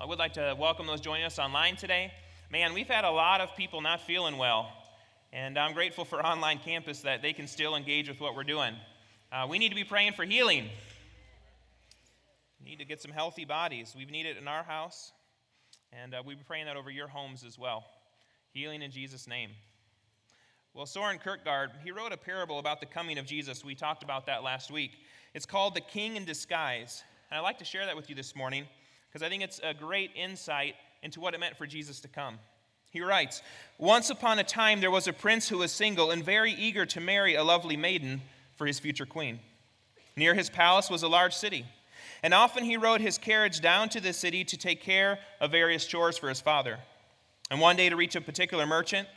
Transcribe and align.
I 0.00 0.06
would 0.06 0.18
like 0.18 0.32
to 0.34 0.56
welcome 0.58 0.86
those 0.86 1.02
joining 1.02 1.26
us 1.26 1.38
online 1.38 1.76
today. 1.76 2.10
Man, 2.50 2.72
we've 2.72 2.88
had 2.88 3.04
a 3.04 3.10
lot 3.10 3.42
of 3.42 3.54
people 3.54 3.82
not 3.82 4.00
feeling 4.00 4.38
well, 4.38 4.72
and 5.30 5.58
I'm 5.58 5.74
grateful 5.74 6.06
for 6.06 6.24
Online 6.26 6.58
Campus 6.58 7.02
that 7.02 7.20
they 7.20 7.34
can 7.34 7.46
still 7.46 7.76
engage 7.76 8.08
with 8.08 8.18
what 8.18 8.34
we're 8.34 8.44
doing. 8.44 8.72
Uh, 9.30 9.46
we 9.46 9.58
need 9.58 9.68
to 9.68 9.74
be 9.74 9.84
praying 9.84 10.14
for 10.14 10.24
healing. 10.24 10.70
We 12.58 12.70
need 12.70 12.78
to 12.78 12.86
get 12.86 13.02
some 13.02 13.10
healthy 13.10 13.44
bodies. 13.44 13.94
We 13.94 14.06
need 14.06 14.24
it 14.24 14.38
in 14.38 14.48
our 14.48 14.62
house, 14.62 15.12
and 15.92 16.14
uh, 16.14 16.22
we'll 16.24 16.36
be 16.36 16.44
praying 16.44 16.64
that 16.64 16.78
over 16.78 16.90
your 16.90 17.08
homes 17.08 17.44
as 17.44 17.58
well. 17.58 17.84
Healing 18.54 18.80
in 18.80 18.90
Jesus' 18.90 19.28
name. 19.28 19.50
Well, 20.72 20.86
Soren 20.86 21.18
Kierkegaard, 21.18 21.72
he 21.84 21.90
wrote 21.90 22.12
a 22.12 22.16
parable 22.16 22.58
about 22.58 22.80
the 22.80 22.86
coming 22.86 23.18
of 23.18 23.26
Jesus. 23.26 23.62
We 23.62 23.74
talked 23.74 24.02
about 24.02 24.24
that 24.24 24.42
last 24.42 24.70
week. 24.70 24.92
It's 25.34 25.44
called 25.44 25.74
The 25.74 25.82
King 25.82 26.16
in 26.16 26.24
Disguise. 26.24 27.04
And 27.30 27.36
I'd 27.36 27.42
like 27.42 27.58
to 27.58 27.66
share 27.66 27.84
that 27.84 27.96
with 27.96 28.08
you 28.08 28.16
this 28.16 28.34
morning 28.34 28.66
because 29.10 29.24
I 29.24 29.28
think 29.28 29.42
it's 29.42 29.60
a 29.64 29.74
great 29.74 30.12
insight 30.14 30.74
into 31.02 31.20
what 31.20 31.34
it 31.34 31.40
meant 31.40 31.56
for 31.56 31.66
Jesus 31.66 32.00
to 32.00 32.08
come. 32.08 32.38
He 32.90 33.00
writes 33.00 33.42
Once 33.78 34.10
upon 34.10 34.38
a 34.38 34.44
time, 34.44 34.80
there 34.80 34.90
was 34.90 35.08
a 35.08 35.12
prince 35.12 35.48
who 35.48 35.58
was 35.58 35.72
single 35.72 36.10
and 36.10 36.24
very 36.24 36.52
eager 36.52 36.86
to 36.86 37.00
marry 37.00 37.34
a 37.34 37.44
lovely 37.44 37.76
maiden 37.76 38.22
for 38.56 38.66
his 38.66 38.78
future 38.78 39.06
queen. 39.06 39.40
Near 40.16 40.34
his 40.34 40.50
palace 40.50 40.90
was 40.90 41.02
a 41.02 41.08
large 41.08 41.34
city, 41.34 41.64
and 42.22 42.34
often 42.34 42.64
he 42.64 42.76
rode 42.76 43.00
his 43.00 43.16
carriage 43.16 43.60
down 43.60 43.88
to 43.90 44.00
the 44.00 44.12
city 44.12 44.44
to 44.44 44.56
take 44.56 44.82
care 44.82 45.18
of 45.40 45.50
various 45.50 45.86
chores 45.86 46.18
for 46.18 46.28
his 46.28 46.40
father. 46.40 46.78
And 47.50 47.60
one 47.60 47.76
day, 47.76 47.88
to 47.88 47.96
reach 47.96 48.16
a 48.16 48.20
particular 48.20 48.66
merchant, 48.66 49.08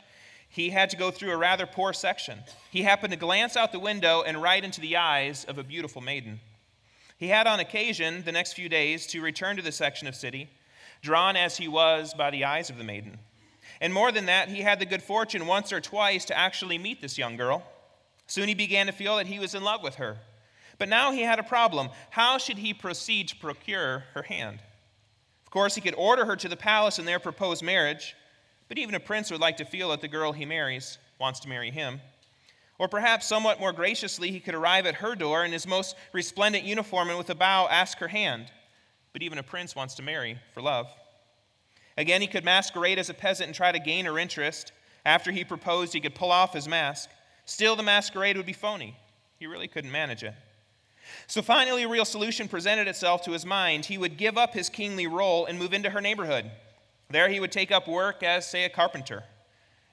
he 0.48 0.70
had 0.70 0.90
to 0.90 0.96
go 0.96 1.10
through 1.10 1.32
a 1.32 1.36
rather 1.36 1.66
poor 1.66 1.92
section. 1.92 2.38
He 2.70 2.82
happened 2.82 3.12
to 3.12 3.18
glance 3.18 3.56
out 3.56 3.72
the 3.72 3.78
window 3.78 4.22
and 4.22 4.40
right 4.40 4.64
into 4.64 4.80
the 4.80 4.96
eyes 4.96 5.44
of 5.44 5.58
a 5.58 5.64
beautiful 5.64 6.00
maiden. 6.00 6.40
He 7.24 7.30
had 7.30 7.46
on 7.46 7.58
occasion, 7.58 8.22
the 8.22 8.32
next 8.32 8.52
few 8.52 8.68
days, 8.68 9.06
to 9.06 9.22
return 9.22 9.56
to 9.56 9.62
the 9.62 9.72
section 9.72 10.06
of 10.06 10.14
city, 10.14 10.50
drawn 11.00 11.36
as 11.36 11.56
he 11.56 11.68
was 11.68 12.12
by 12.12 12.30
the 12.30 12.44
eyes 12.44 12.68
of 12.68 12.76
the 12.76 12.84
maiden. 12.84 13.18
And 13.80 13.94
more 13.94 14.12
than 14.12 14.26
that, 14.26 14.50
he 14.50 14.60
had 14.60 14.78
the 14.78 14.84
good 14.84 15.02
fortune 15.02 15.46
once 15.46 15.72
or 15.72 15.80
twice 15.80 16.26
to 16.26 16.36
actually 16.36 16.76
meet 16.76 17.00
this 17.00 17.16
young 17.16 17.38
girl. 17.38 17.66
Soon 18.26 18.46
he 18.46 18.54
began 18.54 18.84
to 18.88 18.92
feel 18.92 19.16
that 19.16 19.26
he 19.26 19.38
was 19.38 19.54
in 19.54 19.64
love 19.64 19.82
with 19.82 19.94
her. 19.94 20.18
But 20.76 20.90
now 20.90 21.12
he 21.12 21.22
had 21.22 21.38
a 21.38 21.42
problem. 21.42 21.88
How 22.10 22.36
should 22.36 22.58
he 22.58 22.74
proceed 22.74 23.28
to 23.28 23.36
procure 23.36 24.04
her 24.12 24.24
hand? 24.24 24.58
Of 25.46 25.50
course, 25.50 25.74
he 25.74 25.80
could 25.80 25.94
order 25.94 26.26
her 26.26 26.36
to 26.36 26.48
the 26.50 26.58
palace 26.58 26.98
and 26.98 27.08
there 27.08 27.18
propose 27.18 27.62
marriage, 27.62 28.14
but 28.68 28.76
even 28.76 28.94
a 28.94 29.00
prince 29.00 29.30
would 29.30 29.40
like 29.40 29.56
to 29.56 29.64
feel 29.64 29.88
that 29.92 30.02
the 30.02 30.08
girl 30.08 30.32
he 30.32 30.44
marries 30.44 30.98
wants 31.18 31.40
to 31.40 31.48
marry 31.48 31.70
him. 31.70 32.02
Or 32.78 32.88
perhaps, 32.88 33.26
somewhat 33.26 33.60
more 33.60 33.72
graciously, 33.72 34.30
he 34.30 34.40
could 34.40 34.54
arrive 34.54 34.86
at 34.86 34.96
her 34.96 35.14
door 35.14 35.44
in 35.44 35.52
his 35.52 35.66
most 35.66 35.94
resplendent 36.12 36.64
uniform 36.64 37.08
and 37.08 37.18
with 37.18 37.30
a 37.30 37.34
bow 37.34 37.68
ask 37.70 37.98
her 37.98 38.08
hand. 38.08 38.50
But 39.12 39.22
even 39.22 39.38
a 39.38 39.44
prince 39.44 39.76
wants 39.76 39.94
to 39.94 40.02
marry 40.02 40.38
for 40.52 40.60
love. 40.60 40.88
Again, 41.96 42.20
he 42.20 42.26
could 42.26 42.44
masquerade 42.44 42.98
as 42.98 43.10
a 43.10 43.14
peasant 43.14 43.46
and 43.46 43.54
try 43.54 43.70
to 43.70 43.78
gain 43.78 44.06
her 44.06 44.18
interest. 44.18 44.72
After 45.06 45.30
he 45.30 45.44
proposed, 45.44 45.92
he 45.92 46.00
could 46.00 46.16
pull 46.16 46.32
off 46.32 46.52
his 46.52 46.66
mask. 46.66 47.10
Still, 47.44 47.76
the 47.76 47.82
masquerade 47.84 48.36
would 48.36 48.46
be 48.46 48.52
phony. 48.52 48.96
He 49.38 49.46
really 49.46 49.68
couldn't 49.68 49.92
manage 49.92 50.24
it. 50.24 50.34
So 51.26 51.42
finally, 51.42 51.84
a 51.84 51.88
real 51.88 52.04
solution 52.04 52.48
presented 52.48 52.88
itself 52.88 53.22
to 53.22 53.32
his 53.32 53.46
mind. 53.46 53.84
He 53.84 53.98
would 53.98 54.16
give 54.16 54.36
up 54.36 54.54
his 54.54 54.68
kingly 54.68 55.06
role 55.06 55.46
and 55.46 55.58
move 55.58 55.74
into 55.74 55.90
her 55.90 56.00
neighborhood. 56.00 56.50
There, 57.10 57.28
he 57.28 57.40
would 57.40 57.52
take 57.52 57.70
up 57.70 57.86
work 57.86 58.22
as, 58.22 58.48
say, 58.48 58.64
a 58.64 58.70
carpenter. 58.70 59.22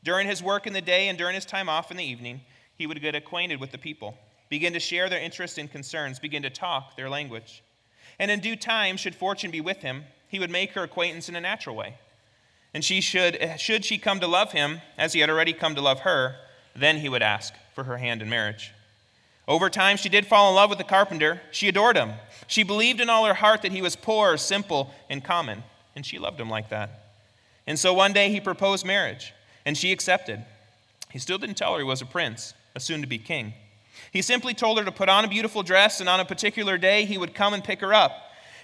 During 0.03 0.27
his 0.27 0.41
work 0.41 0.65
in 0.65 0.73
the 0.73 0.81
day 0.81 1.09
and 1.09 1.17
during 1.17 1.35
his 1.35 1.45
time 1.45 1.69
off 1.69 1.91
in 1.91 1.97
the 1.97 2.03
evening, 2.03 2.41
he 2.81 2.87
would 2.87 2.99
get 2.99 3.13
acquainted 3.13 3.59
with 3.59 3.69
the 3.69 3.77
people, 3.77 4.17
begin 4.49 4.73
to 4.73 4.79
share 4.79 5.07
their 5.07 5.21
interests 5.21 5.59
and 5.59 5.71
concerns, 5.71 6.17
begin 6.17 6.41
to 6.41 6.49
talk 6.49 6.97
their 6.97 7.11
language. 7.11 7.61
And 8.17 8.31
in 8.31 8.39
due 8.39 8.55
time, 8.55 8.97
should 8.97 9.13
fortune 9.13 9.51
be 9.51 9.61
with 9.61 9.83
him, 9.83 10.03
he 10.27 10.39
would 10.39 10.49
make 10.49 10.71
her 10.71 10.81
acquaintance 10.81 11.29
in 11.29 11.35
a 11.35 11.41
natural 11.41 11.75
way. 11.75 11.93
And 12.73 12.83
she 12.83 12.99
should, 12.99 13.35
eh, 13.35 13.55
should 13.57 13.85
she 13.85 13.99
come 13.99 14.19
to 14.19 14.25
love 14.25 14.51
him, 14.51 14.81
as 14.97 15.13
he 15.13 15.19
had 15.19 15.29
already 15.29 15.53
come 15.53 15.75
to 15.75 15.81
love 15.81 15.99
her, 15.99 16.37
then 16.75 16.97
he 16.97 17.07
would 17.07 17.21
ask 17.21 17.53
for 17.75 17.83
her 17.83 17.97
hand 17.97 18.19
in 18.19 18.31
marriage. 18.31 18.71
Over 19.47 19.69
time, 19.69 19.95
she 19.95 20.09
did 20.09 20.25
fall 20.25 20.49
in 20.49 20.55
love 20.55 20.71
with 20.71 20.79
the 20.79 20.83
carpenter. 20.83 21.39
She 21.51 21.67
adored 21.67 21.97
him. 21.97 22.13
She 22.47 22.63
believed 22.63 22.99
in 22.99 23.11
all 23.11 23.25
her 23.25 23.35
heart 23.35 23.61
that 23.61 23.73
he 23.73 23.83
was 23.83 23.95
poor, 23.95 24.37
simple, 24.37 24.91
and 25.07 25.23
common, 25.23 25.63
and 25.95 26.03
she 26.03 26.17
loved 26.17 26.41
him 26.41 26.49
like 26.49 26.69
that. 26.69 27.11
And 27.67 27.77
so 27.77 27.93
one 27.93 28.11
day 28.11 28.31
he 28.31 28.41
proposed 28.41 28.87
marriage, 28.87 29.35
and 29.67 29.77
she 29.77 29.91
accepted. 29.91 30.43
He 31.11 31.19
still 31.19 31.37
didn't 31.37 31.57
tell 31.57 31.73
her 31.73 31.77
he 31.77 31.85
was 31.85 32.01
a 32.01 32.07
prince 32.07 32.55
a 32.75 32.79
soon 32.79 33.01
to 33.01 33.07
be 33.07 33.17
king. 33.17 33.53
He 34.11 34.21
simply 34.21 34.53
told 34.53 34.77
her 34.77 34.85
to 34.85 34.91
put 34.91 35.09
on 35.09 35.25
a 35.25 35.27
beautiful 35.27 35.63
dress, 35.63 35.99
and 35.99 36.09
on 36.09 36.19
a 36.19 36.25
particular 36.25 36.77
day, 36.77 37.05
he 37.05 37.17
would 37.17 37.33
come 37.33 37.53
and 37.53 37.63
pick 37.63 37.81
her 37.81 37.93
up. 37.93 38.11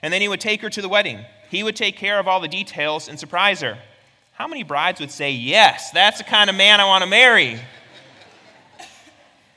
And 0.01 0.13
then 0.13 0.21
he 0.21 0.27
would 0.27 0.41
take 0.41 0.61
her 0.61 0.69
to 0.69 0.81
the 0.81 0.89
wedding. 0.89 1.19
He 1.49 1.63
would 1.63 1.75
take 1.75 1.95
care 1.95 2.19
of 2.19 2.27
all 2.27 2.39
the 2.39 2.47
details 2.47 3.07
and 3.07 3.19
surprise 3.19 3.61
her. 3.61 3.77
How 4.33 4.47
many 4.47 4.63
brides 4.63 4.99
would 4.99 5.11
say, 5.11 5.31
Yes, 5.31 5.91
that's 5.91 6.19
the 6.19 6.23
kind 6.23 6.49
of 6.49 6.55
man 6.55 6.79
I 6.79 6.85
want 6.85 7.03
to 7.03 7.09
marry? 7.09 7.59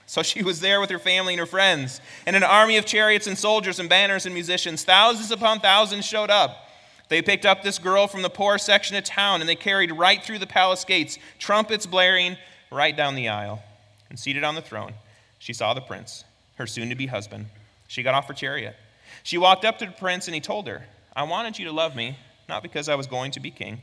So 0.07 0.25
she 0.25 0.43
was 0.43 0.59
there 0.59 0.81
with 0.81 0.91
her 0.91 0.99
family 0.99 1.35
and 1.35 1.39
her 1.39 1.47
friends, 1.47 2.01
and 2.27 2.35
an 2.35 2.43
army 2.43 2.79
of 2.79 2.85
chariots 2.85 3.29
and 3.29 3.39
soldiers 3.39 3.79
and 3.79 3.89
banners 3.89 4.27
and 4.27 4.35
musicians. 4.35 4.83
Thousands 4.83 5.31
upon 5.31 5.61
thousands 5.61 6.05
showed 6.05 6.31
up. 6.31 6.69
They 7.09 7.23
picked 7.23 7.47
up 7.47 7.63
this 7.63 7.79
girl 7.79 8.09
from 8.09 8.23
the 8.23 8.29
poor 8.29 8.59
section 8.59 8.97
of 8.97 9.05
town 9.05 9.41
and 9.41 9.49
they 9.49 9.55
carried 9.55 9.93
right 9.93 10.21
through 10.21 10.41
the 10.41 10.49
palace 10.49 10.85
gates, 10.85 11.17
trumpets 11.39 11.87
blaring 11.87 12.37
right 12.73 12.97
down 12.97 13.15
the 13.15 13.29
aisle 13.29 13.63
and 14.11 14.19
seated 14.19 14.45
on 14.45 14.57
the 14.57 14.61
throne, 14.61 14.93
she 15.39 15.55
saw 15.55 15.73
the 15.73 15.81
prince, 15.81 16.25
her 16.57 16.67
soon 16.67 16.91
to 16.91 16.95
be 16.95 17.07
husband. 17.07 17.47
She 17.89 18.03
got 18.03 18.15
off 18.15 18.29
her 18.29 18.35
chariot. 18.35 18.77
She 19.23 19.39
walked 19.39 19.65
up 19.65 19.79
to 19.79 19.87
the 19.87 19.93
prince 19.93 20.29
and 20.29 20.35
he 20.35 20.41
told 20.41 20.67
her, 20.67 20.85
I 21.17 21.23
wanted 21.23 21.59
you 21.59 21.65
to 21.65 21.73
love 21.73 21.97
me, 21.97 22.19
not 22.49 22.63
because 22.63 22.89
I 22.89 22.95
was 22.97 23.07
going 23.07 23.31
to 23.33 23.41
be 23.41 23.51
king, 23.51 23.81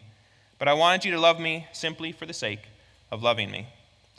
but 0.59 0.67
I 0.67 0.73
wanted 0.73 1.05
you 1.05 1.11
to 1.11 1.19
love 1.19 1.39
me 1.39 1.67
simply 1.71 2.11
for 2.11 2.25
the 2.25 2.33
sake 2.33 2.61
of 3.11 3.23
loving 3.23 3.49
me. 3.49 3.67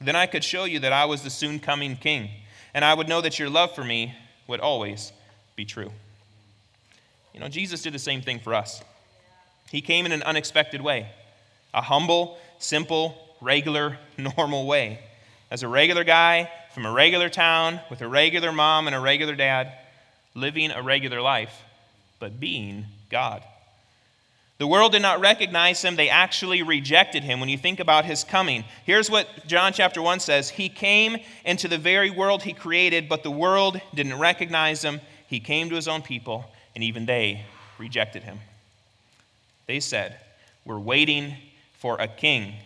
Then 0.00 0.16
I 0.16 0.26
could 0.26 0.44
show 0.44 0.64
you 0.64 0.80
that 0.80 0.92
I 0.92 1.04
was 1.04 1.22
the 1.22 1.30
soon 1.30 1.58
coming 1.58 1.97
king, 1.97 2.30
and 2.74 2.84
I 2.84 2.94
would 2.94 3.08
know 3.08 3.20
that 3.20 3.38
your 3.38 3.50
love 3.50 3.74
for 3.74 3.84
me 3.84 4.14
would 4.47 4.60
always 4.60 5.12
be 5.56 5.64
true. 5.64 5.91
You 7.34 7.41
know, 7.41 7.48
Jesus 7.48 7.82
did 7.82 7.92
the 7.92 7.98
same 7.98 8.22
thing 8.22 8.41
for 8.41 8.54
us. 8.54 8.82
He 9.70 9.80
came 9.80 10.06
in 10.06 10.12
an 10.12 10.22
unexpected 10.22 10.80
way, 10.80 11.08
a 11.74 11.82
humble, 11.82 12.38
simple, 12.58 13.16
regular, 13.41 13.98
normal 14.18 14.66
way 14.66 15.00
as 15.50 15.62
a 15.62 15.69
regular 15.69 16.04
guy 16.04 16.50
from 16.75 16.86
a 16.86 16.92
regular 16.92 17.28
town 17.28 17.81
with 17.91 18.03
a 18.03 18.09
regular 18.09 18.53
mom 18.53 18.86
and 18.86 18.94
a 18.94 19.00
regular 19.00 19.34
dad, 19.34 19.72
living 20.34 20.70
a 20.70 20.82
regular 20.82 21.20
life, 21.20 21.62
but 22.20 22.38
being 22.38 22.86
God. 23.10 23.42
The 24.59 24.66
world 24.66 24.91
did 24.91 25.03
not 25.03 25.20
recognize 25.20 25.82
him, 25.82 25.94
they 25.94 26.09
actually 26.09 26.62
rejected 26.62 27.22
him 27.22 27.38
when 27.38 27.48
you 27.48 27.56
think 27.56 27.78
about 27.78 28.04
his 28.04 28.25
coming. 28.25 28.64
Here's 28.84 29.09
what 29.09 29.28
John 29.47 29.72
chapter 29.72 30.03
1 30.03 30.19
says 30.19 30.50
He 30.50 30.69
came 30.69 31.19
into 31.44 31.69
the 31.69 31.78
very 31.78 32.10
world 32.10 32.42
he 32.42 32.53
created, 32.53 33.09
but 33.09 33.22
the 33.22 33.30
world 33.30 33.80
didn't 33.94 34.19
recognize 34.19 34.82
him. 34.82 35.00
He 35.28 35.38
came 35.38 35.69
to 35.69 35.76
his 35.76 35.86
own 35.86 36.03
people, 36.03 36.44
and 36.75 36.82
even 36.82 37.06
they 37.06 37.44
rejected 37.78 38.25
him. 38.25 38.41
They 39.66 39.78
said, 39.78 40.19
We're 40.65 40.78
waiting 40.78 41.36
for 41.78 41.97
a 41.98 42.09
king. 42.09 42.54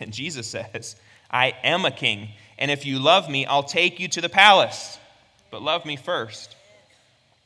And 0.00 0.12
Jesus 0.12 0.46
says, 0.46 0.94
I 1.30 1.54
am 1.62 1.84
a 1.84 1.90
king, 1.90 2.30
and 2.58 2.70
if 2.70 2.86
you 2.86 2.98
love 2.98 3.28
me, 3.28 3.46
I'll 3.46 3.62
take 3.62 4.00
you 4.00 4.08
to 4.08 4.20
the 4.20 4.28
palace. 4.28 4.98
But 5.50 5.62
love 5.62 5.84
me 5.84 5.96
first. 5.96 6.56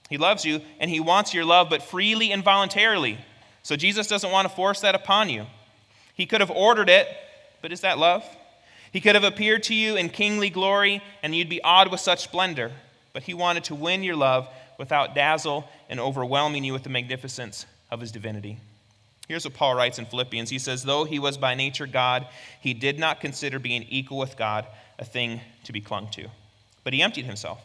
He 0.08 0.18
loves 0.18 0.44
you, 0.44 0.60
and 0.78 0.90
he 0.90 1.00
wants 1.00 1.32
your 1.32 1.44
love, 1.44 1.70
but 1.70 1.82
freely 1.82 2.32
and 2.32 2.44
voluntarily. 2.44 3.18
So 3.62 3.76
Jesus 3.76 4.08
doesn't 4.08 4.30
want 4.30 4.48
to 4.48 4.54
force 4.54 4.80
that 4.80 4.94
upon 4.94 5.30
you. 5.30 5.46
He 6.14 6.26
could 6.26 6.40
have 6.40 6.50
ordered 6.50 6.88
it, 6.88 7.08
but 7.60 7.72
is 7.72 7.80
that 7.80 7.98
love? 7.98 8.24
He 8.92 9.00
could 9.00 9.14
have 9.14 9.24
appeared 9.24 9.62
to 9.64 9.74
you 9.74 9.96
in 9.96 10.10
kingly 10.10 10.50
glory, 10.50 11.02
and 11.22 11.34
you'd 11.34 11.48
be 11.48 11.62
awed 11.62 11.90
with 11.90 12.00
such 12.00 12.22
splendor. 12.22 12.72
But 13.12 13.22
he 13.22 13.34
wanted 13.34 13.64
to 13.64 13.74
win 13.74 14.02
your 14.02 14.16
love 14.16 14.48
without 14.78 15.14
dazzle 15.14 15.68
and 15.88 15.98
overwhelming 15.98 16.64
you 16.64 16.72
with 16.72 16.82
the 16.82 16.90
magnificence 16.90 17.66
of 17.90 18.00
his 18.00 18.12
divinity. 18.12 18.58
Here's 19.32 19.46
what 19.46 19.54
Paul 19.54 19.74
writes 19.74 19.98
in 19.98 20.04
Philippians. 20.04 20.50
He 20.50 20.58
says, 20.58 20.82
Though 20.82 21.04
he 21.04 21.18
was 21.18 21.38
by 21.38 21.54
nature 21.54 21.86
God, 21.86 22.26
he 22.60 22.74
did 22.74 22.98
not 22.98 23.22
consider 23.22 23.58
being 23.58 23.86
equal 23.88 24.18
with 24.18 24.36
God 24.36 24.66
a 24.98 25.06
thing 25.06 25.40
to 25.64 25.72
be 25.72 25.80
clung 25.80 26.10
to. 26.10 26.28
But 26.84 26.92
he 26.92 27.00
emptied 27.00 27.24
himself, 27.24 27.58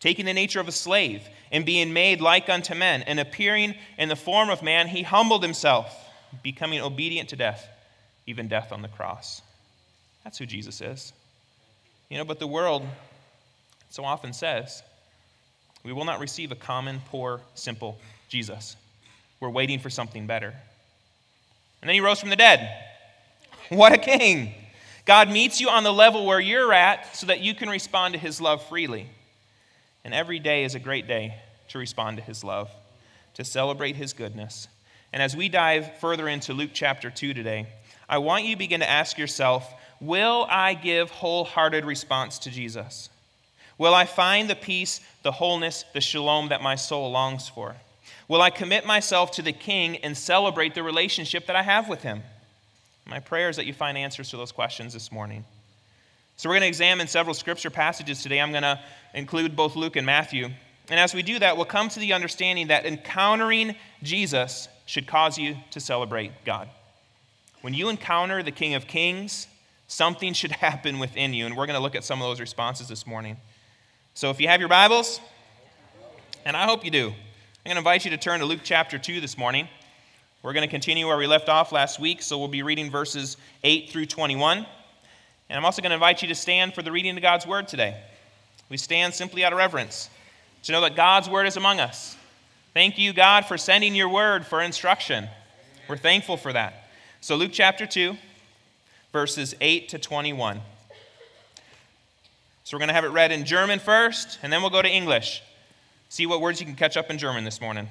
taking 0.00 0.24
the 0.24 0.32
nature 0.32 0.58
of 0.58 0.68
a 0.68 0.72
slave, 0.72 1.28
and 1.50 1.66
being 1.66 1.92
made 1.92 2.22
like 2.22 2.48
unto 2.48 2.74
men, 2.74 3.02
and 3.02 3.20
appearing 3.20 3.74
in 3.98 4.08
the 4.08 4.16
form 4.16 4.48
of 4.48 4.62
man, 4.62 4.88
he 4.88 5.02
humbled 5.02 5.42
himself, 5.42 5.94
becoming 6.42 6.80
obedient 6.80 7.28
to 7.28 7.36
death, 7.36 7.68
even 8.26 8.48
death 8.48 8.72
on 8.72 8.80
the 8.80 8.88
cross. 8.88 9.42
That's 10.24 10.38
who 10.38 10.46
Jesus 10.46 10.80
is. 10.80 11.12
You 12.08 12.16
know, 12.16 12.24
but 12.24 12.38
the 12.38 12.46
world 12.46 12.86
so 13.90 14.02
often 14.02 14.32
says, 14.32 14.82
we 15.84 15.92
will 15.92 16.06
not 16.06 16.20
receive 16.20 16.52
a 16.52 16.56
common, 16.56 17.02
poor, 17.10 17.42
simple 17.54 17.98
Jesus. 18.30 18.76
We're 19.40 19.50
waiting 19.50 19.78
for 19.78 19.90
something 19.90 20.26
better. 20.26 20.54
And 21.82 21.88
then 21.88 21.94
he 21.94 22.00
rose 22.00 22.20
from 22.20 22.30
the 22.30 22.36
dead. 22.36 22.74
What 23.68 23.92
a 23.92 23.98
king! 23.98 24.54
God 25.04 25.28
meets 25.28 25.60
you 25.60 25.68
on 25.68 25.82
the 25.82 25.92
level 25.92 26.24
where 26.24 26.40
you're 26.40 26.72
at 26.72 27.16
so 27.16 27.26
that 27.26 27.40
you 27.40 27.54
can 27.54 27.68
respond 27.68 28.14
to 28.14 28.20
his 28.20 28.40
love 28.40 28.64
freely. 28.68 29.08
And 30.04 30.14
every 30.14 30.38
day 30.38 30.64
is 30.64 30.76
a 30.76 30.80
great 30.80 31.08
day 31.08 31.34
to 31.68 31.78
respond 31.78 32.18
to 32.18 32.22
his 32.22 32.44
love, 32.44 32.70
to 33.34 33.44
celebrate 33.44 33.96
his 33.96 34.12
goodness, 34.12 34.68
And 35.12 35.22
as 35.22 35.36
we 35.36 35.48
dive 35.48 35.98
further 35.98 36.28
into 36.28 36.54
Luke 36.54 36.70
chapter 36.72 37.10
2 37.10 37.34
today, 37.34 37.66
I 38.08 38.18
want 38.18 38.44
you 38.44 38.54
to 38.54 38.58
begin 38.58 38.80
to 38.80 38.88
ask 38.88 39.18
yourself 39.18 39.72
Will 40.00 40.46
I 40.48 40.74
give 40.74 41.10
wholehearted 41.10 41.84
response 41.84 42.38
to 42.40 42.50
Jesus? 42.50 43.08
Will 43.78 43.94
I 43.94 44.04
find 44.04 44.48
the 44.48 44.56
peace, 44.56 45.00
the 45.22 45.32
wholeness, 45.32 45.84
the 45.94 46.00
shalom 46.00 46.48
that 46.48 46.62
my 46.62 46.74
soul 46.74 47.10
longs 47.10 47.48
for? 47.48 47.76
Will 48.28 48.42
I 48.42 48.50
commit 48.50 48.86
myself 48.86 49.32
to 49.32 49.42
the 49.42 49.52
King 49.52 49.96
and 49.98 50.16
celebrate 50.16 50.74
the 50.74 50.82
relationship 50.82 51.46
that 51.46 51.56
I 51.56 51.62
have 51.62 51.88
with 51.88 52.02
him? 52.02 52.22
My 53.06 53.20
prayer 53.20 53.48
is 53.48 53.56
that 53.56 53.66
you 53.66 53.74
find 53.74 53.98
answers 53.98 54.30
to 54.30 54.36
those 54.36 54.52
questions 54.52 54.92
this 54.92 55.10
morning. 55.10 55.44
So, 56.36 56.48
we're 56.48 56.54
going 56.54 56.62
to 56.62 56.68
examine 56.68 57.08
several 57.08 57.34
scripture 57.34 57.70
passages 57.70 58.22
today. 58.22 58.40
I'm 58.40 58.52
going 58.52 58.62
to 58.62 58.80
include 59.14 59.54
both 59.54 59.76
Luke 59.76 59.96
and 59.96 60.06
Matthew. 60.06 60.48
And 60.88 60.98
as 60.98 61.14
we 61.14 61.22
do 61.22 61.38
that, 61.38 61.56
we'll 61.56 61.66
come 61.66 61.88
to 61.90 62.00
the 62.00 62.12
understanding 62.12 62.68
that 62.68 62.86
encountering 62.86 63.76
Jesus 64.02 64.68
should 64.86 65.06
cause 65.06 65.38
you 65.38 65.56
to 65.70 65.80
celebrate 65.80 66.32
God. 66.44 66.68
When 67.60 67.74
you 67.74 67.88
encounter 67.88 68.42
the 68.42 68.50
King 68.50 68.74
of 68.74 68.86
Kings, 68.86 69.46
something 69.86 70.32
should 70.32 70.50
happen 70.66 70.98
within 70.98 71.32
you. 71.34 71.46
And 71.46 71.56
we're 71.56 71.66
going 71.66 71.78
to 71.78 71.82
look 71.82 71.94
at 71.94 72.04
some 72.04 72.20
of 72.20 72.28
those 72.28 72.40
responses 72.40 72.88
this 72.88 73.06
morning. 73.06 73.36
So 74.14 74.30
if 74.30 74.40
you 74.40 74.48
have 74.48 74.60
your 74.60 74.68
Bibles, 74.68 75.20
and 76.44 76.56
I 76.56 76.64
hope 76.64 76.84
you 76.84 76.90
do, 76.90 77.14
I'm 77.64 77.68
going 77.68 77.76
to 77.76 77.78
invite 77.78 78.04
you 78.04 78.10
to 78.10 78.16
turn 78.16 78.40
to 78.40 78.46
Luke 78.46 78.62
chapter 78.64 78.98
2 78.98 79.20
this 79.20 79.38
morning. 79.38 79.68
We're 80.42 80.52
going 80.52 80.66
to 80.66 80.70
continue 80.70 81.06
where 81.06 81.16
we 81.16 81.28
left 81.28 81.48
off 81.48 81.70
last 81.70 82.00
week, 82.00 82.20
so 82.20 82.36
we'll 82.36 82.48
be 82.48 82.64
reading 82.64 82.90
verses 82.90 83.36
8 83.62 83.88
through 83.88 84.06
21. 84.06 84.58
And 84.58 84.66
I'm 85.48 85.64
also 85.64 85.80
going 85.80 85.90
to 85.90 85.94
invite 85.94 86.22
you 86.22 86.28
to 86.28 86.34
stand 86.34 86.74
for 86.74 86.82
the 86.82 86.90
reading 86.90 87.16
of 87.16 87.22
God's 87.22 87.46
Word 87.46 87.68
today. 87.68 88.02
We 88.68 88.76
stand 88.76 89.14
simply 89.14 89.44
out 89.44 89.52
of 89.52 89.58
reverence 89.58 90.10
to 90.64 90.72
know 90.72 90.80
that 90.80 90.96
God's 90.96 91.28
Word 91.28 91.46
is 91.46 91.56
among 91.56 91.78
us. 91.78 92.16
Thank 92.74 92.98
you, 92.98 93.12
God, 93.12 93.46
for 93.46 93.56
sending 93.56 93.94
your 93.94 94.08
Word 94.08 94.44
for 94.44 94.60
instruction. 94.60 95.28
We're 95.88 95.96
thankful 95.96 96.38
for 96.38 96.52
that. 96.52 96.90
So, 97.20 97.36
Luke 97.36 97.52
chapter 97.52 97.86
2, 97.86 98.16
verses 99.12 99.54
8 99.60 99.88
to 99.90 100.00
21. 100.00 100.60
So, 102.64 102.76
we're 102.76 102.80
going 102.80 102.88
to 102.88 102.94
have 102.94 103.04
it 103.04 103.10
read 103.10 103.30
in 103.30 103.44
German 103.44 103.78
first, 103.78 104.40
and 104.42 104.52
then 104.52 104.62
we'll 104.62 104.70
go 104.70 104.82
to 104.82 104.90
English. 104.90 105.44
See 106.14 106.26
what 106.26 106.42
words 106.42 106.60
you 106.60 106.66
can 106.66 106.76
catch 106.76 106.98
up 106.98 107.08
in 107.10 107.16
German 107.16 107.46
this 107.46 107.58
morning. 107.58 107.88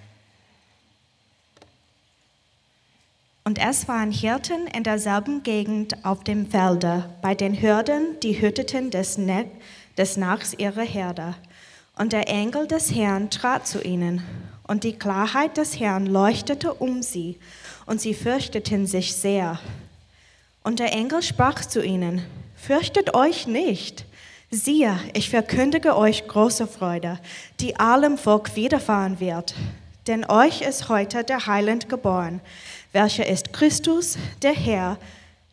Und 3.44 3.58
es 3.58 3.88
waren 3.88 4.12
Hirten 4.12 4.68
in 4.68 4.84
derselben 4.84 5.42
Gegend 5.42 6.06
auf 6.06 6.24
dem 6.24 6.46
Felde, 6.46 7.10
bei 7.24 7.34
den 7.34 7.60
Hürden, 7.60 8.20
die 8.22 8.40
hüteten 8.40 8.92
des, 8.92 9.18
ne 9.18 9.50
des 9.98 10.18
Nachts 10.18 10.54
ihre 10.54 10.84
Herde. 10.84 11.34
Und 11.98 12.14
der 12.14 12.30
Engel 12.30 12.68
des 12.68 12.94
Herrn 12.94 13.32
trat 13.32 13.66
zu 13.66 13.82
ihnen, 13.82 14.22
und 14.68 14.84
die 14.84 14.94
Klarheit 14.94 15.58
des 15.58 15.80
Herrn 15.80 16.06
leuchtete 16.06 16.76
um 16.76 17.02
sie, 17.02 17.40
und 17.88 18.02
sie 18.02 18.14
fürchteten 18.14 18.86
sich 18.86 19.16
sehr. 19.16 19.60
Und 20.64 20.78
der 20.78 20.94
Engel 20.94 21.24
sprach 21.24 21.66
zu 21.66 21.84
ihnen, 21.84 22.24
Fürchtet 22.56 23.16
euch 23.16 23.48
nicht. 23.48 24.06
Siehe, 24.54 25.00
ich 25.14 25.30
verkündige 25.30 25.96
euch 25.96 26.28
große 26.28 26.68
Freude, 26.68 27.20
die 27.62 27.80
allem 27.80 28.18
Volk 28.18 28.58
widerfahren 28.58 29.22
wird. 29.22 29.56
Denn 30.08 30.30
euch 30.30 30.62
ist 30.62 30.90
heute 30.90 31.24
der 31.24 31.48
Heiland 31.48 31.88
geboren, 31.88 32.42
welcher 32.92 33.26
ist 33.26 33.54
Christus, 33.54 34.18
der 34.42 34.52
Herr, 34.52 34.98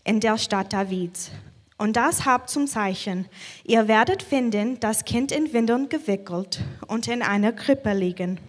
in 0.02 0.18
der 0.18 0.36
Stadt 0.36 0.72
Davids. 0.72 1.30
Und 1.76 1.94
das 1.94 2.24
habt 2.24 2.50
zum 2.50 2.66
Zeichen. 2.66 3.26
Ihr 3.62 3.86
werdet 3.86 4.24
finden, 4.24 4.80
das 4.80 5.04
Kind 5.04 5.30
in 5.30 5.52
Windeln 5.52 5.88
gewickelt 5.88 6.58
und 6.88 7.06
in 7.06 7.22
einer 7.22 7.52
Krippe 7.52 7.92
liegen. 7.92 8.40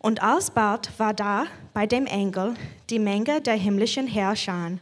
Und 0.00 0.22
alsbald 0.22 0.90
war 0.98 1.14
da 1.14 1.46
bei 1.72 1.86
dem 1.86 2.04
Engel 2.04 2.56
die 2.90 2.98
Menge 2.98 3.40
der 3.40 3.54
himmlischen 3.54 4.06
Herrscher, 4.06 4.72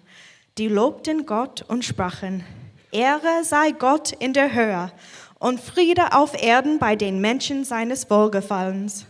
die 0.59 0.67
lobten 0.67 1.27
Gott 1.27 1.63
und 1.69 1.85
sprachen, 1.85 2.45
Ehre 2.93 3.43
sei 3.43 3.71
Gott 3.71 4.13
in 4.13 4.35
der 4.35 4.53
Höhe 4.53 4.93
und 5.39 5.61
Friede 5.61 6.13
auf 6.13 6.41
Erden 6.41 6.79
bei 6.79 6.95
den 6.95 7.23
Menschen 7.23 7.65
seines 7.65 8.11
Wohlgefallens. 8.11 9.07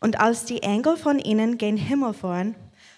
Und 0.00 0.18
als 0.18 0.46
die 0.46 0.62
Engel 0.62 0.96
von 0.96 1.18
ihnen 1.18 1.58
gen 1.58 1.76
Himmel 1.76 2.14
fuhren, 2.14 2.54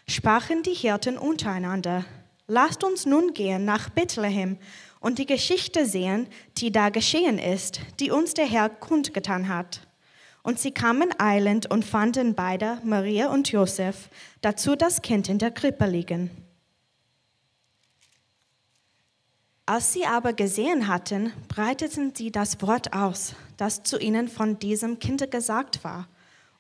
sprachen 0.06 0.62
die 0.62 0.75
Hirten 0.75 1.19
untereinander, 1.19 2.05
lasst 2.47 2.85
uns 2.85 3.06
nun 3.06 3.35
gehen 3.35 3.65
nach 3.65 3.91
Bethlehem 3.91 4.56
und 5.00 5.19
die 5.19 5.27
Geschichte 5.27 5.85
sehen, 5.85 6.29
die 6.59 6.71
da 6.71 6.91
geschehen 6.91 7.41
ist, 7.41 7.81
die 7.99 8.12
uns 8.12 8.35
der 8.35 8.47
Herr 8.47 8.69
kundgetan 8.69 9.49
hat. 9.49 9.81
Und 10.45 10.61
sie 10.61 10.71
kamen 10.71 11.12
eilend 11.19 11.69
und 11.69 11.85
fanden 11.85 12.37
beide, 12.37 12.79
Maria 12.85 13.31
und 13.31 13.50
Josef, 13.50 14.11
dazu 14.43 14.77
das 14.77 15.03
Kind 15.03 15.29
in 15.29 15.39
der 15.39 15.50
Krippe 15.50 15.87
liegen. 15.87 16.48
Als 19.69 19.93
sie 19.93 20.06
aber 20.06 20.32
gesehen 20.32 20.88
hatten, 20.88 21.31
breiteten 21.47 22.15
sie 22.15 22.32
das 22.32 22.62
Wort 22.62 22.94
aus, 22.94 23.35
das 23.59 23.82
zu 23.82 23.99
ihnen 23.99 24.29
von 24.29 24.59
diesem 24.59 24.99
Kinde 24.99 25.29
gesagt 25.29 25.85
war. 25.85 26.09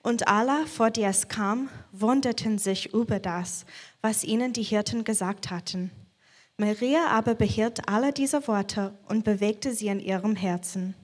Und 0.02 0.28
alle, 0.28 0.66
vor 0.66 0.90
die 0.90 1.04
es 1.04 1.26
kam, 1.26 1.70
wunderten 1.90 2.58
sich 2.58 2.92
über 2.92 3.18
das, 3.18 3.64
was 4.02 4.24
ihnen 4.24 4.52
die 4.52 4.62
Hirten 4.62 5.04
gesagt 5.04 5.50
hatten. 5.50 5.90
Maria 6.58 7.06
aber 7.06 7.34
behielt 7.34 7.88
alle 7.88 8.12
diese 8.12 8.46
Worte 8.46 8.92
und 9.08 9.24
bewegte 9.24 9.72
sie 9.72 9.88
in 9.88 10.00
ihrem 10.00 10.36
Herzen. 10.36 10.94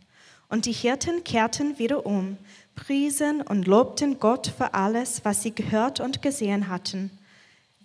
Und 0.51 0.67
die 0.67 0.73
Hirten 0.73 1.25
kehrten 1.25 1.79
wieder 1.79 2.05
um, 2.05 2.37
priesen 2.75 3.41
und 3.41 3.67
lobten 3.67 4.19
Gott 4.19 4.53
für 4.55 4.75
alles, 4.75 5.25
was 5.25 5.43
sie 5.43 5.55
gehört 5.55 6.01
und 6.01 6.21
gesehen 6.21 6.69
hatten, 6.69 7.11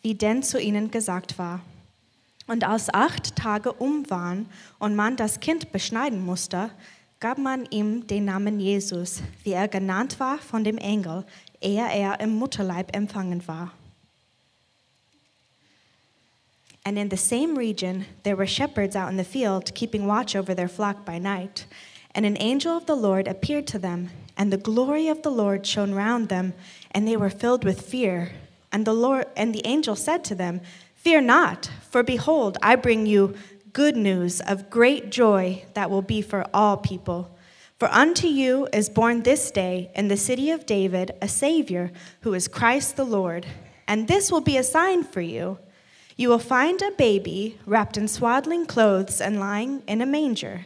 wie 0.01 0.15
denn 0.15 0.43
zu 0.43 0.59
ihnen 0.59 0.91
gesagt 0.91 1.37
war. 1.37 1.61
Und 2.49 2.63
als 2.63 2.91
acht 2.91 3.35
Tage 3.35 3.71
um 3.71 4.09
waren 4.09 4.47
und 4.79 4.95
man 4.95 5.15
das 5.15 5.39
Kind 5.39 5.71
beschneiden 5.71 6.25
musste, 6.25 6.71
gab 7.19 7.37
man 7.37 7.67
ihm 7.69 8.07
den 8.07 8.25
Namen 8.25 8.59
Jesus, 8.59 9.21
wie 9.43 9.51
er 9.51 9.67
genannt 9.67 10.19
war 10.19 10.39
von 10.39 10.63
dem 10.63 10.79
Engel, 10.79 11.25
ehe 11.61 11.85
er 11.93 12.19
im 12.19 12.31
Mutterleib 12.31 12.95
empfangen 12.95 13.47
war. 13.47 13.71
And 16.83 16.97
in 16.97 17.11
the 17.11 17.17
same 17.17 17.55
region 17.55 18.05
there 18.23 18.35
were 18.35 18.47
shepherds 18.47 18.95
out 18.95 19.11
in 19.11 19.17
the 19.19 19.23
field, 19.23 19.75
keeping 19.75 20.07
watch 20.07 20.35
over 20.35 20.55
their 20.55 20.69
flock 20.69 21.05
by 21.05 21.19
night. 21.19 21.67
And 22.15 22.25
an 22.25 22.37
angel 22.39 22.75
of 22.75 22.87
the 22.87 22.95
Lord 22.95 23.27
appeared 23.27 23.67
to 23.67 23.77
them, 23.77 24.09
and 24.35 24.51
the 24.51 24.57
glory 24.57 25.07
of 25.07 25.21
the 25.21 25.29
Lord 25.29 25.67
shone 25.67 25.93
round 25.93 26.29
them, 26.29 26.53
and 26.95 27.07
they 27.07 27.15
were 27.15 27.29
filled 27.29 27.63
with 27.63 27.81
fear. 27.81 28.31
And 28.71 28.85
the 28.85 28.93
Lord 28.93 29.27
and 29.35 29.53
the 29.53 29.65
angel 29.67 29.95
said 29.95 30.23
to 30.25 30.35
them, 30.35 30.61
Fear 30.99 31.21
not, 31.21 31.71
for 31.89 32.03
behold, 32.03 32.57
I 32.61 32.75
bring 32.75 33.05
you 33.05 33.33
good 33.71 33.95
news 33.95 34.41
of 34.41 34.69
great 34.69 35.09
joy 35.09 35.63
that 35.73 35.89
will 35.89 36.01
be 36.01 36.21
for 36.21 36.45
all 36.53 36.75
people. 36.75 37.37
For 37.77 37.87
unto 37.87 38.27
you 38.27 38.67
is 38.73 38.89
born 38.89 39.23
this 39.23 39.49
day 39.49 39.91
in 39.95 40.09
the 40.09 40.17
city 40.17 40.51
of 40.51 40.65
David 40.65 41.11
a 41.21 41.29
Savior, 41.29 41.93
who 42.21 42.33
is 42.33 42.49
Christ 42.49 42.97
the 42.97 43.05
Lord. 43.05 43.47
And 43.87 44.09
this 44.09 44.29
will 44.29 44.41
be 44.41 44.57
a 44.57 44.63
sign 44.63 45.03
for 45.03 45.21
you. 45.21 45.57
You 46.17 46.27
will 46.27 46.37
find 46.37 46.81
a 46.81 46.91
baby 46.91 47.57
wrapped 47.65 47.95
in 47.95 48.09
swaddling 48.09 48.65
clothes 48.65 49.21
and 49.21 49.39
lying 49.39 49.83
in 49.87 50.01
a 50.01 50.05
manger. 50.05 50.65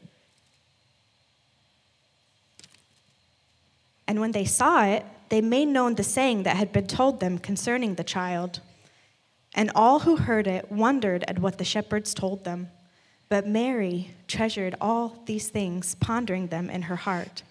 And 4.11 4.19
when 4.19 4.33
they 4.33 4.43
saw 4.43 4.83
it, 4.83 5.05
they 5.29 5.39
made 5.39 5.69
known 5.69 5.95
the 5.95 6.03
saying 6.03 6.43
that 6.43 6.57
had 6.57 6.73
been 6.73 6.85
told 6.85 7.21
them 7.21 7.37
concerning 7.37 7.95
the 7.95 8.03
child. 8.03 8.59
And 9.53 9.71
all 9.73 9.99
who 9.99 10.17
heard 10.17 10.47
it 10.47 10.69
wondered 10.69 11.23
at 11.29 11.39
what 11.39 11.57
the 11.57 11.63
shepherds 11.63 12.13
told 12.13 12.43
them. 12.43 12.67
But 13.29 13.47
Mary 13.47 14.11
treasured 14.27 14.75
all 14.81 15.23
these 15.27 15.47
things, 15.47 15.95
pondering 15.95 16.47
them 16.47 16.69
in 16.69 16.81
her 16.81 16.97
heart. 16.97 17.43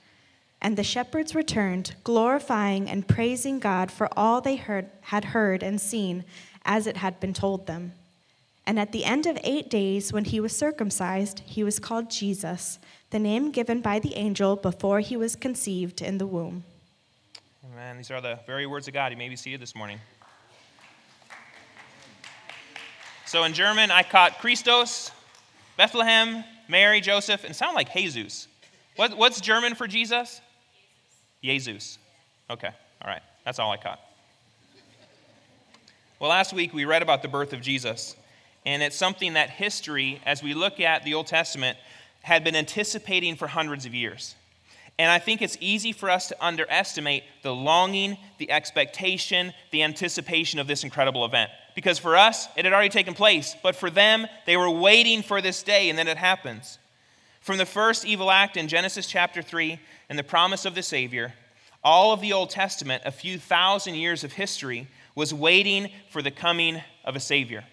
And 0.60 0.76
the 0.76 0.84
shepherds 0.84 1.34
returned, 1.34 1.94
glorifying 2.04 2.90
and 2.90 3.08
praising 3.08 3.58
God 3.58 3.90
for 3.90 4.10
all 4.14 4.42
they 4.42 4.56
heard, 4.56 4.90
had 5.00 5.24
heard 5.24 5.62
and 5.62 5.80
seen, 5.80 6.26
as 6.66 6.86
it 6.86 6.98
had 6.98 7.18
been 7.20 7.32
told 7.32 7.66
them. 7.66 7.94
And 8.66 8.78
at 8.78 8.92
the 8.92 9.06
end 9.06 9.24
of 9.24 9.38
eight 9.44 9.70
days, 9.70 10.12
when 10.12 10.26
he 10.26 10.40
was 10.40 10.54
circumcised, 10.54 11.40
he 11.46 11.64
was 11.64 11.78
called 11.78 12.10
Jesus 12.10 12.78
the 13.10 13.18
name 13.18 13.50
given 13.50 13.80
by 13.80 13.98
the 13.98 14.14
angel 14.16 14.56
before 14.56 15.00
he 15.00 15.16
was 15.16 15.36
conceived 15.36 16.00
in 16.00 16.18
the 16.18 16.26
womb. 16.26 16.64
Amen. 17.72 17.96
These 17.96 18.10
are 18.10 18.20
the 18.20 18.38
very 18.46 18.66
words 18.66 18.88
of 18.88 18.94
God. 18.94 19.12
You 19.12 19.18
may 19.18 19.28
be 19.28 19.36
seated 19.36 19.60
this 19.60 19.74
morning. 19.74 19.98
So 23.26 23.44
in 23.44 23.52
German, 23.52 23.90
I 23.90 24.02
caught 24.02 24.38
Christos, 24.40 25.10
Bethlehem, 25.76 26.44
Mary, 26.68 27.00
Joseph, 27.00 27.44
and 27.44 27.54
sound 27.54 27.74
like 27.74 27.92
Jesus. 27.92 28.48
What, 28.96 29.16
what's 29.16 29.40
German 29.40 29.74
for 29.74 29.86
Jesus? 29.86 30.40
Jesus. 31.42 31.98
Okay, 32.48 32.70
all 33.02 33.08
right. 33.08 33.22
That's 33.44 33.58
all 33.58 33.70
I 33.70 33.76
caught. 33.76 34.00
Well, 36.18 36.30
last 36.30 36.52
week 36.52 36.74
we 36.74 36.84
read 36.84 37.02
about 37.02 37.22
the 37.22 37.28
birth 37.28 37.52
of 37.52 37.60
Jesus, 37.60 38.14
and 38.66 38.82
it's 38.82 38.96
something 38.96 39.34
that 39.34 39.48
history, 39.48 40.20
as 40.26 40.42
we 40.42 40.52
look 40.52 40.80
at 40.80 41.04
the 41.04 41.14
Old 41.14 41.28
Testament, 41.28 41.78
had 42.22 42.44
been 42.44 42.56
anticipating 42.56 43.36
for 43.36 43.46
hundreds 43.46 43.86
of 43.86 43.94
years. 43.94 44.34
And 44.98 45.10
I 45.10 45.18
think 45.18 45.40
it's 45.40 45.56
easy 45.60 45.92
for 45.92 46.10
us 46.10 46.28
to 46.28 46.44
underestimate 46.44 47.24
the 47.42 47.54
longing, 47.54 48.18
the 48.36 48.50
expectation, 48.50 49.54
the 49.70 49.82
anticipation 49.82 50.60
of 50.60 50.66
this 50.66 50.84
incredible 50.84 51.24
event. 51.24 51.50
Because 51.74 51.98
for 51.98 52.16
us, 52.16 52.48
it 52.54 52.66
had 52.66 52.74
already 52.74 52.90
taken 52.90 53.14
place, 53.14 53.56
but 53.62 53.74
for 53.74 53.88
them, 53.88 54.26
they 54.44 54.58
were 54.58 54.68
waiting 54.68 55.22
for 55.22 55.40
this 55.40 55.62
day, 55.62 55.88
and 55.88 55.98
then 55.98 56.08
it 56.08 56.18
happens. 56.18 56.78
From 57.40 57.56
the 57.56 57.64
first 57.64 58.04
evil 58.04 58.30
act 58.30 58.58
in 58.58 58.68
Genesis 58.68 59.06
chapter 59.06 59.40
3 59.40 59.80
and 60.10 60.18
the 60.18 60.22
promise 60.22 60.66
of 60.66 60.74
the 60.74 60.82
Savior, 60.82 61.32
all 61.82 62.12
of 62.12 62.20
the 62.20 62.34
Old 62.34 62.50
Testament, 62.50 63.02
a 63.06 63.10
few 63.10 63.38
thousand 63.38 63.94
years 63.94 64.22
of 64.22 64.32
history, 64.32 64.86
was 65.14 65.32
waiting 65.32 65.90
for 66.10 66.20
the 66.20 66.30
coming 66.30 66.82
of 67.04 67.16
a 67.16 67.20
Savior, 67.20 67.64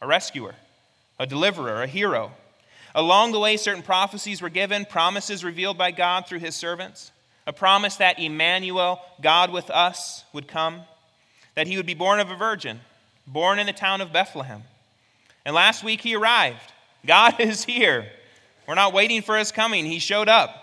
a 0.00 0.06
rescuer, 0.06 0.54
a 1.18 1.26
deliverer, 1.26 1.82
a 1.82 1.88
hero. 1.88 2.32
Along 2.94 3.32
the 3.32 3.38
way, 3.38 3.56
certain 3.56 3.82
prophecies 3.82 4.42
were 4.42 4.50
given, 4.50 4.84
promises 4.84 5.44
revealed 5.44 5.78
by 5.78 5.90
God 5.90 6.26
through 6.26 6.40
his 6.40 6.54
servants. 6.54 7.10
A 7.46 7.52
promise 7.52 7.96
that 7.96 8.18
Emmanuel, 8.18 9.00
God 9.20 9.50
with 9.50 9.70
us, 9.70 10.24
would 10.32 10.46
come, 10.46 10.82
that 11.54 11.66
he 11.66 11.76
would 11.76 11.86
be 11.86 11.94
born 11.94 12.20
of 12.20 12.30
a 12.30 12.36
virgin, 12.36 12.80
born 13.26 13.58
in 13.58 13.66
the 13.66 13.72
town 13.72 14.00
of 14.00 14.12
Bethlehem. 14.12 14.62
And 15.44 15.54
last 15.54 15.82
week 15.82 16.00
he 16.02 16.14
arrived. 16.14 16.72
God 17.04 17.36
is 17.40 17.64
here. 17.64 18.06
We're 18.68 18.74
not 18.74 18.92
waiting 18.92 19.22
for 19.22 19.36
his 19.36 19.50
coming, 19.50 19.84
he 19.84 19.98
showed 19.98 20.28
up. 20.28 20.58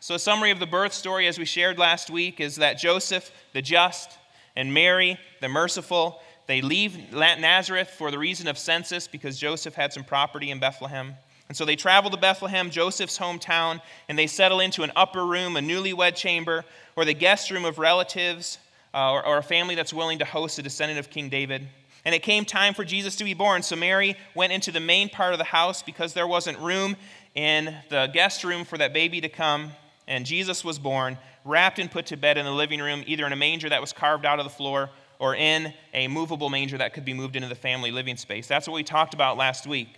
So, 0.00 0.14
a 0.14 0.18
summary 0.18 0.52
of 0.52 0.60
the 0.60 0.66
birth 0.66 0.92
story, 0.92 1.26
as 1.26 1.38
we 1.38 1.44
shared 1.44 1.76
last 1.76 2.08
week, 2.08 2.38
is 2.38 2.56
that 2.56 2.74
Joseph, 2.74 3.32
the 3.52 3.60
just, 3.60 4.16
and 4.54 4.72
Mary, 4.72 5.18
the 5.40 5.48
merciful, 5.48 6.20
they 6.46 6.60
leave 6.60 7.12
Nazareth 7.12 7.90
for 7.90 8.12
the 8.12 8.18
reason 8.18 8.46
of 8.46 8.56
census 8.56 9.08
because 9.08 9.38
Joseph 9.38 9.74
had 9.74 9.92
some 9.92 10.04
property 10.04 10.52
in 10.52 10.60
Bethlehem. 10.60 11.14
And 11.48 11.56
so 11.56 11.64
they 11.64 11.76
travel 11.76 12.10
to 12.10 12.16
Bethlehem, 12.16 12.70
Joseph's 12.70 13.18
hometown, 13.18 13.80
and 14.08 14.18
they 14.18 14.26
settle 14.26 14.60
into 14.60 14.82
an 14.82 14.92
upper 14.94 15.24
room, 15.24 15.56
a 15.56 15.60
newlywed 15.60 16.14
chamber, 16.14 16.64
or 16.94 17.04
the 17.04 17.14
guest 17.14 17.50
room 17.50 17.64
of 17.64 17.78
relatives 17.78 18.58
uh, 18.92 19.12
or, 19.12 19.24
or 19.24 19.38
a 19.38 19.42
family 19.42 19.74
that's 19.74 19.92
willing 19.92 20.18
to 20.18 20.24
host 20.24 20.58
a 20.58 20.62
descendant 20.62 20.98
of 20.98 21.10
King 21.10 21.28
David. 21.28 21.66
And 22.04 22.14
it 22.14 22.22
came 22.22 22.44
time 22.44 22.74
for 22.74 22.84
Jesus 22.84 23.16
to 23.16 23.24
be 23.24 23.34
born. 23.34 23.62
So 23.62 23.76
Mary 23.76 24.16
went 24.34 24.52
into 24.52 24.70
the 24.70 24.80
main 24.80 25.08
part 25.08 25.32
of 25.32 25.38
the 25.38 25.44
house 25.44 25.82
because 25.82 26.14
there 26.14 26.26
wasn't 26.26 26.58
room 26.58 26.96
in 27.34 27.74
the 27.88 28.08
guest 28.12 28.44
room 28.44 28.64
for 28.64 28.78
that 28.78 28.92
baby 28.92 29.20
to 29.20 29.28
come. 29.28 29.72
And 30.06 30.24
Jesus 30.24 30.64
was 30.64 30.78
born, 30.78 31.18
wrapped 31.44 31.78
and 31.78 31.90
put 31.90 32.06
to 32.06 32.16
bed 32.16 32.38
in 32.38 32.44
the 32.44 32.52
living 32.52 32.80
room, 32.80 33.04
either 33.06 33.26
in 33.26 33.32
a 33.32 33.36
manger 33.36 33.68
that 33.68 33.80
was 33.80 33.92
carved 33.92 34.24
out 34.24 34.38
of 34.38 34.44
the 34.44 34.50
floor 34.50 34.90
or 35.18 35.34
in 35.34 35.74
a 35.92 36.08
movable 36.08 36.48
manger 36.48 36.78
that 36.78 36.94
could 36.94 37.04
be 37.04 37.12
moved 37.12 37.36
into 37.36 37.48
the 37.48 37.54
family 37.54 37.90
living 37.90 38.16
space. 38.16 38.46
That's 38.46 38.66
what 38.66 38.74
we 38.74 38.84
talked 38.84 39.14
about 39.14 39.36
last 39.36 39.66
week. 39.66 39.88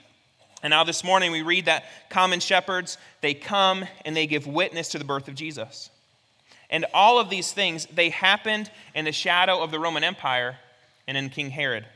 And 0.63 0.71
now 0.71 0.85
this 0.85 1.03
morning 1.03 1.33
we 1.33 1.43
read 1.43 1.67
that 1.67 1.85
common 2.11 2.41
shepherds, 2.41 2.99
they 3.21 3.35
come 3.35 3.85
and 4.05 4.17
they 4.17 4.27
give 4.27 4.47
witness 4.47 4.91
to 4.91 4.99
the 4.99 5.05
birth 5.05 5.29
of 5.29 5.35
Jesus. 5.35 5.91
And 6.69 6.87
all 6.95 7.19
of 7.19 7.31
these 7.31 7.53
things, 7.53 7.87
they 7.87 8.11
happened 8.11 8.71
in 8.95 9.05
the 9.05 9.13
shadow 9.13 9.63
of 9.63 9.71
the 9.71 9.81
Roman 9.81 10.05
Empire 10.05 10.57
and 11.09 11.17
in 11.17 11.31
King 11.31 11.51
Herod. 11.51 11.87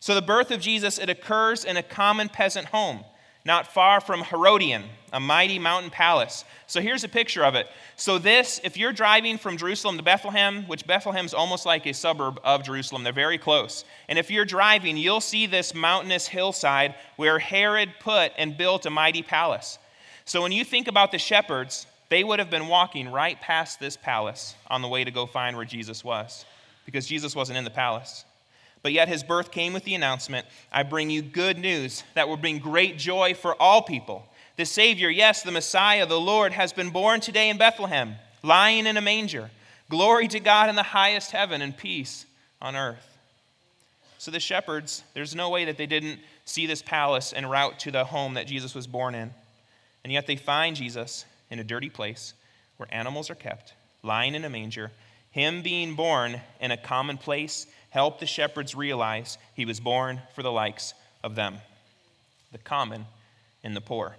So 0.00 0.14
the 0.14 0.22
birth 0.22 0.50
of 0.50 0.60
Jesus, 0.60 0.98
it 0.98 1.08
occurs 1.08 1.64
in 1.64 1.76
a 1.76 1.82
common 1.82 2.28
peasant 2.28 2.66
home, 2.66 3.04
not 3.48 3.72
far 3.72 3.98
from 4.00 4.22
Herodion, 4.22 4.84
a 5.10 5.18
mighty 5.18 5.58
mountain 5.58 5.90
palace. 5.90 6.44
So 6.66 6.82
here's 6.82 7.02
a 7.02 7.08
picture 7.08 7.42
of 7.42 7.54
it. 7.54 7.66
So 7.96 8.18
this, 8.18 8.60
if 8.62 8.76
you're 8.76 8.92
driving 8.92 9.38
from 9.38 9.56
Jerusalem 9.56 9.96
to 9.96 10.02
Bethlehem, 10.02 10.64
which 10.64 10.86
Bethlehem's 10.86 11.32
almost 11.32 11.64
like 11.64 11.86
a 11.86 11.94
suburb 11.94 12.38
of 12.44 12.62
Jerusalem, 12.62 13.04
they're 13.04 13.12
very 13.14 13.38
close. 13.38 13.86
And 14.08 14.18
if 14.18 14.30
you're 14.30 14.44
driving, 14.44 14.98
you'll 14.98 15.22
see 15.22 15.46
this 15.46 15.74
mountainous 15.74 16.28
hillside 16.28 16.94
where 17.16 17.38
Herod 17.38 17.94
put 18.00 18.32
and 18.36 18.56
built 18.56 18.84
a 18.84 18.90
mighty 18.90 19.22
palace. 19.22 19.78
So 20.26 20.42
when 20.42 20.52
you 20.52 20.62
think 20.62 20.86
about 20.86 21.10
the 21.10 21.18
shepherds, 21.18 21.86
they 22.10 22.22
would 22.22 22.40
have 22.40 22.50
been 22.50 22.68
walking 22.68 23.10
right 23.10 23.40
past 23.40 23.80
this 23.80 23.96
palace 23.96 24.56
on 24.66 24.82
the 24.82 24.88
way 24.88 25.04
to 25.04 25.10
go 25.10 25.24
find 25.24 25.56
where 25.56 25.64
Jesus 25.64 26.04
was, 26.04 26.44
because 26.84 27.06
Jesus 27.06 27.34
wasn't 27.34 27.56
in 27.56 27.64
the 27.64 27.70
palace. 27.70 28.26
But 28.82 28.92
yet 28.92 29.08
his 29.08 29.22
birth 29.22 29.50
came 29.50 29.72
with 29.72 29.84
the 29.84 29.94
announcement 29.94 30.46
I 30.72 30.82
bring 30.82 31.10
you 31.10 31.22
good 31.22 31.58
news 31.58 32.04
that 32.14 32.28
will 32.28 32.36
bring 32.36 32.58
great 32.58 32.98
joy 32.98 33.34
for 33.34 33.54
all 33.60 33.82
people. 33.82 34.26
The 34.56 34.64
Savior, 34.64 35.08
yes, 35.08 35.42
the 35.42 35.52
Messiah, 35.52 36.06
the 36.06 36.20
Lord, 36.20 36.52
has 36.52 36.72
been 36.72 36.90
born 36.90 37.20
today 37.20 37.48
in 37.48 37.58
Bethlehem, 37.58 38.16
lying 38.42 38.86
in 38.86 38.96
a 38.96 39.00
manger. 39.00 39.50
Glory 39.88 40.28
to 40.28 40.40
God 40.40 40.68
in 40.68 40.76
the 40.76 40.82
highest 40.82 41.30
heaven 41.30 41.62
and 41.62 41.76
peace 41.76 42.26
on 42.60 42.76
earth. 42.76 43.18
So 44.18 44.30
the 44.30 44.40
shepherds, 44.40 45.04
there's 45.14 45.34
no 45.34 45.48
way 45.48 45.64
that 45.66 45.76
they 45.76 45.86
didn't 45.86 46.18
see 46.44 46.66
this 46.66 46.82
palace 46.82 47.32
and 47.32 47.48
route 47.48 47.78
to 47.80 47.92
the 47.92 48.04
home 48.04 48.34
that 48.34 48.48
Jesus 48.48 48.74
was 48.74 48.86
born 48.86 49.14
in. 49.14 49.32
And 50.02 50.12
yet 50.12 50.26
they 50.26 50.36
find 50.36 50.74
Jesus 50.74 51.24
in 51.50 51.58
a 51.58 51.64
dirty 51.64 51.88
place 51.88 52.34
where 52.76 52.92
animals 52.92 53.30
are 53.30 53.36
kept, 53.36 53.74
lying 54.02 54.34
in 54.34 54.44
a 54.44 54.50
manger. 54.50 54.90
Him 55.30 55.62
being 55.62 55.94
born 55.94 56.40
in 56.60 56.70
a 56.70 56.76
common 56.76 57.16
place 57.16 57.66
helped 57.90 58.20
the 58.20 58.26
shepherds 58.26 58.74
realize 58.74 59.38
he 59.54 59.64
was 59.64 59.80
born 59.80 60.20
for 60.34 60.42
the 60.42 60.52
likes 60.52 60.94
of 61.22 61.34
them, 61.34 61.58
the 62.52 62.58
common 62.58 63.06
and 63.64 63.74
the 63.74 63.80
poor. 63.80 64.16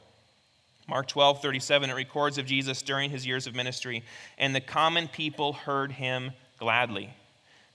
Mark 0.88 1.08
12, 1.08 1.42
37, 1.42 1.90
it 1.92 1.94
records 1.94 2.40
of 2.40 2.48
Jesus 2.48 2.82
during 2.82 3.12
his 3.12 3.26
years 3.26 3.46
of 3.46 3.54
ministry, 3.54 4.04
and 4.40 4.56
the 4.56 4.62
common 4.62 5.08
people 5.08 5.54
heard 5.54 5.92
him 5.92 6.32
gladly. 6.58 7.12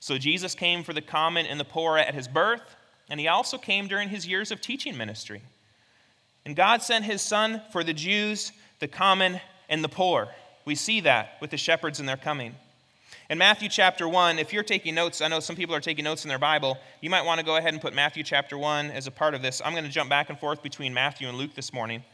So 0.00 0.18
Jesus 0.18 0.54
came 0.54 0.82
for 0.82 0.92
the 0.92 1.00
common 1.00 1.46
and 1.46 1.58
the 1.58 1.64
poor 1.64 1.96
at 1.96 2.14
his 2.14 2.26
birth, 2.26 2.74
and 3.08 3.20
he 3.20 3.28
also 3.28 3.56
came 3.56 3.86
during 3.86 4.08
his 4.08 4.26
years 4.26 4.50
of 4.50 4.60
teaching 4.60 4.96
ministry. 4.96 5.42
And 6.44 6.56
God 6.56 6.82
sent 6.82 7.04
his 7.04 7.22
son 7.22 7.62
for 7.72 7.84
the 7.84 7.94
Jews, 7.94 8.52
the 8.80 8.88
common, 8.88 9.40
and 9.68 9.82
the 9.82 9.88
poor. 9.88 10.28
We 10.64 10.74
see 10.74 11.00
that 11.00 11.36
with 11.40 11.50
the 11.50 11.56
shepherds 11.56 12.00
and 12.00 12.08
their 12.08 12.16
coming. 12.16 12.54
In 13.31 13.38
Matthew 13.38 13.71
chapter 13.71 14.07
1, 14.07 14.38
if 14.38 14.52
you're 14.52 14.62
taking 14.62 14.95
notes, 14.95 15.23
I 15.23 15.28
know 15.28 15.40
some 15.40 15.57
people 15.57 15.75
are 15.75 15.81
taking 15.81 16.04
notes 16.04 16.26
in 16.26 16.28
their 16.28 16.38
Bible, 16.38 16.76
you 17.00 17.09
might 17.09 17.25
want 17.25 17.40
to 17.40 17.47
go 17.47 17.57
ahead 17.57 17.73
and 17.73 17.81
put 17.81 17.95
Matthew 17.95 18.23
chapter 18.23 18.59
1 18.59 18.90
as 18.90 19.07
a 19.07 19.11
part 19.11 19.35
of 19.35 19.40
this. 19.40 19.62
I'm 19.64 19.73
going 19.73 19.85
to 19.85 19.90
jump 19.90 20.11
back 20.11 20.28
and 20.28 20.38
forth 20.38 20.62
between 20.62 20.93
Matthew 20.93 21.26
and 21.26 21.38
Luke 21.38 21.54
this 21.54 21.73
morning. 21.73 22.04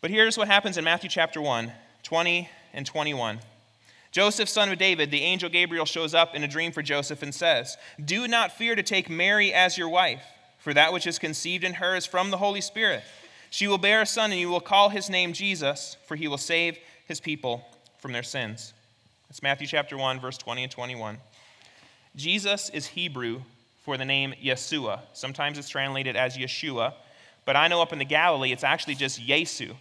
But 0.00 0.12
here's 0.12 0.38
what 0.38 0.46
happens 0.46 0.78
in 0.78 0.84
Matthew 0.84 1.10
chapter 1.10 1.40
1 1.40 1.72
20 2.04 2.48
and 2.72 2.86
21. 2.86 3.40
Joseph, 4.12 4.48
son 4.48 4.70
of 4.70 4.78
David, 4.78 5.10
the 5.10 5.22
angel 5.22 5.50
Gabriel 5.50 5.84
shows 5.84 6.14
up 6.14 6.36
in 6.36 6.44
a 6.44 6.48
dream 6.48 6.70
for 6.70 6.82
Joseph 6.82 7.22
and 7.24 7.34
says, 7.34 7.76
Do 8.02 8.28
not 8.28 8.52
fear 8.52 8.76
to 8.76 8.82
take 8.84 9.10
Mary 9.10 9.52
as 9.52 9.76
your 9.76 9.88
wife, 9.88 10.22
for 10.58 10.72
that 10.72 10.92
which 10.92 11.06
is 11.06 11.18
conceived 11.18 11.64
in 11.64 11.74
her 11.74 11.96
is 11.96 12.06
from 12.06 12.30
the 12.30 12.38
Holy 12.38 12.60
Spirit. 12.60 13.02
She 13.50 13.66
will 13.66 13.76
bear 13.76 14.02
a 14.02 14.06
son, 14.06 14.30
and 14.30 14.40
you 14.40 14.48
will 14.48 14.60
call 14.60 14.90
his 14.90 15.10
name 15.10 15.32
Jesus, 15.32 15.96
for 16.06 16.14
he 16.14 16.28
will 16.28 16.38
save 16.38 16.78
his 17.06 17.18
people 17.18 17.66
from 17.98 18.12
their 18.12 18.22
sins. 18.22 18.72
It's 19.30 19.42
Matthew 19.42 19.66
chapter 19.66 19.98
1, 19.98 20.20
verse 20.20 20.38
20 20.38 20.62
and 20.62 20.72
21. 20.72 21.18
Jesus 22.16 22.70
is 22.70 22.86
Hebrew 22.86 23.42
for 23.84 23.98
the 23.98 24.04
name 24.06 24.32
Yeshua. 24.42 25.00
Sometimes 25.12 25.58
it's 25.58 25.68
translated 25.68 26.16
as 26.16 26.38
Yeshua, 26.38 26.94
but 27.44 27.54
I 27.54 27.68
know 27.68 27.82
up 27.82 27.92
in 27.92 27.98
the 27.98 28.06
Galilee 28.06 28.52
it's 28.52 28.64
actually 28.64 28.94
just 28.94 29.20
Yesu. 29.20 29.76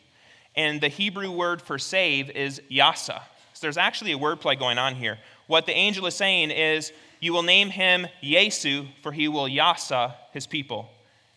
And 0.57 0.81
the 0.81 0.89
Hebrew 0.89 1.31
word 1.31 1.61
for 1.61 1.79
save 1.79 2.29
is 2.31 2.61
yasa. 2.69 3.21
So 3.53 3.61
there's 3.61 3.77
actually 3.77 4.11
a 4.11 4.17
wordplay 4.17 4.59
going 4.59 4.77
on 4.77 4.95
here. 4.95 5.17
What 5.47 5.65
the 5.65 5.71
angel 5.71 6.07
is 6.07 6.15
saying 6.15 6.51
is, 6.51 6.91
You 7.21 7.31
will 7.31 7.41
name 7.41 7.69
him 7.69 8.05
Yesu, 8.21 8.89
for 9.01 9.13
he 9.13 9.29
will 9.29 9.47
yasa 9.47 10.13
his 10.33 10.45
people. 10.45 10.89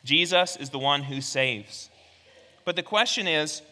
Jesus 0.02 0.56
is 0.56 0.70
the 0.70 0.80
one 0.80 1.04
who 1.04 1.20
saves. 1.20 1.88
But 2.64 2.74
the 2.74 2.82
question 2.82 3.28
is, 3.28 3.62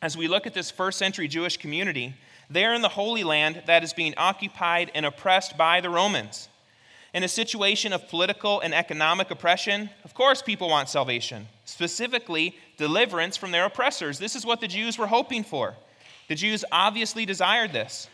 as 0.00 0.16
we 0.16 0.28
look 0.28 0.46
at 0.46 0.54
this 0.54 0.70
first 0.70 0.96
century 0.96 1.26
Jewish 1.26 1.56
community, 1.56 2.14
they're 2.50 2.74
in 2.74 2.82
the 2.82 2.88
Holy 2.88 3.24
Land 3.24 3.62
that 3.66 3.84
is 3.84 3.92
being 3.92 4.14
occupied 4.16 4.90
and 4.94 5.06
oppressed 5.06 5.56
by 5.56 5.80
the 5.80 5.88
Romans. 5.88 6.48
In 7.14 7.22
a 7.22 7.28
situation 7.28 7.92
of 7.92 8.08
political 8.08 8.60
and 8.60 8.74
economic 8.74 9.30
oppression, 9.30 9.90
of 10.04 10.14
course, 10.14 10.42
people 10.42 10.68
want 10.68 10.88
salvation, 10.88 11.46
specifically 11.64 12.56
deliverance 12.76 13.36
from 13.36 13.50
their 13.50 13.64
oppressors. 13.64 14.18
This 14.18 14.36
is 14.36 14.44
what 14.44 14.60
the 14.60 14.68
Jews 14.68 14.98
were 14.98 15.06
hoping 15.06 15.42
for. 15.42 15.74
The 16.28 16.34
Jews 16.34 16.64
obviously 16.70 17.24
desired 17.24 17.72
this. 17.72 18.08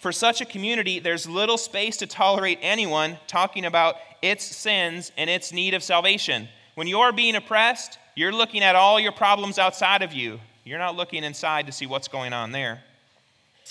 For 0.00 0.12
such 0.12 0.40
a 0.40 0.46
community, 0.46 0.98
there's 0.98 1.28
little 1.28 1.58
space 1.58 1.96
to 1.98 2.06
tolerate 2.06 2.58
anyone 2.62 3.18
talking 3.26 3.64
about 3.64 3.96
its 4.22 4.44
sins 4.44 5.12
and 5.16 5.28
its 5.28 5.52
need 5.52 5.74
of 5.74 5.82
salvation. 5.82 6.48
When 6.74 6.86
you're 6.86 7.12
being 7.12 7.36
oppressed, 7.36 7.98
you're 8.16 8.32
looking 8.32 8.62
at 8.62 8.76
all 8.76 8.98
your 8.98 9.12
problems 9.12 9.58
outside 9.58 10.02
of 10.02 10.12
you. 10.12 10.40
You're 10.64 10.78
not 10.78 10.96
looking 10.96 11.22
inside 11.22 11.66
to 11.66 11.72
see 11.72 11.86
what's 11.86 12.08
going 12.08 12.32
on 12.32 12.50
there. 12.52 12.82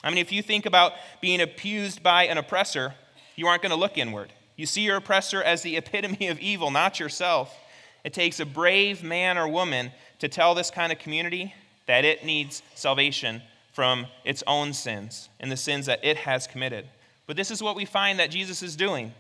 I 0.03 0.09
mean, 0.09 0.19
if 0.19 0.31
you 0.31 0.41
think 0.41 0.65
about 0.65 0.93
being 1.21 1.41
abused 1.41 2.01
by 2.01 2.25
an 2.25 2.37
oppressor, 2.37 2.93
you 3.35 3.47
aren't 3.47 3.61
going 3.61 3.71
to 3.71 3.77
look 3.77 3.97
inward. 3.97 4.31
You 4.55 4.65
see 4.65 4.81
your 4.81 4.97
oppressor 4.97 5.41
as 5.43 5.61
the 5.61 5.77
epitome 5.77 6.27
of 6.27 6.39
evil, 6.39 6.71
not 6.71 6.99
yourself. 6.99 7.55
It 8.03 8.13
takes 8.13 8.39
a 8.39 8.45
brave 8.45 9.03
man 9.03 9.37
or 9.37 9.47
woman 9.47 9.91
to 10.19 10.27
tell 10.27 10.55
this 10.55 10.71
kind 10.71 10.91
of 10.91 10.99
community 10.99 11.53
that 11.85 12.05
it 12.05 12.23
needs 12.23 12.61
salvation 12.75 13.41
from 13.73 14.07
its 14.23 14.43
own 14.47 14.73
sins 14.73 15.29
and 15.39 15.51
the 15.51 15.57
sins 15.57 15.85
that 15.87 16.03
it 16.03 16.17
has 16.17 16.47
committed. 16.47 16.85
But 17.27 17.35
this 17.35 17.51
is 17.51 17.61
what 17.61 17.75
we 17.75 17.85
find 17.85 18.19
that 18.19 18.31
Jesus 18.31 18.63
is 18.63 18.75
doing. 18.75 19.13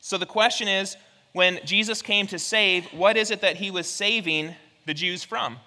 So 0.00 0.16
the 0.16 0.26
question 0.26 0.68
is 0.68 0.96
when 1.32 1.60
Jesus 1.64 2.02
came 2.02 2.26
to 2.28 2.38
save, 2.38 2.86
what 2.86 3.16
is 3.16 3.30
it 3.30 3.40
that 3.42 3.56
he 3.56 3.70
was 3.70 3.88
saving 3.88 4.54
the 4.86 4.94
Jews 4.94 5.24
from? 5.24 5.58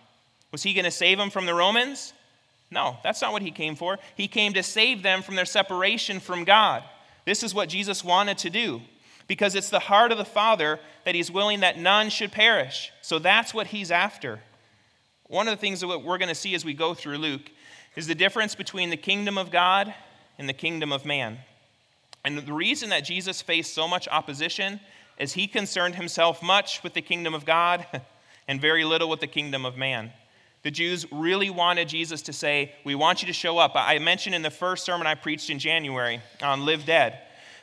Was 0.51 0.63
he 0.63 0.73
going 0.73 0.85
to 0.85 0.91
save 0.91 1.17
them 1.17 1.29
from 1.29 1.45
the 1.45 1.53
Romans? 1.53 2.13
No, 2.71 2.97
that's 3.03 3.21
not 3.21 3.33
what 3.33 3.41
he 3.41 3.51
came 3.51 3.75
for. 3.75 3.99
He 4.15 4.29
came 4.29 4.53
to 4.53 4.63
save 4.63 5.03
them 5.03 5.21
from 5.21 5.35
their 5.35 5.45
separation 5.45 6.21
from 6.21 6.45
God. 6.45 6.83
This 7.25 7.43
is 7.43 7.53
what 7.53 7.69
Jesus 7.69 8.03
wanted 8.03 8.37
to 8.39 8.49
do 8.49 8.81
because 9.27 9.55
it's 9.55 9.69
the 9.69 9.79
heart 9.79 10.11
of 10.11 10.17
the 10.17 10.25
Father 10.25 10.79
that 11.05 11.15
he's 11.15 11.29
willing 11.29 11.59
that 11.59 11.77
none 11.77 12.09
should 12.09 12.31
perish. 12.31 12.91
So 13.01 13.19
that's 13.19 13.53
what 13.53 13.67
he's 13.67 13.91
after. 13.91 14.39
One 15.27 15.47
of 15.47 15.53
the 15.53 15.61
things 15.61 15.81
that 15.81 15.87
we're 15.87 16.17
going 16.17 16.29
to 16.29 16.35
see 16.35 16.55
as 16.55 16.65
we 16.65 16.73
go 16.73 16.93
through 16.93 17.17
Luke 17.17 17.51
is 17.95 18.07
the 18.07 18.15
difference 18.15 18.55
between 18.55 18.89
the 18.89 18.97
kingdom 18.97 19.37
of 19.37 19.51
God 19.51 19.93
and 20.37 20.49
the 20.49 20.53
kingdom 20.53 20.91
of 20.91 21.05
man. 21.05 21.39
And 22.23 22.37
the 22.37 22.53
reason 22.53 22.89
that 22.89 23.01
Jesus 23.01 23.41
faced 23.41 23.73
so 23.73 23.87
much 23.87 24.07
opposition 24.09 24.79
is 25.17 25.33
he 25.33 25.47
concerned 25.47 25.95
himself 25.95 26.41
much 26.41 26.83
with 26.83 26.93
the 26.93 27.01
kingdom 27.01 27.33
of 27.33 27.45
God 27.45 27.85
and 28.47 28.59
very 28.59 28.83
little 28.83 29.09
with 29.09 29.19
the 29.19 29.27
kingdom 29.27 29.65
of 29.65 29.77
man. 29.77 30.11
The 30.63 30.71
Jews 30.71 31.11
really 31.11 31.49
wanted 31.49 31.89
Jesus 31.89 32.21
to 32.23 32.33
say, 32.33 32.73
We 32.83 32.93
want 32.93 33.21
you 33.21 33.27
to 33.27 33.33
show 33.33 33.57
up. 33.57 33.71
I 33.75 33.97
mentioned 33.99 34.35
in 34.35 34.43
the 34.43 34.51
first 34.51 34.85
sermon 34.85 35.07
I 35.07 35.15
preached 35.15 35.49
in 35.49 35.59
January 35.59 36.21
on 36.41 36.65
Live 36.65 36.85
Dead 36.85 37.19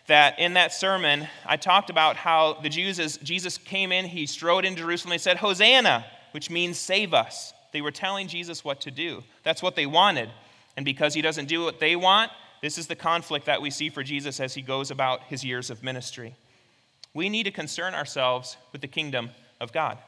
that 0.08 0.38
in 0.38 0.54
that 0.54 0.72
sermon 0.72 1.28
I 1.46 1.56
talked 1.56 1.90
about 1.90 2.16
how 2.16 2.54
the 2.54 2.68
Jews, 2.68 2.98
as 2.98 3.18
Jesus 3.18 3.56
came 3.58 3.92
in, 3.92 4.06
he 4.06 4.26
strode 4.26 4.64
in 4.64 4.74
Jerusalem, 4.74 5.10
they 5.10 5.18
said, 5.18 5.36
Hosanna, 5.36 6.04
which 6.32 6.50
means 6.50 6.78
save 6.78 7.14
us. 7.14 7.52
They 7.72 7.82
were 7.82 7.90
telling 7.90 8.26
Jesus 8.26 8.64
what 8.64 8.80
to 8.82 8.90
do. 8.90 9.22
That's 9.44 9.62
what 9.62 9.76
they 9.76 9.86
wanted. 9.86 10.30
And 10.76 10.84
because 10.84 11.14
he 11.14 11.22
doesn't 11.22 11.46
do 11.46 11.62
what 11.62 11.78
they 11.78 11.94
want, 11.94 12.32
this 12.62 12.78
is 12.78 12.86
the 12.86 12.96
conflict 12.96 13.46
that 13.46 13.62
we 13.62 13.70
see 13.70 13.90
for 13.90 14.02
Jesus 14.02 14.40
as 14.40 14.54
he 14.54 14.62
goes 14.62 14.90
about 14.90 15.22
his 15.24 15.44
years 15.44 15.70
of 15.70 15.84
ministry. 15.84 16.34
We 17.14 17.28
need 17.28 17.44
to 17.44 17.50
concern 17.50 17.94
ourselves 17.94 18.56
with 18.72 18.80
the 18.80 18.88
kingdom 18.88 19.30
of 19.60 19.72
God 19.72 19.98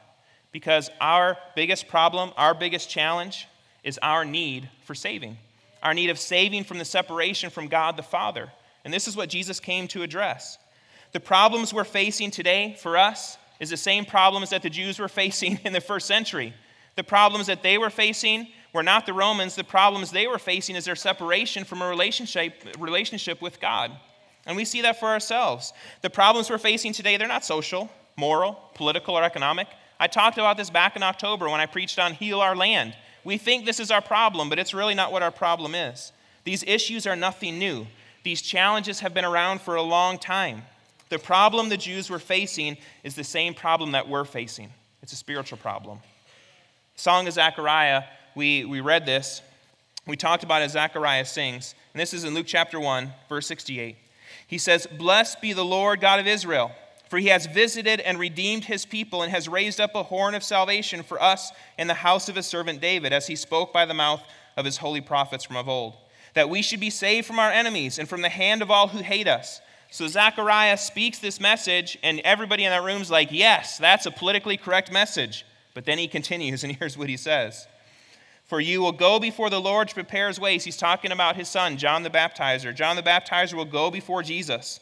because 0.51 0.89
our 0.99 1.37
biggest 1.55 1.87
problem, 1.87 2.31
our 2.37 2.53
biggest 2.53 2.89
challenge 2.89 3.47
is 3.83 3.99
our 4.01 4.25
need 4.25 4.69
for 4.83 4.93
saving, 4.93 5.37
our 5.81 5.93
need 5.93 6.09
of 6.09 6.19
saving 6.19 6.63
from 6.63 6.77
the 6.77 6.85
separation 6.85 7.49
from 7.49 7.67
God 7.67 7.97
the 7.97 8.03
Father. 8.03 8.51
And 8.83 8.93
this 8.93 9.07
is 9.07 9.15
what 9.15 9.29
Jesus 9.29 9.59
came 9.59 9.87
to 9.89 10.03
address. 10.03 10.57
The 11.11 11.19
problems 11.19 11.73
we're 11.73 11.83
facing 11.83 12.31
today 12.31 12.77
for 12.79 12.97
us 12.97 13.37
is 13.59 13.69
the 13.69 13.77
same 13.77 14.05
problems 14.05 14.49
that 14.49 14.61
the 14.61 14.69
Jews 14.69 14.99
were 14.99 15.07
facing 15.21 15.59
in 15.63 15.73
the 15.73 15.81
first 15.81 16.07
century. 16.07 16.53
The 16.95 17.03
problems 17.03 17.47
that 17.47 17.63
they 17.63 17.77
were 17.77 17.89
facing 17.89 18.47
were 18.73 18.83
not 18.83 19.05
the 19.05 19.13
Romans. 19.13 19.55
The 19.55 19.63
problems 19.63 20.11
they 20.11 20.27
were 20.27 20.39
facing 20.39 20.75
is 20.75 20.85
their 20.85 20.95
separation 20.95 21.63
from 21.63 21.81
a 21.81 21.87
relationship, 21.87 22.53
relationship 22.77 23.41
with 23.41 23.59
God. 23.59 23.91
And 24.45 24.57
we 24.57 24.65
see 24.65 24.81
that 24.81 24.99
for 24.99 25.07
ourselves. 25.07 25.73
The 26.01 26.09
problems 26.09 26.49
we're 26.49 26.57
facing 26.57 26.93
today, 26.93 27.17
they're 27.17 27.27
not 27.27 27.45
social, 27.45 27.89
moral, 28.17 28.53
political, 28.73 29.15
or 29.15 29.23
economic. 29.23 29.67
I 30.01 30.07
talked 30.07 30.39
about 30.39 30.57
this 30.57 30.71
back 30.71 30.95
in 30.95 31.03
October 31.03 31.47
when 31.47 31.61
I 31.61 31.67
preached 31.67 31.99
on 31.99 32.15
Heal 32.15 32.41
Our 32.41 32.55
Land. 32.55 32.95
We 33.23 33.37
think 33.37 33.65
this 33.65 33.79
is 33.79 33.91
our 33.91 34.01
problem, 34.01 34.49
but 34.49 34.57
it's 34.57 34.73
really 34.73 34.95
not 34.95 35.11
what 35.11 35.21
our 35.21 35.29
problem 35.29 35.75
is. 35.75 36.11
These 36.43 36.63
issues 36.63 37.05
are 37.05 37.15
nothing 37.15 37.59
new. 37.59 37.85
These 38.23 38.41
challenges 38.41 39.01
have 39.01 39.13
been 39.13 39.25
around 39.25 39.61
for 39.61 39.75
a 39.75 39.81
long 39.83 40.17
time. 40.17 40.63
The 41.09 41.19
problem 41.19 41.69
the 41.69 41.77
Jews 41.77 42.09
were 42.09 42.17
facing 42.17 42.77
is 43.03 43.13
the 43.13 43.23
same 43.23 43.53
problem 43.53 43.91
that 43.91 44.09
we're 44.09 44.25
facing 44.25 44.71
it's 45.03 45.13
a 45.13 45.15
spiritual 45.15 45.59
problem. 45.59 45.99
Song 46.95 47.27
of 47.27 47.33
Zechariah, 47.33 48.03
we, 48.33 48.65
we 48.65 48.81
read 48.81 49.05
this. 49.05 49.43
We 50.07 50.17
talked 50.17 50.43
about 50.43 50.63
as 50.63 50.71
Zechariah 50.71 51.25
sings, 51.25 51.75
and 51.93 52.01
this 52.01 52.13
is 52.13 52.23
in 52.23 52.33
Luke 52.33 52.47
chapter 52.47 52.79
1, 52.79 53.11
verse 53.29 53.45
68. 53.45 53.97
He 54.47 54.57
says, 54.57 54.87
Blessed 54.87 55.41
be 55.41 55.53
the 55.53 55.65
Lord 55.65 56.01
God 56.01 56.19
of 56.19 56.25
Israel 56.25 56.71
for 57.11 57.19
he 57.19 57.27
has 57.27 57.45
visited 57.45 57.99
and 57.99 58.17
redeemed 58.17 58.63
his 58.63 58.85
people 58.85 59.21
and 59.21 59.33
has 59.33 59.49
raised 59.49 59.81
up 59.81 59.95
a 59.95 60.03
horn 60.03 60.33
of 60.33 60.41
salvation 60.41 61.03
for 61.03 61.21
us 61.21 61.51
in 61.77 61.87
the 61.87 61.93
house 61.93 62.29
of 62.29 62.37
his 62.37 62.45
servant 62.45 62.79
David, 62.79 63.11
as 63.11 63.27
he 63.27 63.35
spoke 63.35 63.73
by 63.73 63.85
the 63.85 63.93
mouth 63.93 64.23
of 64.55 64.63
his 64.63 64.77
holy 64.77 65.01
prophets 65.01 65.43
from 65.43 65.57
of 65.57 65.67
old, 65.67 65.95
that 66.35 66.49
we 66.49 66.61
should 66.61 66.79
be 66.79 66.89
saved 66.89 67.27
from 67.27 67.37
our 67.37 67.51
enemies 67.51 67.99
and 67.99 68.07
from 68.07 68.21
the 68.21 68.29
hand 68.29 68.61
of 68.61 68.71
all 68.71 68.87
who 68.87 68.99
hate 68.99 69.27
us. 69.27 69.59
So 69.91 70.07
Zechariah 70.07 70.77
speaks 70.77 71.19
this 71.19 71.41
message, 71.41 71.97
and 72.01 72.21
everybody 72.21 72.63
in 72.63 72.69
that 72.69 72.81
room 72.81 73.01
is 73.01 73.11
like, 73.11 73.27
Yes, 73.29 73.77
that's 73.77 74.05
a 74.05 74.11
politically 74.11 74.55
correct 74.55 74.89
message. 74.89 75.45
But 75.73 75.83
then 75.83 75.97
he 75.97 76.07
continues, 76.07 76.63
and 76.63 76.73
here's 76.79 76.97
what 76.97 77.09
he 77.09 77.17
says. 77.17 77.67
For 78.45 78.61
you 78.61 78.79
will 78.79 78.93
go 78.93 79.19
before 79.19 79.49
the 79.49 79.59
Lord 79.59 79.89
to 79.89 79.93
prepare 79.93 80.29
his 80.29 80.39
ways. 80.39 80.63
He's 80.63 80.77
talking 80.77 81.11
about 81.11 81.35
his 81.35 81.49
son, 81.49 81.75
John 81.75 82.03
the 82.03 82.09
Baptizer. 82.09 82.73
John 82.73 82.95
the 82.95 83.03
Baptizer 83.03 83.55
will 83.55 83.65
go 83.65 83.91
before 83.91 84.23
Jesus 84.23 84.79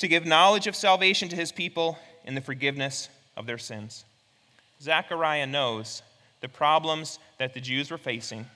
to 0.00 0.08
give 0.08 0.24
knowledge 0.24 0.66
of 0.66 0.74
salvation 0.74 1.28
to 1.28 1.36
his 1.36 1.52
people 1.52 1.98
in 2.24 2.34
the 2.34 2.40
forgiveness 2.40 3.08
of 3.36 3.46
their 3.46 3.58
sins. 3.58 4.04
Zechariah 4.80 5.46
knows 5.46 6.02
the 6.40 6.48
problems 6.48 7.18
that 7.38 7.52
the 7.52 7.60
Jews 7.60 7.90
were 7.90 7.98
facing 7.98 8.46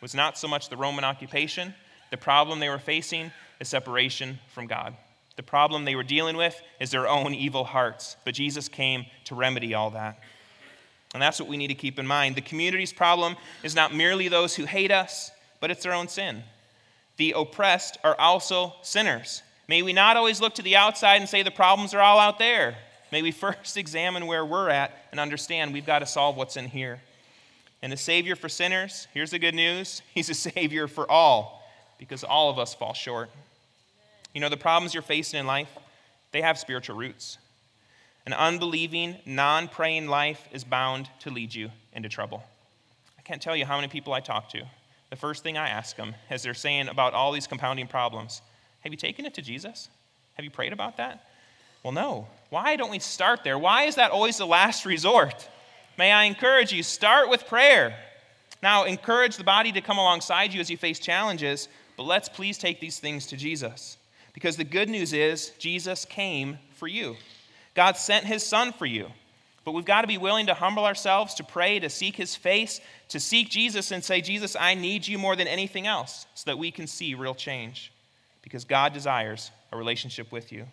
was 0.00 0.14
not 0.14 0.38
so 0.38 0.46
much 0.46 0.68
the 0.68 0.76
Roman 0.76 1.04
occupation, 1.04 1.74
the 2.10 2.16
problem 2.16 2.60
they 2.60 2.68
were 2.68 2.78
facing 2.78 3.32
is 3.58 3.68
separation 3.68 4.38
from 4.52 4.66
God. 4.66 4.94
The 5.36 5.42
problem 5.42 5.84
they 5.84 5.96
were 5.96 6.02
dealing 6.02 6.36
with 6.36 6.60
is 6.78 6.90
their 6.90 7.08
own 7.08 7.34
evil 7.34 7.64
hearts. 7.64 8.16
But 8.24 8.34
Jesus 8.34 8.68
came 8.68 9.06
to 9.24 9.34
remedy 9.34 9.74
all 9.74 9.90
that. 9.90 10.20
And 11.14 11.22
that's 11.22 11.40
what 11.40 11.48
we 11.48 11.56
need 11.56 11.68
to 11.68 11.74
keep 11.74 11.98
in 11.98 12.06
mind. 12.06 12.36
The 12.36 12.42
community's 12.42 12.92
problem 12.92 13.36
is 13.62 13.74
not 13.74 13.94
merely 13.94 14.28
those 14.28 14.54
who 14.54 14.66
hate 14.66 14.92
us, 14.92 15.30
but 15.60 15.70
it's 15.70 15.82
their 15.82 15.94
own 15.94 16.08
sin. 16.08 16.42
The 17.16 17.34
oppressed 17.36 17.98
are 18.04 18.18
also 18.18 18.74
sinners. 18.82 19.42
May 19.72 19.80
we 19.80 19.94
not 19.94 20.18
always 20.18 20.38
look 20.38 20.56
to 20.56 20.62
the 20.62 20.76
outside 20.76 21.22
and 21.22 21.26
say 21.26 21.42
the 21.42 21.50
problems 21.50 21.94
are 21.94 22.00
all 22.02 22.18
out 22.18 22.38
there. 22.38 22.76
May 23.10 23.22
we 23.22 23.30
first 23.30 23.78
examine 23.78 24.26
where 24.26 24.44
we're 24.44 24.68
at 24.68 24.94
and 25.10 25.18
understand 25.18 25.72
we've 25.72 25.86
got 25.86 26.00
to 26.00 26.06
solve 26.06 26.36
what's 26.36 26.58
in 26.58 26.66
here. 26.66 27.00
And 27.80 27.90
a 27.90 27.96
Savior 27.96 28.36
for 28.36 28.50
sinners, 28.50 29.08
here's 29.14 29.30
the 29.30 29.38
good 29.38 29.54
news 29.54 30.02
He's 30.14 30.28
a 30.28 30.34
Savior 30.34 30.88
for 30.88 31.10
all 31.10 31.66
because 31.98 32.22
all 32.22 32.50
of 32.50 32.58
us 32.58 32.74
fall 32.74 32.92
short. 32.92 33.30
You 34.34 34.42
know, 34.42 34.50
the 34.50 34.58
problems 34.58 34.92
you're 34.92 35.02
facing 35.02 35.40
in 35.40 35.46
life, 35.46 35.70
they 36.32 36.42
have 36.42 36.58
spiritual 36.58 36.96
roots. 36.96 37.38
An 38.26 38.34
unbelieving, 38.34 39.16
non 39.24 39.68
praying 39.68 40.06
life 40.06 40.46
is 40.52 40.64
bound 40.64 41.08
to 41.20 41.30
lead 41.30 41.54
you 41.54 41.70
into 41.94 42.10
trouble. 42.10 42.44
I 43.18 43.22
can't 43.22 43.40
tell 43.40 43.56
you 43.56 43.64
how 43.64 43.76
many 43.76 43.88
people 43.88 44.12
I 44.12 44.20
talk 44.20 44.50
to. 44.50 44.64
The 45.08 45.16
first 45.16 45.42
thing 45.42 45.56
I 45.56 45.70
ask 45.70 45.96
them 45.96 46.14
as 46.28 46.42
they're 46.42 46.52
saying 46.52 46.88
about 46.88 47.14
all 47.14 47.32
these 47.32 47.46
compounding 47.46 47.86
problems 47.86 48.42
have 48.82 48.92
you 48.92 48.96
taken 48.96 49.24
it 49.24 49.34
to 49.34 49.42
Jesus? 49.42 49.88
Have 50.34 50.44
you 50.44 50.50
prayed 50.50 50.72
about 50.72 50.96
that? 50.96 51.24
Well, 51.82 51.92
no. 51.92 52.26
Why 52.50 52.76
don't 52.76 52.90
we 52.90 52.98
start 52.98 53.44
there? 53.44 53.58
Why 53.58 53.84
is 53.84 53.96
that 53.96 54.10
always 54.10 54.38
the 54.38 54.46
last 54.46 54.84
resort? 54.84 55.48
May 55.98 56.12
I 56.12 56.24
encourage 56.24 56.72
you, 56.72 56.82
start 56.82 57.28
with 57.28 57.46
prayer. 57.46 57.96
Now, 58.62 58.84
encourage 58.84 59.36
the 59.36 59.44
body 59.44 59.72
to 59.72 59.80
come 59.80 59.98
alongside 59.98 60.52
you 60.52 60.60
as 60.60 60.70
you 60.70 60.76
face 60.76 60.98
challenges, 60.98 61.68
but 61.96 62.04
let's 62.04 62.28
please 62.28 62.58
take 62.58 62.80
these 62.80 62.98
things 62.98 63.26
to 63.26 63.36
Jesus. 63.36 63.96
Because 64.32 64.56
the 64.56 64.64
good 64.64 64.88
news 64.88 65.12
is, 65.12 65.50
Jesus 65.58 66.04
came 66.04 66.58
for 66.74 66.88
you. 66.88 67.16
God 67.74 67.96
sent 67.96 68.24
his 68.24 68.44
son 68.44 68.72
for 68.72 68.86
you. 68.86 69.08
But 69.64 69.72
we've 69.72 69.84
got 69.84 70.00
to 70.00 70.08
be 70.08 70.18
willing 70.18 70.46
to 70.46 70.54
humble 70.54 70.84
ourselves, 70.84 71.34
to 71.34 71.44
pray, 71.44 71.78
to 71.78 71.88
seek 71.88 72.16
his 72.16 72.34
face, 72.34 72.80
to 73.08 73.20
seek 73.20 73.48
Jesus 73.48 73.92
and 73.92 74.02
say, 74.02 74.20
Jesus, 74.20 74.56
I 74.58 74.74
need 74.74 75.06
you 75.06 75.18
more 75.18 75.36
than 75.36 75.46
anything 75.46 75.86
else, 75.86 76.26
so 76.34 76.44
that 76.46 76.58
we 76.58 76.70
can 76.72 76.86
see 76.86 77.14
real 77.14 77.34
change 77.34 77.92
because 78.42 78.64
God 78.64 78.92
desires 78.92 79.50
a 79.72 79.76
relationship 79.76 80.30
with 80.32 80.52
you. 80.52 80.66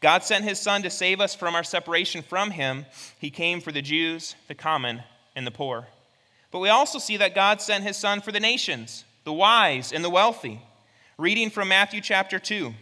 God 0.00 0.22
sent 0.22 0.44
his 0.44 0.58
son 0.58 0.82
to 0.82 0.90
save 0.90 1.20
us 1.20 1.34
from 1.34 1.54
our 1.54 1.64
separation 1.64 2.22
from 2.22 2.50
him. 2.50 2.86
He 3.18 3.30
came 3.30 3.60
for 3.60 3.72
the 3.72 3.82
Jews, 3.82 4.34
the 4.48 4.54
common, 4.54 5.02
and 5.34 5.46
the 5.46 5.50
poor. 5.50 5.86
But 6.50 6.60
we 6.60 6.68
also 6.68 6.98
see 6.98 7.16
that 7.16 7.34
God 7.34 7.60
sent 7.60 7.84
his 7.84 7.96
son 7.96 8.20
for 8.20 8.30
the 8.30 8.40
nations, 8.40 9.04
the 9.24 9.32
wise 9.32 9.92
and 9.92 10.04
the 10.04 10.10
wealthy. 10.10 10.60
Reading 11.18 11.50
from 11.50 11.68
Matthew 11.68 12.00
chapter 12.00 12.38
2. 12.38 12.74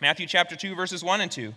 Matthew 0.00 0.26
chapter 0.26 0.56
2 0.56 0.74
verses 0.74 1.04
1 1.04 1.20
and 1.20 1.30
2 1.30 1.52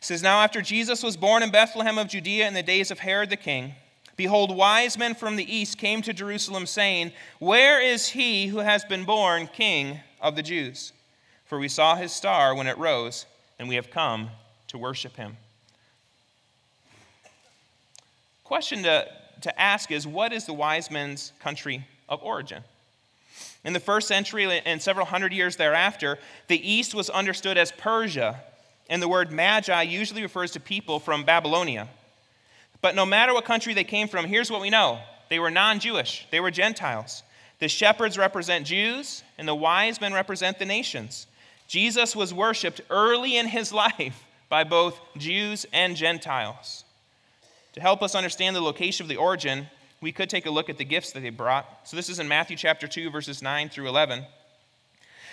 says 0.00 0.22
now 0.22 0.42
after 0.42 0.62
Jesus 0.62 1.02
was 1.02 1.16
born 1.16 1.42
in 1.42 1.50
Bethlehem 1.50 1.98
of 1.98 2.08
Judea 2.08 2.48
in 2.48 2.54
the 2.54 2.62
days 2.62 2.90
of 2.90 2.98
Herod 2.98 3.28
the 3.28 3.36
king 3.36 3.74
behold 4.16 4.56
wise 4.56 4.96
men 4.96 5.14
from 5.14 5.36
the 5.36 5.54
east 5.54 5.76
came 5.76 6.00
to 6.02 6.14
Jerusalem 6.14 6.64
saying 6.64 7.12
where 7.38 7.82
is 7.82 8.08
he 8.08 8.46
who 8.46 8.58
has 8.58 8.84
been 8.86 9.04
born 9.04 9.46
king 9.46 10.00
of 10.22 10.36
the 10.36 10.42
Jews 10.42 10.92
for 11.52 11.58
we 11.58 11.68
saw 11.68 11.96
his 11.96 12.12
star 12.12 12.54
when 12.54 12.66
it 12.66 12.78
rose, 12.78 13.26
and 13.58 13.68
we 13.68 13.74
have 13.74 13.90
come 13.90 14.30
to 14.68 14.78
worship 14.78 15.16
him. 15.16 15.36
Question 18.42 18.82
to, 18.84 19.06
to 19.42 19.60
ask 19.60 19.90
is 19.90 20.06
what 20.06 20.32
is 20.32 20.46
the 20.46 20.54
wise 20.54 20.90
men's 20.90 21.34
country 21.40 21.86
of 22.08 22.22
origin? 22.22 22.62
In 23.66 23.74
the 23.74 23.80
first 23.80 24.08
century 24.08 24.62
and 24.64 24.80
several 24.80 25.04
hundred 25.04 25.34
years 25.34 25.56
thereafter, 25.56 26.18
the 26.48 26.56
East 26.66 26.94
was 26.94 27.10
understood 27.10 27.58
as 27.58 27.70
Persia, 27.70 28.40
and 28.88 29.02
the 29.02 29.08
word 29.08 29.30
magi 29.30 29.82
usually 29.82 30.22
refers 30.22 30.52
to 30.52 30.58
people 30.58 31.00
from 31.00 31.22
Babylonia. 31.22 31.86
But 32.80 32.94
no 32.94 33.04
matter 33.04 33.34
what 33.34 33.44
country 33.44 33.74
they 33.74 33.84
came 33.84 34.08
from, 34.08 34.24
here's 34.24 34.50
what 34.50 34.62
we 34.62 34.70
know 34.70 35.00
they 35.28 35.38
were 35.38 35.50
non 35.50 35.80
Jewish, 35.80 36.26
they 36.30 36.40
were 36.40 36.50
Gentiles. 36.50 37.22
The 37.58 37.68
shepherds 37.68 38.16
represent 38.16 38.66
Jews, 38.66 39.22
and 39.36 39.46
the 39.46 39.54
wise 39.54 40.00
men 40.00 40.14
represent 40.14 40.58
the 40.58 40.64
nations. 40.64 41.26
Jesus 41.72 42.14
was 42.14 42.34
worshiped 42.34 42.82
early 42.90 43.38
in 43.38 43.48
his 43.48 43.72
life 43.72 44.26
by 44.50 44.62
both 44.62 45.00
Jews 45.16 45.64
and 45.72 45.96
Gentiles. 45.96 46.84
To 47.72 47.80
help 47.80 48.02
us 48.02 48.14
understand 48.14 48.54
the 48.54 48.60
location 48.60 49.04
of 49.04 49.08
the 49.08 49.16
origin, 49.16 49.68
we 50.02 50.12
could 50.12 50.28
take 50.28 50.44
a 50.44 50.50
look 50.50 50.68
at 50.68 50.76
the 50.76 50.84
gifts 50.84 51.12
that 51.12 51.20
they 51.20 51.30
brought. 51.30 51.88
So 51.88 51.96
this 51.96 52.10
is 52.10 52.18
in 52.18 52.28
Matthew 52.28 52.58
chapter 52.58 52.86
2, 52.86 53.08
verses 53.08 53.40
9 53.40 53.70
through 53.70 53.88
11. 53.88 54.18
It 54.18 54.26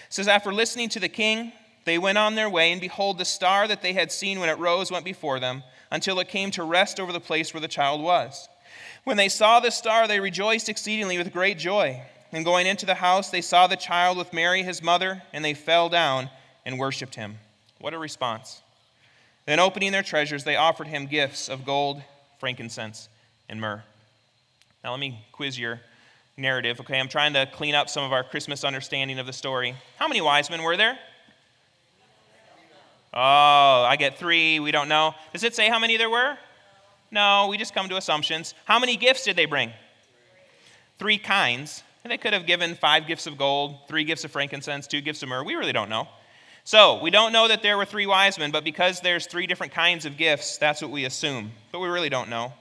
says, 0.07 0.29
After 0.29 0.53
listening 0.53 0.87
to 0.87 1.01
the 1.01 1.09
king, 1.09 1.51
they 1.83 1.97
went 1.97 2.17
on 2.17 2.35
their 2.35 2.49
way, 2.49 2.71
and 2.71 2.79
behold, 2.79 3.17
the 3.17 3.25
star 3.25 3.67
that 3.67 3.81
they 3.81 3.91
had 3.91 4.09
seen 4.09 4.39
when 4.39 4.47
it 4.47 4.59
rose 4.59 4.89
went 4.89 5.03
before 5.03 5.41
them, 5.41 5.61
until 5.91 6.21
it 6.21 6.29
came 6.29 6.51
to 6.51 6.63
rest 6.63 7.01
over 7.01 7.11
the 7.11 7.19
place 7.19 7.53
where 7.53 7.59
the 7.59 7.67
child 7.67 8.01
was. 8.01 8.47
When 9.03 9.17
they 9.17 9.27
saw 9.27 9.59
the 9.59 9.71
star, 9.71 10.07
they 10.07 10.21
rejoiced 10.21 10.69
exceedingly 10.69 11.17
with 11.17 11.33
great 11.33 11.57
joy. 11.57 12.01
And 12.31 12.45
going 12.45 12.67
into 12.67 12.85
the 12.85 12.95
house, 12.95 13.31
they 13.31 13.41
saw 13.41 13.67
the 13.67 13.75
child 13.75 14.17
with 14.17 14.33
Mary, 14.33 14.63
his 14.63 14.83
mother, 14.83 15.23
and 15.33 15.43
they 15.43 15.53
fell 15.53 15.89
down 15.89 16.29
and 16.65 16.77
worshiped 16.77 17.15
him. 17.15 17.37
What 17.79 17.93
a 17.93 17.97
response. 17.97 18.61
Then, 19.45 19.59
opening 19.59 19.91
their 19.91 20.03
treasures, 20.03 20.43
they 20.43 20.55
offered 20.55 20.87
him 20.87 21.07
gifts 21.07 21.49
of 21.49 21.65
gold, 21.65 22.03
frankincense, 22.39 23.09
and 23.47 23.59
myrrh. 23.59 23.83
Now, 24.83 24.91
let 24.91 24.99
me 24.99 25.25
quiz 25.31 25.57
your 25.57 25.81
narrative, 26.37 26.79
okay? 26.81 26.99
I'm 26.99 27.07
trying 27.07 27.33
to 27.33 27.47
clean 27.51 27.73
up 27.73 27.89
some 27.89 28.03
of 28.03 28.13
our 28.13 28.23
Christmas 28.23 28.63
understanding 28.63 29.17
of 29.17 29.25
the 29.25 29.33
story. 29.33 29.75
How 29.97 30.07
many 30.07 30.21
wise 30.21 30.49
men 30.49 30.61
were 30.61 30.77
there? 30.77 30.99
Oh, 33.11 33.85
I 33.87 33.95
get 33.97 34.19
three. 34.19 34.59
We 34.59 34.71
don't 34.71 34.87
know. 34.87 35.15
Does 35.33 35.43
it 35.43 35.55
say 35.55 35.67
how 35.67 35.79
many 35.79 35.97
there 35.97 36.11
were? 36.11 36.37
No, 37.11 37.47
we 37.47 37.57
just 37.57 37.73
come 37.73 37.89
to 37.89 37.97
assumptions. 37.97 38.53
How 38.65 38.77
many 38.77 38.97
gifts 38.97 39.23
did 39.23 39.35
they 39.35 39.45
bring? 39.45 39.71
Three 40.99 41.17
kinds. 41.17 41.83
And 42.03 42.11
they 42.11 42.17
could 42.17 42.33
have 42.33 42.45
given 42.45 42.75
five 42.75 43.07
gifts 43.07 43.27
of 43.27 43.37
gold, 43.37 43.75
three 43.87 44.03
gifts 44.03 44.23
of 44.23 44.31
frankincense, 44.31 44.87
two 44.87 45.01
gifts 45.01 45.21
of 45.21 45.29
myrrh. 45.29 45.43
We 45.43 45.55
really 45.55 45.73
don't 45.73 45.89
know. 45.89 46.07
So, 46.63 47.01
we 47.01 47.09
don't 47.09 47.33
know 47.33 47.47
that 47.47 47.63
there 47.63 47.77
were 47.77 47.85
three 47.85 48.05
wise 48.05 48.37
men, 48.37 48.51
but 48.51 48.63
because 48.63 49.01
there's 49.01 49.25
three 49.25 49.47
different 49.47 49.73
kinds 49.73 50.05
of 50.05 50.17
gifts, 50.17 50.57
that's 50.57 50.81
what 50.81 50.91
we 50.91 51.05
assume. 51.05 51.51
But 51.71 51.79
we 51.79 51.87
really 51.87 52.09
don't 52.09 52.29
know. 52.29 52.53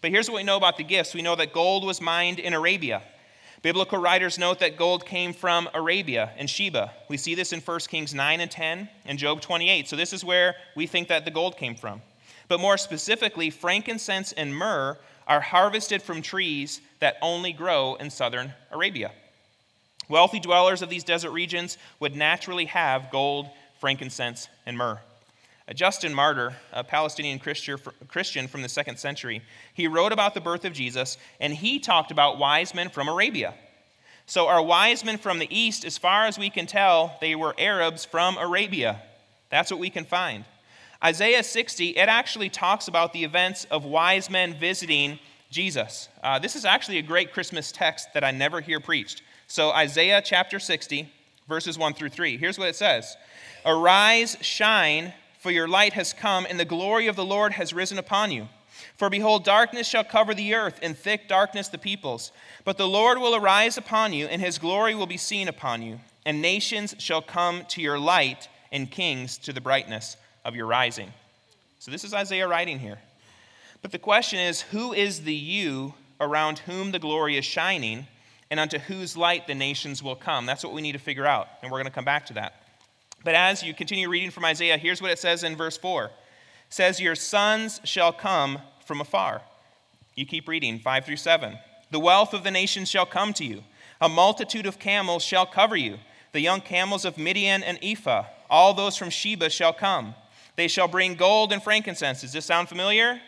But 0.00 0.10
here's 0.10 0.28
what 0.28 0.36
we 0.36 0.42
know 0.42 0.56
about 0.56 0.76
the 0.76 0.84
gifts 0.84 1.14
we 1.14 1.22
know 1.22 1.36
that 1.36 1.52
gold 1.52 1.84
was 1.84 2.00
mined 2.00 2.38
in 2.38 2.54
Arabia. 2.54 3.02
Biblical 3.62 3.98
writers 3.98 4.38
note 4.38 4.58
that 4.58 4.76
gold 4.76 5.06
came 5.06 5.32
from 5.32 5.68
Arabia 5.74 6.32
and 6.36 6.50
Sheba. 6.50 6.92
We 7.08 7.16
see 7.16 7.36
this 7.36 7.52
in 7.52 7.60
1 7.60 7.78
Kings 7.88 8.12
9 8.12 8.40
and 8.40 8.50
10 8.50 8.88
and 9.04 9.18
Job 9.18 9.40
28. 9.40 9.88
So, 9.88 9.96
this 9.96 10.12
is 10.12 10.24
where 10.24 10.56
we 10.74 10.86
think 10.86 11.08
that 11.08 11.24
the 11.24 11.30
gold 11.30 11.56
came 11.56 11.76
from. 11.76 12.02
But 12.48 12.58
more 12.58 12.76
specifically, 12.76 13.50
frankincense 13.50 14.32
and 14.32 14.54
myrrh 14.54 14.98
are 15.32 15.40
harvested 15.40 16.02
from 16.02 16.20
trees 16.20 16.82
that 17.00 17.16
only 17.22 17.54
grow 17.54 17.94
in 17.94 18.10
southern 18.10 18.52
Arabia. 18.70 19.10
Wealthy 20.06 20.38
dwellers 20.38 20.82
of 20.82 20.90
these 20.90 21.04
desert 21.04 21.30
regions 21.30 21.78
would 22.00 22.14
naturally 22.14 22.66
have 22.66 23.10
gold, 23.10 23.48
frankincense, 23.80 24.48
and 24.66 24.76
myrrh. 24.76 25.00
A 25.66 25.72
Justin 25.72 26.12
Martyr, 26.12 26.52
a 26.70 26.84
Palestinian 26.84 27.38
Christian 27.38 28.46
from 28.46 28.60
the 28.60 28.68
second 28.68 28.98
century, 28.98 29.40
he 29.72 29.88
wrote 29.88 30.12
about 30.12 30.34
the 30.34 30.40
birth 30.42 30.66
of 30.66 30.74
Jesus 30.74 31.16
and 31.40 31.54
he 31.54 31.78
talked 31.78 32.10
about 32.10 32.38
wise 32.38 32.74
men 32.74 32.90
from 32.90 33.08
Arabia. 33.08 33.54
So, 34.26 34.48
our 34.48 34.62
wise 34.62 35.02
men 35.02 35.16
from 35.16 35.38
the 35.38 35.48
east, 35.50 35.86
as 35.86 35.96
far 35.96 36.26
as 36.26 36.38
we 36.38 36.50
can 36.50 36.66
tell, 36.66 37.16
they 37.22 37.34
were 37.34 37.54
Arabs 37.56 38.04
from 38.04 38.36
Arabia. 38.36 39.00
That's 39.48 39.70
what 39.70 39.80
we 39.80 39.88
can 39.88 40.04
find. 40.04 40.44
Isaiah 41.04 41.42
60, 41.42 41.90
it 41.90 42.08
actually 42.08 42.48
talks 42.48 42.86
about 42.86 43.12
the 43.12 43.24
events 43.24 43.66
of 43.72 43.84
wise 43.84 44.30
men 44.30 44.54
visiting 44.54 45.18
Jesus. 45.50 46.08
Uh, 46.22 46.38
this 46.38 46.54
is 46.54 46.64
actually 46.64 46.98
a 46.98 47.02
great 47.02 47.32
Christmas 47.32 47.72
text 47.72 48.14
that 48.14 48.22
I 48.22 48.30
never 48.30 48.60
hear 48.60 48.78
preached. 48.78 49.22
So, 49.48 49.72
Isaiah 49.72 50.22
chapter 50.24 50.60
60, 50.60 51.12
verses 51.48 51.76
1 51.76 51.94
through 51.94 52.10
3. 52.10 52.36
Here's 52.36 52.56
what 52.56 52.68
it 52.68 52.76
says 52.76 53.16
Arise, 53.66 54.36
shine, 54.42 55.12
for 55.40 55.50
your 55.50 55.66
light 55.66 55.92
has 55.94 56.12
come, 56.12 56.46
and 56.48 56.58
the 56.58 56.64
glory 56.64 57.08
of 57.08 57.16
the 57.16 57.24
Lord 57.24 57.52
has 57.54 57.72
risen 57.72 57.98
upon 57.98 58.30
you. 58.30 58.48
For 58.96 59.10
behold, 59.10 59.44
darkness 59.44 59.88
shall 59.88 60.04
cover 60.04 60.34
the 60.34 60.54
earth, 60.54 60.78
and 60.82 60.96
thick 60.96 61.26
darkness 61.26 61.66
the 61.66 61.78
peoples. 61.78 62.30
But 62.64 62.78
the 62.78 62.88
Lord 62.88 63.18
will 63.18 63.34
arise 63.34 63.76
upon 63.76 64.12
you, 64.12 64.26
and 64.26 64.40
his 64.40 64.58
glory 64.58 64.94
will 64.94 65.08
be 65.08 65.16
seen 65.16 65.48
upon 65.48 65.82
you. 65.82 65.98
And 66.24 66.40
nations 66.40 66.94
shall 66.98 67.22
come 67.22 67.64
to 67.70 67.82
your 67.82 67.98
light, 67.98 68.48
and 68.70 68.88
kings 68.88 69.36
to 69.38 69.52
the 69.52 69.60
brightness 69.60 70.16
of 70.44 70.56
your 70.56 70.66
rising. 70.66 71.12
So, 71.78 71.90
this 71.90 72.04
is 72.04 72.14
Isaiah 72.14 72.48
writing 72.48 72.78
here. 72.78 72.98
But 73.80 73.92
the 73.92 73.98
question 73.98 74.38
is 74.38 74.62
who 74.62 74.92
is 74.92 75.22
the 75.22 75.34
you 75.34 75.94
around 76.20 76.60
whom 76.60 76.92
the 76.92 76.98
glory 76.98 77.36
is 77.36 77.44
shining? 77.44 78.06
and 78.52 78.60
unto 78.60 78.78
whose 78.78 79.16
light 79.16 79.46
the 79.46 79.54
nations 79.54 80.02
will 80.02 80.14
come. 80.14 80.44
That's 80.44 80.62
what 80.62 80.74
we 80.74 80.82
need 80.82 80.92
to 80.92 80.98
figure 80.98 81.24
out, 81.24 81.48
and 81.62 81.72
we're 81.72 81.78
going 81.78 81.86
to 81.86 81.90
come 81.90 82.04
back 82.04 82.26
to 82.26 82.34
that. 82.34 82.52
But 83.24 83.34
as 83.34 83.62
you 83.62 83.72
continue 83.72 84.10
reading 84.10 84.30
from 84.30 84.44
Isaiah, 84.44 84.76
here's 84.76 85.00
what 85.00 85.10
it 85.10 85.18
says 85.18 85.42
in 85.42 85.56
verse 85.56 85.78
4. 85.78 86.04
It 86.04 86.10
says, 86.68 87.00
Your 87.00 87.14
sons 87.14 87.80
shall 87.84 88.12
come 88.12 88.58
from 88.84 89.00
afar. 89.00 89.40
You 90.16 90.26
keep 90.26 90.46
reading, 90.48 90.80
5 90.80 91.06
through 91.06 91.16
7. 91.16 91.56
The 91.90 91.98
wealth 91.98 92.34
of 92.34 92.44
the 92.44 92.50
nations 92.50 92.90
shall 92.90 93.06
come 93.06 93.32
to 93.34 93.44
you. 93.46 93.64
A 94.02 94.08
multitude 94.10 94.66
of 94.66 94.78
camels 94.78 95.22
shall 95.22 95.46
cover 95.46 95.76
you. 95.76 95.96
The 96.32 96.40
young 96.40 96.60
camels 96.60 97.06
of 97.06 97.16
Midian 97.16 97.62
and 97.62 97.78
Ephah, 97.82 98.26
all 98.50 98.74
those 98.74 98.98
from 98.98 99.08
Sheba 99.08 99.48
shall 99.48 99.72
come. 99.72 100.14
They 100.56 100.68
shall 100.68 100.88
bring 100.88 101.14
gold 101.14 101.52
and 101.52 101.62
frankincense. 101.62 102.20
Does 102.20 102.32
this 102.32 102.44
sound 102.44 102.68
familiar? 102.68 103.20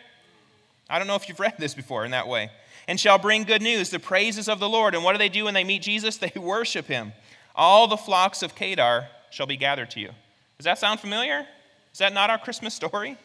I 0.89 0.99
don't 0.99 1.07
know 1.07 1.15
if 1.15 1.27
you've 1.27 1.39
read 1.39 1.55
this 1.57 1.73
before 1.73 2.05
in 2.05 2.11
that 2.11 2.27
way 2.27 2.51
and 2.87 2.99
shall 2.99 3.17
bring 3.17 3.43
good 3.43 3.61
news, 3.61 3.89
the 3.89 3.99
praises 3.99 4.47
of 4.47 4.59
the 4.59 4.69
Lord. 4.69 4.93
And 4.93 5.03
what 5.03 5.13
do 5.13 5.17
they 5.17 5.29
do 5.29 5.45
when 5.45 5.53
they 5.53 5.63
meet 5.63 5.81
Jesus? 5.81 6.17
They 6.25 6.39
worship 6.39 6.87
him. 6.87 7.13
All 7.55 7.87
the 7.87 7.97
flocks 7.97 8.43
of 8.43 8.55
Kedar 8.55 9.07
shall 9.31 9.45
be 9.45 9.57
gathered 9.57 9.91
to 9.91 9.99
you. 9.99 10.09
Does 10.57 10.65
that 10.65 10.79
sound 10.79 10.99
familiar? 10.99 11.45
Is 11.93 11.99
that 11.99 12.13
not 12.13 12.29
our 12.29 12.37
Christmas 12.37 12.73
story? 12.73 13.17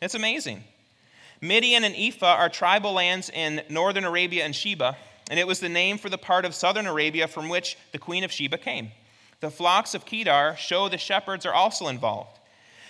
It's 0.00 0.14
amazing. 0.14 0.64
Midian 1.40 1.84
and 1.84 1.94
Ephah 1.94 2.36
are 2.36 2.48
tribal 2.48 2.92
lands 2.92 3.30
in 3.30 3.62
northern 3.68 4.04
Arabia 4.04 4.44
and 4.44 4.54
Sheba, 4.54 4.96
and 5.30 5.38
it 5.38 5.46
was 5.46 5.60
the 5.60 5.68
name 5.68 5.98
for 5.98 6.08
the 6.08 6.18
part 6.18 6.44
of 6.44 6.54
southern 6.54 6.86
Arabia 6.86 7.26
from 7.28 7.48
which 7.48 7.76
the 7.92 7.98
queen 7.98 8.24
of 8.24 8.32
Sheba 8.32 8.58
came. 8.58 8.90
The 9.40 9.50
flocks 9.50 9.94
of 9.94 10.06
Kedar 10.06 10.56
show 10.58 10.88
the 10.88 10.98
shepherds 10.98 11.44
are 11.44 11.54
also 11.54 11.88
involved. 11.88 12.38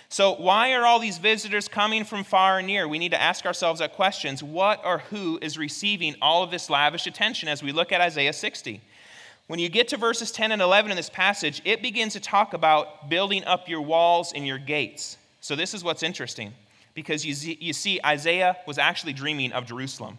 So, 0.09 0.35
why 0.35 0.73
are 0.73 0.85
all 0.85 0.99
these 0.99 1.17
visitors 1.17 1.67
coming 1.67 2.03
from 2.03 2.23
far 2.23 2.59
and 2.59 2.67
near? 2.67 2.87
We 2.87 2.99
need 2.99 3.11
to 3.11 3.21
ask 3.21 3.45
ourselves 3.45 3.79
that 3.79 3.93
questions. 3.93 4.43
What 4.43 4.85
or 4.85 4.99
who 4.99 5.39
is 5.41 5.57
receiving 5.57 6.15
all 6.21 6.43
of 6.43 6.51
this 6.51 6.69
lavish 6.69 7.07
attention 7.07 7.49
as 7.49 7.63
we 7.63 7.71
look 7.71 7.91
at 7.91 8.01
Isaiah 8.01 8.33
60? 8.33 8.81
When 9.47 9.59
you 9.59 9.69
get 9.69 9.87
to 9.89 9.97
verses 9.97 10.31
10 10.31 10.51
and 10.51 10.61
11 10.61 10.91
in 10.91 10.97
this 10.97 11.09
passage, 11.09 11.61
it 11.65 11.81
begins 11.81 12.13
to 12.13 12.19
talk 12.19 12.53
about 12.53 13.09
building 13.09 13.43
up 13.43 13.67
your 13.67 13.81
walls 13.81 14.31
and 14.33 14.45
your 14.45 14.57
gates. 14.57 15.17
So, 15.41 15.55
this 15.55 15.73
is 15.73 15.83
what's 15.83 16.03
interesting 16.03 16.53
because 16.93 17.25
you 17.25 17.33
see, 17.33 17.57
you 17.59 17.73
see 17.73 17.99
Isaiah 18.05 18.57
was 18.65 18.77
actually 18.77 19.13
dreaming 19.13 19.53
of 19.53 19.65
Jerusalem. 19.65 20.17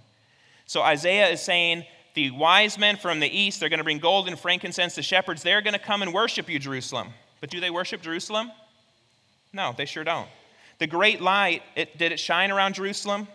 So, 0.67 0.83
Isaiah 0.83 1.29
is 1.29 1.41
saying, 1.41 1.85
the 2.15 2.31
wise 2.31 2.79
men 2.79 2.97
from 2.97 3.21
the 3.21 3.29
east, 3.29 3.61
they're 3.61 3.69
going 3.69 3.79
to 3.79 3.85
bring 3.85 3.99
gold 3.99 4.27
and 4.27 4.39
frankincense. 4.39 4.95
The 4.95 5.03
shepherds, 5.03 5.43
they're 5.43 5.61
going 5.61 5.75
to 5.75 5.79
come 5.79 6.01
and 6.01 6.15
worship 6.15 6.49
you, 6.49 6.59
Jerusalem. 6.59 7.09
But 7.41 7.51
do 7.51 7.61
they 7.61 7.71
worship 7.71 8.01
Jerusalem? 8.01 8.51
No, 9.57 9.75
they 9.75 9.87
sure 9.87 10.05
don't. 10.05 10.29
The 10.79 10.87
great 10.87 11.23
light, 11.23 11.63
it, 11.75 11.97
did 11.97 12.13
it 12.13 12.21
shine 12.21 12.51
around 12.51 12.75
Jerusalem? 12.75 13.27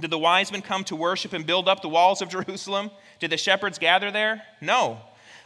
Did 0.00 0.12
the 0.12 0.18
wise 0.18 0.52
men 0.52 0.62
come 0.62 0.84
to 0.84 0.94
worship 0.94 1.32
and 1.32 1.44
build 1.44 1.68
up 1.68 1.82
the 1.82 1.88
walls 1.88 2.22
of 2.22 2.28
Jerusalem? 2.36 2.92
Did 3.18 3.30
the 3.30 3.36
shepherds 3.36 3.78
gather 3.78 4.12
there? 4.12 4.42
No. 4.60 5.00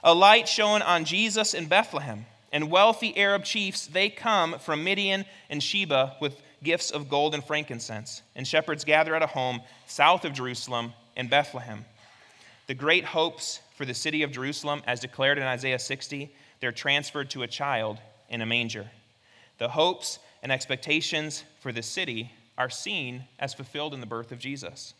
A 0.05 0.13
light 0.13 0.47
shone 0.47 0.83
on 0.83 1.07
Jesus 1.07 1.55
in 1.55 1.69
Bethlehem. 1.69 2.27
And 2.53 2.71
wealthy 2.71 3.17
Arab 3.17 3.45
chiefs, 3.45 3.87
they 3.87 4.11
come 4.11 4.59
from 4.59 4.85
Midian 4.85 5.25
and 5.49 5.63
Sheba 5.63 6.17
with 6.21 6.39
gifts 6.63 6.91
of 6.91 7.09
gold 7.09 7.33
and 7.33 7.43
frankincense. 7.43 8.21
And 8.37 8.47
shepherds 8.47 8.85
gather 8.85 9.15
at 9.15 9.23
a 9.23 9.27
home 9.27 9.63
south 9.87 10.27
of 10.27 10.35
Jerusalem 10.35 10.93
in 11.17 11.29
Bethlehem. 11.29 11.87
The 12.67 12.75
great 12.75 13.07
hopes 13.07 13.61
for 13.75 13.87
the 13.87 13.95
city 13.95 14.23
of 14.23 14.33
Jerusalem, 14.33 14.83
as 14.87 15.01
declared 15.01 15.39
in 15.39 15.45
Isaiah 15.45 15.79
60, 15.79 16.31
they're 16.61 16.73
transferred 16.73 17.31
to 17.31 17.43
a 17.43 17.49
child 17.49 17.99
in 18.29 18.43
a 18.43 18.47
manger. 18.47 18.91
The 19.61 19.69
hopes 19.69 20.19
and 20.43 20.51
expectations 20.51 21.45
for 21.61 21.71
the 21.71 21.83
city 21.83 22.33
are 22.57 22.71
seen 22.71 23.25
as 23.39 23.53
fulfilled 23.53 23.93
in 23.93 24.01
the 24.01 24.07
birth 24.07 24.33
of 24.33 24.39
Jesus. 24.39 24.95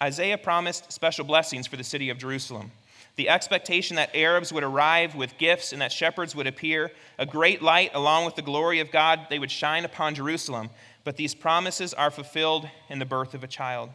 Isaiah 0.00 0.38
promised 0.38 0.92
special 0.92 1.24
blessings 1.24 1.66
for 1.66 1.76
the 1.76 1.82
city 1.82 2.08
of 2.08 2.16
Jerusalem. 2.16 2.70
The 3.16 3.28
expectation 3.28 3.96
that 3.96 4.14
Arabs 4.14 4.52
would 4.52 4.62
arrive 4.62 5.16
with 5.16 5.38
gifts 5.38 5.72
and 5.72 5.82
that 5.82 5.90
shepherds 5.90 6.36
would 6.36 6.46
appear, 6.46 6.92
a 7.18 7.26
great 7.26 7.62
light 7.62 7.90
along 7.94 8.26
with 8.26 8.36
the 8.36 8.42
glory 8.42 8.78
of 8.78 8.92
God, 8.92 9.26
they 9.28 9.40
would 9.40 9.50
shine 9.50 9.84
upon 9.84 10.14
Jerusalem. 10.14 10.70
But 11.02 11.16
these 11.16 11.34
promises 11.34 11.92
are 11.94 12.12
fulfilled 12.12 12.68
in 12.88 13.00
the 13.00 13.04
birth 13.04 13.34
of 13.34 13.42
a 13.42 13.48
child. 13.48 13.90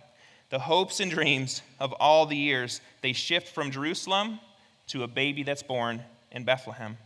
The 0.49 0.59
hopes 0.59 0.99
and 0.99 1.09
dreams 1.09 1.61
of 1.79 1.93
all 1.93 2.25
the 2.25 2.35
years, 2.35 2.81
they 3.01 3.13
shift 3.13 3.47
from 3.47 3.71
Jerusalem 3.71 4.41
to 4.87 5.03
a 5.03 5.07
baby 5.07 5.43
that's 5.43 5.63
born 5.63 6.03
in 6.33 6.43
Bethlehem. 6.43 6.97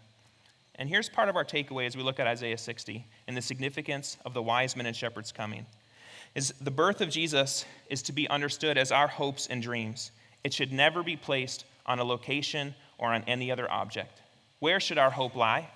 And 0.76 0.90
here's 0.90 1.10
part 1.10 1.30
of 1.30 1.36
our 1.36 1.46
takeaway 1.46 1.86
as 1.86 1.96
we 1.96 2.04
look 2.04 2.20
at 2.20 2.28
Isaiah 2.28 2.58
60 2.58 3.06
and 3.28 3.38
the 3.38 3.42
significance 3.42 4.18
of 4.26 4.34
the 4.34 4.42
wise 4.42 4.76
men 4.76 4.86
and 4.86 4.96
shepherds 4.96 5.32
coming. 5.32 5.66
is 6.36 6.54
the 6.62 6.72
birth 6.72 7.02
of 7.02 7.10
Jesus 7.10 7.66
is 7.90 8.02
to 8.04 8.12
be 8.12 8.28
understood 8.28 8.78
as 8.78 8.92
our 8.92 9.08
hopes 9.08 9.48
and 9.48 9.62
dreams. 9.62 10.12
It 10.44 10.54
should 10.54 10.72
never 10.72 11.04
be 11.04 11.16
placed 11.16 11.66
on 11.86 12.00
a 12.00 12.04
location 12.04 12.74
or 12.98 13.14
on 13.14 13.24
any 13.28 13.52
other 13.52 13.70
object. 13.70 14.22
Where 14.60 14.80
should 14.80 14.98
our 14.98 15.12
hope 15.12 15.36
lie? 15.36 15.70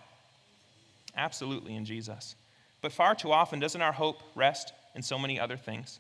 Absolutely 1.16 1.76
in 1.76 1.86
Jesus. 1.86 2.36
But 2.82 2.92
far 2.92 3.14
too 3.14 3.32
often, 3.32 3.60
doesn't 3.60 3.82
our 3.82 3.92
hope 3.92 4.22
rest 4.36 4.74
in 4.96 5.04
so 5.04 5.20
many 5.20 5.40
other 5.40 5.58
things? 5.58 6.00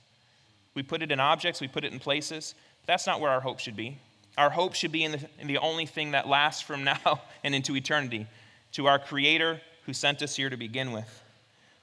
We 0.74 0.84
put 0.84 1.02
it 1.02 1.12
in 1.12 1.20
objects, 1.20 1.62
we 1.62 1.68
put 1.68 1.84
it 1.84 1.94
in 1.94 2.00
places. 2.00 2.56
But 2.82 2.88
that's 2.88 3.08
not 3.08 3.20
where 3.20 3.32
our 3.32 3.42
hope 3.42 3.60
should 3.60 3.76
be. 3.76 4.00
Our 4.38 4.50
hope 4.50 4.74
should 4.74 4.92
be 4.92 5.04
in 5.04 5.14
the, 5.14 5.30
in 5.40 5.48
the 5.48 5.58
only 5.58 5.86
thing 5.86 6.12
that 6.12 6.28
lasts 6.28 6.62
from 6.62 6.84
now 6.84 7.22
and 7.44 7.54
into 7.54 7.76
eternity 7.76 8.28
to 8.78 8.86
our 8.86 9.00
Creator 9.00 9.60
who 9.88 9.94
sent 9.94 10.22
us 10.22 10.36
here 10.36 10.52
to 10.52 10.56
begin 10.56 10.92
with. 10.92 11.24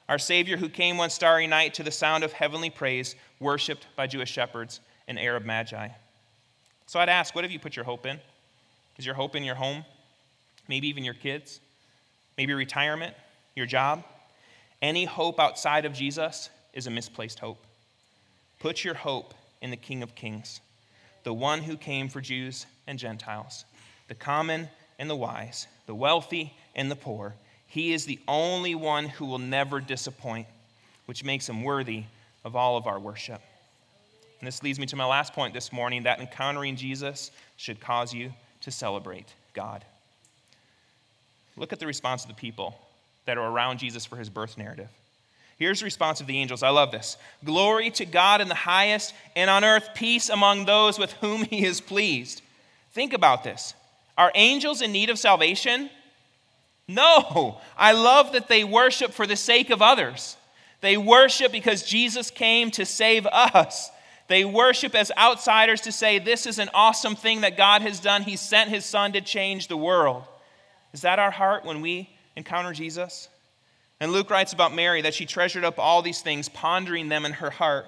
Our 0.09 0.16
Savior 0.16 0.57
who 0.57 0.68
came 0.68 0.96
one 0.96 1.11
starry 1.11 1.48
night 1.48 1.74
to 1.74 1.83
the 1.83 1.90
sound 1.90 2.22
of 2.22 2.33
heavenly 2.33 2.70
praise, 2.70 3.16
worshiped 3.40 3.88
by 3.96 4.07
Jewish 4.07 4.30
shepherds 4.30 4.78
and 5.09 5.18
Arab 5.18 5.44
magi. 5.44 5.88
So 6.87 7.00
I'd 7.00 7.09
ask, 7.09 7.35
what 7.35 7.42
have 7.42 7.50
you 7.50 7.59
put 7.59 7.74
your 7.74 7.85
hope 7.85 8.07
in? 8.07 8.20
Is 8.96 9.04
your 9.04 9.16
hope 9.16 9.35
in 9.35 9.42
your 9.42 9.57
home? 9.57 9.85
Maybe 10.68 10.87
even 10.87 11.02
your 11.02 11.14
kids? 11.14 11.59
Maybe 12.38 12.54
retirement? 12.54 13.16
Your 13.57 13.66
job? 13.66 14.04
Any 14.80 15.04
hope 15.04 15.40
outside 15.40 15.87
of 15.87 15.94
Jesus 15.94 16.48
is 16.74 16.87
a 16.87 16.92
misplaced 16.92 17.40
hope. 17.40 17.66
Put 18.61 18.85
your 18.85 18.94
hope 18.94 19.35
in 19.62 19.70
the 19.70 19.76
King 19.76 20.04
of 20.04 20.14
Kings, 20.14 20.61
the 21.24 21.35
one 21.35 21.61
who 21.61 21.76
came 21.76 22.09
for 22.09 22.20
Jews 22.20 22.66
and 22.87 23.00
Gentiles, 23.00 23.64
the 24.07 24.14
common 24.14 24.68
and 25.00 25.11
the 25.11 25.16
wise, 25.16 25.66
the 25.87 25.94
wealthy 25.96 26.54
and 26.74 26.90
the 26.90 26.96
poor. 26.96 27.34
He 27.66 27.92
is 27.92 28.06
the 28.06 28.20
only 28.28 28.74
one 28.74 29.08
who 29.08 29.26
will 29.26 29.38
never 29.38 29.80
disappoint, 29.80 30.46
which 31.06 31.24
makes 31.24 31.48
him 31.48 31.62
worthy 31.62 32.04
of 32.44 32.54
all 32.54 32.76
of 32.76 32.87
our 32.87 33.00
worship. 33.00 33.40
And 34.40 34.46
this 34.46 34.62
leads 34.62 34.78
me 34.78 34.87
to 34.87 34.96
my 34.96 35.06
last 35.06 35.32
point 35.32 35.54
this 35.54 35.72
morning 35.72 36.02
that 36.02 36.20
encountering 36.20 36.76
Jesus 36.76 37.30
should 37.56 37.80
cause 37.80 38.12
you 38.12 38.32
to 38.60 38.70
celebrate 38.70 39.32
God. 39.54 39.84
Look 41.56 41.72
at 41.72 41.80
the 41.80 41.87
response 41.87 42.22
of 42.22 42.28
the 42.28 42.34
people 42.34 42.78
that 43.26 43.38
are 43.38 43.50
around 43.50 43.78
Jesus 43.78 44.04
for 44.04 44.16
his 44.16 44.28
birth 44.28 44.58
narrative. 44.58 44.88
Here's 45.56 45.80
the 45.80 45.84
response 45.84 46.20
of 46.20 46.26
the 46.26 46.38
angels. 46.38 46.62
I 46.62 46.70
love 46.70 46.90
this. 46.90 47.16
Glory 47.44 47.90
to 47.92 48.04
God 48.04 48.40
in 48.40 48.48
the 48.48 48.54
highest, 48.54 49.14
and 49.37 49.48
on 49.48 49.64
earth 49.64 49.90
peace 49.94 50.28
among 50.28 50.64
those 50.64 50.98
with 50.98 51.12
whom 51.14 51.44
he 51.44 51.64
is 51.64 51.80
pleased. 51.80 52.42
Think 52.92 53.12
about 53.12 53.44
this. 53.44 53.74
Are 54.18 54.32
angels 54.34 54.82
in 54.82 54.92
need 54.92 55.10
of 55.10 55.18
salvation? 55.18 55.90
No. 56.88 57.58
I 57.76 57.92
love 57.92 58.32
that 58.32 58.48
they 58.48 58.64
worship 58.64 59.12
for 59.12 59.26
the 59.26 59.36
sake 59.36 59.70
of 59.70 59.82
others. 59.82 60.36
They 60.80 60.96
worship 60.96 61.50
because 61.50 61.82
Jesus 61.82 62.30
came 62.30 62.70
to 62.72 62.84
save 62.84 63.26
us. 63.26 63.90
They 64.28 64.44
worship 64.44 64.94
as 64.94 65.12
outsiders 65.16 65.82
to 65.82 65.92
say, 65.92 66.18
This 66.18 66.46
is 66.46 66.58
an 66.58 66.70
awesome 66.74 67.16
thing 67.16 67.42
that 67.42 67.56
God 67.56 67.82
has 67.82 68.00
done. 68.00 68.22
He 68.22 68.36
sent 68.36 68.70
His 68.70 68.84
Son 68.84 69.12
to 69.12 69.20
change 69.20 69.68
the 69.68 69.76
world. 69.76 70.24
Is 70.92 71.02
that 71.02 71.18
our 71.18 71.30
heart 71.30 71.64
when 71.64 71.80
we 71.80 72.08
encounter 72.36 72.72
Jesus? 72.72 73.28
And 74.00 74.12
Luke 74.12 74.30
writes 74.30 74.52
about 74.52 74.74
Mary 74.74 75.02
that 75.02 75.14
she 75.14 75.26
treasured 75.26 75.64
up 75.64 75.78
all 75.78 76.02
these 76.02 76.20
things, 76.20 76.48
pondering 76.48 77.08
them 77.08 77.24
in 77.24 77.32
her 77.32 77.50
heart. 77.50 77.86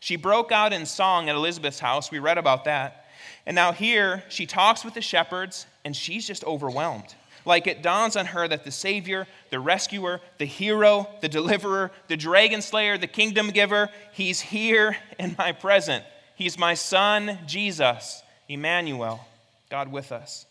She 0.00 0.16
broke 0.16 0.52
out 0.52 0.72
in 0.72 0.86
song 0.86 1.28
at 1.28 1.36
Elizabeth's 1.36 1.78
house. 1.78 2.10
We 2.10 2.18
read 2.18 2.38
about 2.38 2.64
that. 2.64 3.06
And 3.46 3.54
now 3.54 3.72
here, 3.72 4.22
she 4.28 4.46
talks 4.46 4.84
with 4.84 4.94
the 4.94 5.00
shepherds, 5.00 5.66
and 5.84 5.94
she's 5.94 6.26
just 6.26 6.44
overwhelmed. 6.44 7.14
Like 7.44 7.66
it 7.66 7.82
dawns 7.82 8.16
on 8.16 8.26
her 8.26 8.48
that 8.48 8.64
the 8.64 8.70
Savior, 8.70 9.26
the 9.50 9.60
rescuer, 9.60 10.20
the 10.38 10.46
hero, 10.46 11.08
the 11.20 11.28
deliverer, 11.28 11.90
the 12.08 12.16
dragon 12.16 12.62
slayer, 12.62 12.96
the 12.96 13.06
kingdom 13.06 13.50
giver, 13.50 13.90
he's 14.12 14.40
here 14.40 14.96
in 15.18 15.34
my 15.38 15.52
present. 15.52 16.04
He's 16.36 16.58
my 16.58 16.74
son, 16.74 17.38
Jesus, 17.46 18.22
Emmanuel, 18.48 19.26
God 19.70 19.92
with 19.92 20.10
us. 20.10 20.46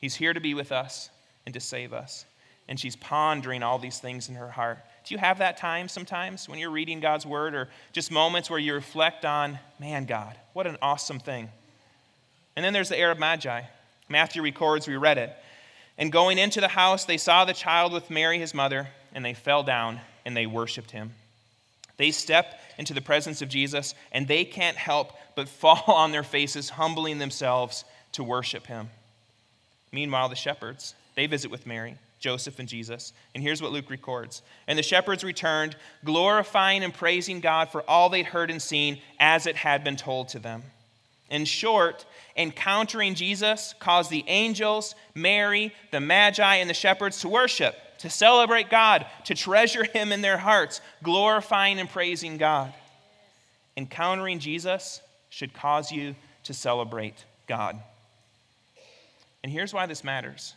He's 0.00 0.16
here 0.16 0.32
to 0.32 0.40
be 0.40 0.54
with 0.54 0.72
us 0.72 1.10
and 1.46 1.54
to 1.54 1.60
save 1.60 1.92
us. 1.92 2.24
And 2.68 2.78
she's 2.78 2.96
pondering 2.96 3.62
all 3.62 3.78
these 3.78 4.00
things 4.00 4.28
in 4.28 4.34
her 4.34 4.50
heart. 4.50 4.78
Do 5.06 5.14
you 5.14 5.18
have 5.18 5.38
that 5.38 5.56
time 5.56 5.88
sometimes 5.88 6.48
when 6.48 6.58
you're 6.58 6.70
reading 6.70 6.98
God's 6.98 7.24
word 7.24 7.54
or 7.54 7.68
just 7.92 8.10
moments 8.10 8.50
where 8.50 8.58
you 8.58 8.74
reflect 8.74 9.24
on, 9.24 9.60
man, 9.78 10.04
God, 10.04 10.36
what 10.52 10.66
an 10.66 10.76
awesome 10.82 11.20
thing? 11.20 11.48
And 12.56 12.64
then 12.64 12.72
there's 12.72 12.88
the 12.88 12.98
Arab 12.98 13.18
Magi. 13.18 13.62
Matthew 14.08 14.42
records, 14.42 14.88
we 14.88 14.96
read 14.96 15.18
it. 15.18 15.36
And 15.98 16.12
going 16.12 16.38
into 16.38 16.60
the 16.60 16.68
house, 16.68 17.04
they 17.04 17.16
saw 17.16 17.44
the 17.44 17.54
child 17.54 17.92
with 17.92 18.10
Mary, 18.10 18.38
his 18.38 18.54
mother, 18.54 18.88
and 19.14 19.24
they 19.24 19.34
fell 19.34 19.62
down 19.62 20.00
and 20.24 20.36
they 20.36 20.46
worshiped 20.46 20.90
him. 20.90 21.12
They 21.96 22.10
step 22.10 22.60
into 22.76 22.92
the 22.92 23.00
presence 23.00 23.40
of 23.40 23.48
Jesus, 23.48 23.94
and 24.12 24.28
they 24.28 24.44
can't 24.44 24.76
help 24.76 25.12
but 25.34 25.48
fall 25.62 25.84
on 25.86 26.12
their 26.12 26.22
faces, 26.22 26.70
humbling 26.70 27.18
themselves 27.18 27.84
to 28.12 28.24
worship 28.24 28.66
him. 28.66 28.90
Meanwhile, 29.92 30.28
the 30.28 30.36
shepherds, 30.36 30.94
they 31.14 31.26
visit 31.26 31.50
with 31.50 31.66
Mary, 31.66 31.96
Joseph, 32.18 32.58
and 32.58 32.68
Jesus. 32.68 33.12
And 33.34 33.42
here's 33.42 33.62
what 33.62 33.72
Luke 33.72 33.88
records 33.88 34.42
And 34.66 34.78
the 34.78 34.82
shepherds 34.82 35.24
returned, 35.24 35.76
glorifying 36.04 36.84
and 36.84 36.92
praising 36.92 37.40
God 37.40 37.70
for 37.70 37.82
all 37.88 38.10
they'd 38.10 38.26
heard 38.26 38.50
and 38.50 38.60
seen 38.60 38.98
as 39.18 39.46
it 39.46 39.56
had 39.56 39.84
been 39.84 39.96
told 39.96 40.28
to 40.30 40.38
them. 40.38 40.62
In 41.30 41.44
short, 41.44 42.04
encountering 42.36 43.14
Jesus 43.14 43.74
caused 43.78 44.10
the 44.10 44.24
angels, 44.28 44.94
Mary, 45.14 45.74
the 45.90 46.00
Magi, 46.00 46.56
and 46.56 46.70
the 46.70 46.74
shepherds 46.74 47.20
to 47.20 47.28
worship, 47.28 47.74
to 47.98 48.10
celebrate 48.10 48.70
God, 48.70 49.06
to 49.24 49.34
treasure 49.34 49.84
Him 49.84 50.12
in 50.12 50.20
their 50.20 50.38
hearts, 50.38 50.80
glorifying 51.02 51.80
and 51.80 51.88
praising 51.88 52.36
God. 52.36 52.72
Encountering 53.76 54.38
Jesus 54.38 55.00
should 55.30 55.52
cause 55.52 55.90
you 55.90 56.14
to 56.44 56.54
celebrate 56.54 57.24
God. 57.46 57.80
And 59.42 59.52
here's 59.52 59.74
why 59.74 59.86
this 59.86 60.04
matters 60.04 60.54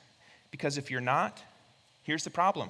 because 0.51 0.77
if 0.77 0.89
you're 0.89 1.01
not, 1.01 1.41
here's 2.03 2.23
the 2.23 2.29
problem 2.29 2.69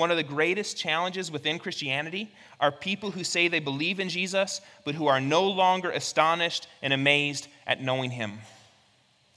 one 0.00 0.10
of 0.10 0.16
the 0.16 0.22
greatest 0.24 0.76
challenges 0.76 1.30
within 1.30 1.58
Christianity 1.58 2.32
are 2.58 2.72
people 2.72 3.12
who 3.12 3.22
say 3.22 3.46
they 3.46 3.60
believe 3.60 4.00
in 4.00 4.08
Jesus, 4.08 4.60
but 4.84 4.96
who 4.96 5.06
are 5.06 5.20
no 5.20 5.48
longer 5.48 5.90
astonished 5.90 6.66
and 6.82 6.92
amazed 6.92 7.46
at 7.66 7.80
knowing 7.80 8.10
him. 8.10 8.38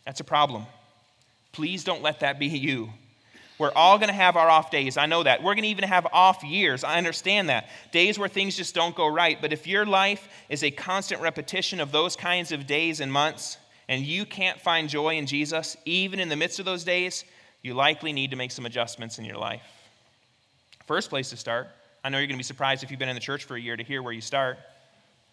That's 0.05 0.19
a 0.19 0.25
problem. 0.25 0.65
Please 1.51 1.83
don't 1.83 2.01
let 2.01 2.21
that 2.21 2.39
be 2.39 2.47
you. 2.47 2.89
We're 3.59 3.71
all 3.75 3.97
going 3.97 4.09
to 4.09 4.13
have 4.13 4.35
our 4.35 4.49
off 4.49 4.71
days. 4.71 4.97
I 4.97 5.05
know 5.05 5.21
that. 5.23 5.43
We're 5.43 5.53
going 5.53 5.63
to 5.63 5.69
even 5.69 5.87
have 5.87 6.07
off 6.11 6.43
years. 6.43 6.83
I 6.83 6.97
understand 6.97 7.49
that. 7.49 7.69
Days 7.91 8.17
where 8.17 8.27
things 8.27 8.57
just 8.57 8.73
don't 8.73 8.95
go 8.95 9.07
right. 9.07 9.37
But 9.39 9.53
if 9.53 9.67
your 9.67 9.85
life 9.85 10.27
is 10.49 10.63
a 10.63 10.71
constant 10.71 11.21
repetition 11.21 11.79
of 11.79 11.91
those 11.91 12.15
kinds 12.15 12.51
of 12.51 12.65
days 12.65 12.99
and 12.99 13.13
months, 13.13 13.57
and 13.87 14.03
you 14.03 14.25
can't 14.25 14.59
find 14.59 14.89
joy 14.89 15.17
in 15.17 15.27
Jesus, 15.27 15.77
even 15.85 16.19
in 16.19 16.29
the 16.29 16.35
midst 16.35 16.59
of 16.59 16.65
those 16.65 16.83
days, 16.83 17.23
you 17.61 17.73
likely 17.73 18.11
need 18.11 18.31
to 18.31 18.37
make 18.37 18.51
some 18.51 18.65
adjustments 18.65 19.19
in 19.19 19.25
your 19.25 19.37
life. 19.37 19.61
First 20.85 21.09
place 21.09 21.29
to 21.29 21.37
start. 21.37 21.67
I 22.03 22.09
know 22.09 22.17
you're 22.17 22.27
going 22.27 22.37
to 22.37 22.39
be 22.39 22.43
surprised 22.43 22.83
if 22.83 22.91
you've 22.91 22.99
been 22.99 23.09
in 23.09 23.15
the 23.15 23.21
church 23.21 23.45
for 23.45 23.55
a 23.55 23.59
year 23.59 23.77
to 23.77 23.83
hear 23.83 24.01
where 24.01 24.13
you 24.13 24.21
start. 24.21 24.57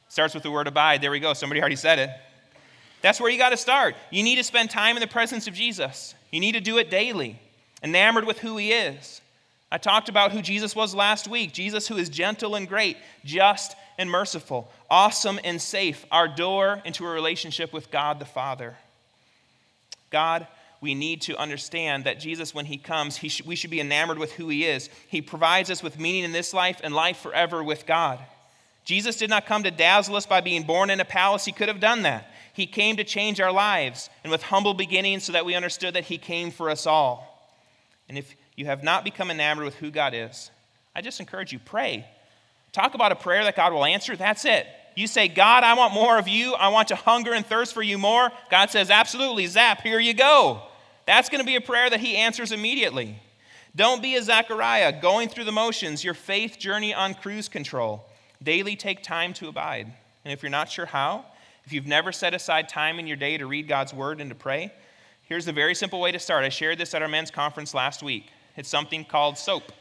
Starts 0.08 0.34
with 0.34 0.42
the 0.42 0.50
word 0.50 0.66
abide. 0.66 1.00
There 1.00 1.10
we 1.10 1.20
go. 1.20 1.34
Somebody 1.34 1.60
already 1.60 1.76
said 1.76 1.98
it. 1.98 2.10
That's 3.02 3.20
where 3.20 3.30
you 3.30 3.38
got 3.38 3.50
to 3.50 3.56
start. 3.56 3.94
You 4.10 4.22
need 4.22 4.36
to 4.36 4.44
spend 4.44 4.70
time 4.70 4.96
in 4.96 5.00
the 5.00 5.06
presence 5.06 5.46
of 5.46 5.54
Jesus. 5.54 6.14
You 6.30 6.40
need 6.40 6.52
to 6.52 6.60
do 6.60 6.78
it 6.78 6.90
daily, 6.90 7.38
enamored 7.82 8.24
with 8.24 8.38
who 8.38 8.56
he 8.56 8.72
is. 8.72 9.20
I 9.72 9.78
talked 9.78 10.08
about 10.08 10.32
who 10.32 10.42
Jesus 10.42 10.74
was 10.74 10.94
last 10.94 11.28
week 11.28 11.52
Jesus, 11.52 11.86
who 11.86 11.96
is 11.96 12.08
gentle 12.08 12.56
and 12.56 12.68
great, 12.68 12.96
just 13.24 13.76
and 13.98 14.10
merciful, 14.10 14.70
awesome 14.90 15.38
and 15.44 15.60
safe, 15.60 16.04
our 16.10 16.26
door 16.26 16.82
into 16.84 17.06
a 17.06 17.10
relationship 17.10 17.72
with 17.72 17.90
God 17.90 18.18
the 18.18 18.24
Father. 18.24 18.76
God 20.10 20.46
we 20.80 20.94
need 20.94 21.22
to 21.22 21.36
understand 21.36 22.04
that 22.04 22.20
Jesus, 22.20 22.54
when 22.54 22.64
he 22.64 22.78
comes, 22.78 23.16
he 23.16 23.28
sh- 23.28 23.44
we 23.44 23.56
should 23.56 23.70
be 23.70 23.80
enamored 23.80 24.18
with 24.18 24.32
who 24.32 24.48
he 24.48 24.64
is. 24.64 24.88
He 25.08 25.20
provides 25.20 25.70
us 25.70 25.82
with 25.82 25.98
meaning 25.98 26.24
in 26.24 26.32
this 26.32 26.54
life 26.54 26.80
and 26.82 26.94
life 26.94 27.18
forever 27.18 27.62
with 27.62 27.86
God. 27.86 28.18
Jesus 28.84 29.16
did 29.16 29.28
not 29.28 29.46
come 29.46 29.62
to 29.64 29.70
dazzle 29.70 30.16
us 30.16 30.24
by 30.24 30.40
being 30.40 30.62
born 30.62 30.88
in 30.88 31.00
a 31.00 31.04
palace. 31.04 31.44
He 31.44 31.52
could 31.52 31.68
have 31.68 31.80
done 31.80 32.02
that. 32.02 32.32
He 32.54 32.66
came 32.66 32.96
to 32.96 33.04
change 33.04 33.40
our 33.40 33.52
lives 33.52 34.08
and 34.24 34.30
with 34.30 34.42
humble 34.42 34.74
beginnings 34.74 35.24
so 35.24 35.32
that 35.32 35.44
we 35.44 35.54
understood 35.54 35.94
that 35.94 36.04
he 36.04 36.16
came 36.16 36.50
for 36.50 36.70
us 36.70 36.86
all. 36.86 37.26
And 38.08 38.16
if 38.16 38.34
you 38.56 38.66
have 38.66 38.82
not 38.82 39.04
become 39.04 39.30
enamored 39.30 39.66
with 39.66 39.76
who 39.76 39.90
God 39.90 40.14
is, 40.14 40.50
I 40.96 41.02
just 41.02 41.20
encourage 41.20 41.52
you 41.52 41.58
pray. 41.58 42.06
Talk 42.72 42.94
about 42.94 43.12
a 43.12 43.16
prayer 43.16 43.44
that 43.44 43.54
God 43.54 43.72
will 43.72 43.84
answer. 43.84 44.16
That's 44.16 44.44
it. 44.44 44.66
You 44.96 45.06
say, 45.06 45.28
God, 45.28 45.62
I 45.62 45.74
want 45.74 45.94
more 45.94 46.18
of 46.18 46.26
you. 46.26 46.54
I 46.54 46.68
want 46.68 46.88
to 46.88 46.96
hunger 46.96 47.32
and 47.32 47.46
thirst 47.46 47.74
for 47.74 47.82
you 47.82 47.98
more. 47.98 48.30
God 48.50 48.70
says, 48.70 48.90
Absolutely, 48.90 49.46
zap, 49.46 49.82
here 49.82 50.00
you 50.00 50.14
go. 50.14 50.62
That's 51.06 51.28
going 51.28 51.40
to 51.40 51.46
be 51.46 51.56
a 51.56 51.60
prayer 51.60 51.90
that 51.90 52.00
he 52.00 52.16
answers 52.16 52.52
immediately. 52.52 53.20
Don't 53.74 54.02
be 54.02 54.16
a 54.16 54.22
Zechariah 54.22 55.00
going 55.00 55.28
through 55.28 55.44
the 55.44 55.52
motions, 55.52 56.02
your 56.02 56.14
faith 56.14 56.58
journey 56.58 56.92
on 56.92 57.14
cruise 57.14 57.48
control. 57.48 58.04
Daily 58.42 58.74
take 58.74 59.02
time 59.02 59.32
to 59.34 59.48
abide. 59.48 59.92
And 60.24 60.32
if 60.32 60.42
you're 60.42 60.50
not 60.50 60.68
sure 60.68 60.86
how, 60.86 61.24
if 61.64 61.72
you've 61.72 61.86
never 61.86 62.10
set 62.10 62.34
aside 62.34 62.68
time 62.68 62.98
in 62.98 63.06
your 63.06 63.16
day 63.16 63.38
to 63.38 63.46
read 63.46 63.68
God's 63.68 63.94
word 63.94 64.20
and 64.20 64.30
to 64.30 64.34
pray, 64.34 64.72
here's 65.22 65.46
a 65.46 65.52
very 65.52 65.74
simple 65.74 66.00
way 66.00 66.10
to 66.10 66.18
start. 66.18 66.44
I 66.44 66.48
shared 66.48 66.78
this 66.78 66.94
at 66.94 67.02
our 67.02 67.08
men's 67.08 67.30
conference 67.30 67.74
last 67.74 68.02
week. 68.02 68.26
It's 68.56 68.68
something 68.68 69.04
called 69.04 69.38
SOAP 69.38 69.72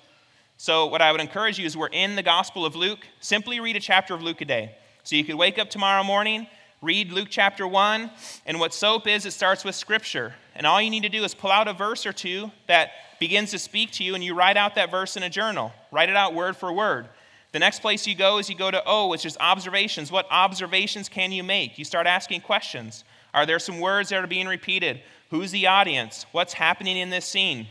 So, 0.57 0.85
what 0.85 1.01
I 1.01 1.11
would 1.11 1.21
encourage 1.21 1.57
you 1.57 1.65
is 1.65 1.75
we're 1.75 1.87
in 1.87 2.15
the 2.15 2.23
Gospel 2.23 2.65
of 2.65 2.75
Luke. 2.75 3.07
Simply 3.19 3.59
read 3.59 3.75
a 3.75 3.79
chapter 3.79 4.13
of 4.13 4.21
Luke 4.21 4.41
a 4.41 4.45
day. 4.45 4.75
So, 5.03 5.15
you 5.15 5.23
could 5.23 5.35
wake 5.35 5.57
up 5.57 5.69
tomorrow 5.69 6.03
morning, 6.03 6.47
read 6.81 7.11
Luke 7.11 7.27
chapter 7.29 7.67
1, 7.67 8.09
and 8.45 8.59
what 8.59 8.73
SOAP 8.73 9.07
is, 9.07 9.25
it 9.25 9.31
starts 9.31 9.63
with 9.63 9.75
Scripture. 9.75 10.33
And 10.55 10.65
all 10.65 10.81
you 10.81 10.89
need 10.89 11.03
to 11.03 11.09
do 11.09 11.23
is 11.23 11.33
pull 11.33 11.51
out 11.51 11.67
a 11.67 11.73
verse 11.73 12.05
or 12.05 12.13
two 12.13 12.51
that 12.67 12.91
begins 13.19 13.51
to 13.51 13.59
speak 13.59 13.91
to 13.93 14.03
you, 14.03 14.15
and 14.15 14.23
you 14.23 14.33
write 14.33 14.57
out 14.57 14.75
that 14.75 14.91
verse 14.91 15.17
in 15.17 15.23
a 15.23 15.29
journal. 15.29 15.71
Write 15.91 16.09
it 16.09 16.15
out 16.15 16.33
word 16.33 16.55
for 16.55 16.71
word. 16.71 17.07
The 17.51 17.59
next 17.59 17.81
place 17.81 18.05
you 18.05 18.15
go 18.15 18.37
is 18.37 18.49
you 18.49 18.55
go 18.55 18.69
to 18.71 18.83
O, 18.85 19.07
which 19.07 19.25
is 19.25 19.37
observations. 19.39 20.11
What 20.11 20.27
observations 20.29 21.09
can 21.09 21.31
you 21.31 21.43
make? 21.43 21.77
You 21.77 21.85
start 21.85 22.07
asking 22.07 22.41
questions. 22.41 23.03
Are 23.33 23.45
there 23.45 23.59
some 23.59 23.79
words 23.79 24.09
that 24.09 24.23
are 24.23 24.27
being 24.27 24.47
repeated? 24.47 25.01
Who's 25.31 25.51
the 25.51 25.67
audience? 25.67 26.25
What's 26.31 26.53
happening 26.53 26.97
in 26.97 27.09
this 27.09 27.25
scene? 27.25 27.67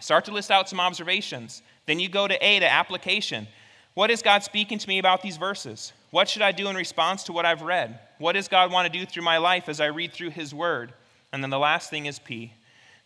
Start 0.00 0.26
to 0.26 0.32
list 0.32 0.50
out 0.50 0.68
some 0.68 0.80
observations. 0.80 1.62
Then 1.86 2.00
you 2.00 2.08
go 2.08 2.28
to 2.28 2.44
A, 2.44 2.60
to 2.60 2.70
application. 2.70 3.48
What 3.94 4.10
is 4.10 4.22
God 4.22 4.42
speaking 4.42 4.78
to 4.78 4.88
me 4.88 4.98
about 4.98 5.22
these 5.22 5.36
verses? 5.36 5.92
What 6.10 6.28
should 6.28 6.42
I 6.42 6.52
do 6.52 6.68
in 6.68 6.76
response 6.76 7.24
to 7.24 7.32
what 7.32 7.46
I've 7.46 7.62
read? 7.62 7.98
What 8.18 8.32
does 8.32 8.48
God 8.48 8.70
want 8.70 8.90
to 8.90 8.98
do 8.98 9.04
through 9.04 9.24
my 9.24 9.38
life 9.38 9.68
as 9.68 9.80
I 9.80 9.86
read 9.86 10.12
through 10.12 10.30
His 10.30 10.54
Word? 10.54 10.92
And 11.32 11.42
then 11.42 11.50
the 11.50 11.58
last 11.58 11.90
thing 11.90 12.06
is 12.06 12.18
P, 12.18 12.52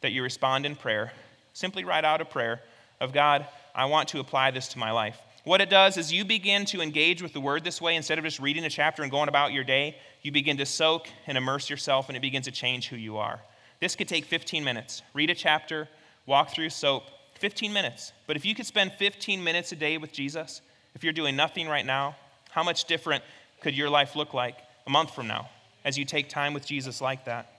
that 0.03 0.13
you 0.13 0.23
respond 0.23 0.67
in 0.67 0.77
prayer. 0.77 1.13
Simply 1.55 1.85
write 1.85 2.05
out 2.05 2.21
a 2.21 2.27
prayer 2.27 2.61
of 3.01 3.13
God, 3.13 3.47
I 3.75 3.87
want 3.87 4.09
to 4.11 4.21
apply 4.21 4.51
this 4.51 4.69
to 4.69 4.79
my 4.79 4.91
life. 4.91 5.19
What 5.45 5.63
it 5.63 5.71
does 5.71 5.97
is 5.97 6.13
you 6.13 6.27
begin 6.27 6.67
to 6.67 6.83
engage 6.83 7.23
with 7.23 7.33
the 7.33 7.41
Word 7.41 7.65
this 7.65 7.81
way 7.81 7.97
instead 7.97 8.19
of 8.19 8.25
just 8.25 8.39
reading 8.39 8.65
a 8.65 8.71
chapter 8.71 9.03
and 9.03 9.11
going 9.11 9.29
about 9.29 9.53
your 9.53 9.65
day. 9.65 9.97
You 10.21 10.31
begin 10.31 10.59
to 10.59 10.67
soak 10.67 11.09
and 11.27 11.39
immerse 11.39 11.71
yourself, 11.71 12.09
and 12.09 12.17
it 12.17 12.21
begins 12.21 12.45
to 12.45 12.53
change 12.53 12.89
who 12.89 12.97
you 12.97 13.17
are. 13.17 13.41
This 13.81 13.97
could 13.97 14.09
take 14.09 14.27
15 14.27 14.63
minutes. 14.63 15.03
Read 15.15 15.31
a 15.31 15.35
chapter, 15.35 15.89
walk 16.27 16.51
through 16.51 16.69
soap, 16.69 17.05
15 17.39 17.73
minutes. 17.73 18.13
But 18.27 18.37
if 18.37 18.45
you 18.45 18.55
could 18.55 18.67
spend 18.67 18.93
15 18.93 19.43
minutes 19.43 19.73
a 19.73 19.77
day 19.77 19.97
with 19.97 20.13
Jesus, 20.13 20.61
if 20.95 21.03
you're 21.03 21.15
doing 21.15 21.35
nothing 21.35 21.67
right 21.67 21.87
now, 21.87 22.17
how 22.51 22.63
much 22.63 22.85
different 22.85 23.25
could 23.63 23.75
your 23.75 23.89
life 23.89 24.15
look 24.15 24.35
like 24.35 24.59
a 24.89 24.91
month 24.91 25.15
from 25.15 25.29
now 25.29 25.49
as 25.85 25.97
you 25.97 26.05
take 26.05 26.29
time 26.29 26.55
with 26.55 26.67
Jesus 26.67 27.01
like 27.01 27.27
that? 27.27 27.53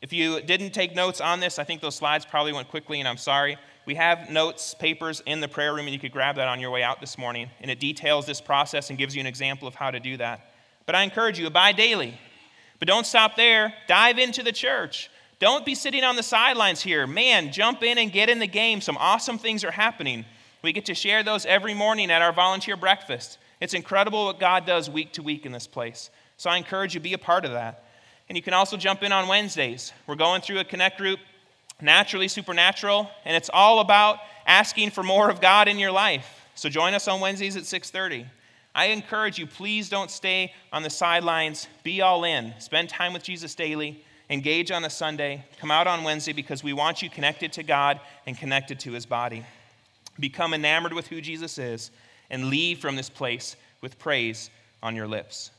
If 0.00 0.12
you 0.12 0.40
didn't 0.40 0.70
take 0.70 0.94
notes 0.94 1.20
on 1.20 1.40
this, 1.40 1.58
I 1.58 1.64
think 1.64 1.80
those 1.80 1.96
slides 1.96 2.24
probably 2.24 2.52
went 2.52 2.68
quickly, 2.68 3.00
and 3.00 3.08
I'm 3.08 3.16
sorry. 3.16 3.56
We 3.86 3.96
have 3.96 4.30
notes, 4.30 4.74
papers 4.74 5.22
in 5.26 5.40
the 5.40 5.48
prayer 5.48 5.74
room, 5.74 5.86
and 5.86 5.94
you 5.94 5.98
could 5.98 6.12
grab 6.12 6.36
that 6.36 6.46
on 6.46 6.60
your 6.60 6.70
way 6.70 6.82
out 6.82 7.00
this 7.00 7.18
morning. 7.18 7.50
And 7.60 7.70
it 7.70 7.80
details 7.80 8.26
this 8.26 8.40
process 8.40 8.90
and 8.90 8.98
gives 8.98 9.14
you 9.14 9.20
an 9.20 9.26
example 9.26 9.66
of 9.66 9.74
how 9.74 9.90
to 9.90 9.98
do 9.98 10.16
that. 10.18 10.52
But 10.86 10.94
I 10.94 11.02
encourage 11.02 11.38
you, 11.38 11.46
abide 11.46 11.76
daily. 11.76 12.18
But 12.78 12.86
don't 12.86 13.06
stop 13.06 13.34
there. 13.34 13.74
Dive 13.88 14.18
into 14.18 14.42
the 14.42 14.52
church. 14.52 15.10
Don't 15.40 15.64
be 15.64 15.74
sitting 15.74 16.04
on 16.04 16.16
the 16.16 16.22
sidelines 16.22 16.82
here. 16.82 17.06
Man, 17.06 17.50
jump 17.50 17.82
in 17.82 17.98
and 17.98 18.12
get 18.12 18.28
in 18.28 18.38
the 18.38 18.46
game. 18.46 18.80
Some 18.80 18.96
awesome 18.98 19.38
things 19.38 19.64
are 19.64 19.70
happening. 19.70 20.24
We 20.62 20.72
get 20.72 20.86
to 20.86 20.94
share 20.94 21.22
those 21.22 21.46
every 21.46 21.74
morning 21.74 22.10
at 22.10 22.22
our 22.22 22.32
volunteer 22.32 22.76
breakfast. 22.76 23.38
It's 23.60 23.74
incredible 23.74 24.26
what 24.26 24.38
God 24.38 24.66
does 24.66 24.88
week 24.88 25.12
to 25.14 25.22
week 25.22 25.46
in 25.46 25.52
this 25.52 25.66
place. 25.66 26.10
So 26.38 26.48
I 26.48 26.56
encourage 26.56 26.94
you, 26.94 27.00
be 27.00 27.12
a 27.12 27.18
part 27.18 27.44
of 27.44 27.52
that. 27.52 27.84
And 28.28 28.36
you 28.36 28.42
can 28.42 28.54
also 28.54 28.78
jump 28.78 29.02
in 29.02 29.12
on 29.12 29.28
Wednesdays. 29.28 29.92
We're 30.06 30.14
going 30.14 30.40
through 30.40 30.60
a 30.60 30.64
connect 30.64 30.96
group, 30.96 31.20
naturally 31.80 32.28
supernatural, 32.28 33.10
and 33.26 33.36
it's 33.36 33.50
all 33.52 33.80
about 33.80 34.18
asking 34.46 34.90
for 34.90 35.02
more 35.02 35.28
of 35.28 35.42
God 35.42 35.68
in 35.68 35.78
your 35.78 35.92
life. 35.92 36.46
So 36.54 36.70
join 36.70 36.94
us 36.94 37.06
on 37.06 37.20
Wednesdays 37.20 37.56
at 37.56 37.64
6:30. 37.64 38.24
I 38.74 38.86
encourage 38.86 39.38
you, 39.38 39.46
please 39.46 39.90
don't 39.90 40.10
stay 40.10 40.54
on 40.72 40.82
the 40.82 40.90
sidelines. 40.90 41.68
Be 41.82 42.00
all 42.00 42.24
in. 42.24 42.54
Spend 42.58 42.88
time 42.88 43.12
with 43.12 43.22
Jesus 43.22 43.54
daily 43.54 44.02
engage 44.30 44.70
on 44.70 44.84
a 44.84 44.90
Sunday, 44.90 45.44
come 45.58 45.70
out 45.70 45.86
on 45.86 46.04
Wednesday 46.04 46.32
because 46.32 46.62
we 46.62 46.72
want 46.72 47.02
you 47.02 47.08
connected 47.08 47.52
to 47.54 47.62
God 47.62 48.00
and 48.26 48.36
connected 48.36 48.78
to 48.80 48.92
his 48.92 49.06
body. 49.06 49.44
Become 50.20 50.54
enamored 50.54 50.92
with 50.92 51.06
who 51.06 51.20
Jesus 51.20 51.58
is 51.58 51.90
and 52.30 52.50
leave 52.50 52.78
from 52.78 52.96
this 52.96 53.08
place 53.08 53.56
with 53.80 53.98
praise 53.98 54.50
on 54.82 54.94
your 54.94 55.06
lips. 55.06 55.50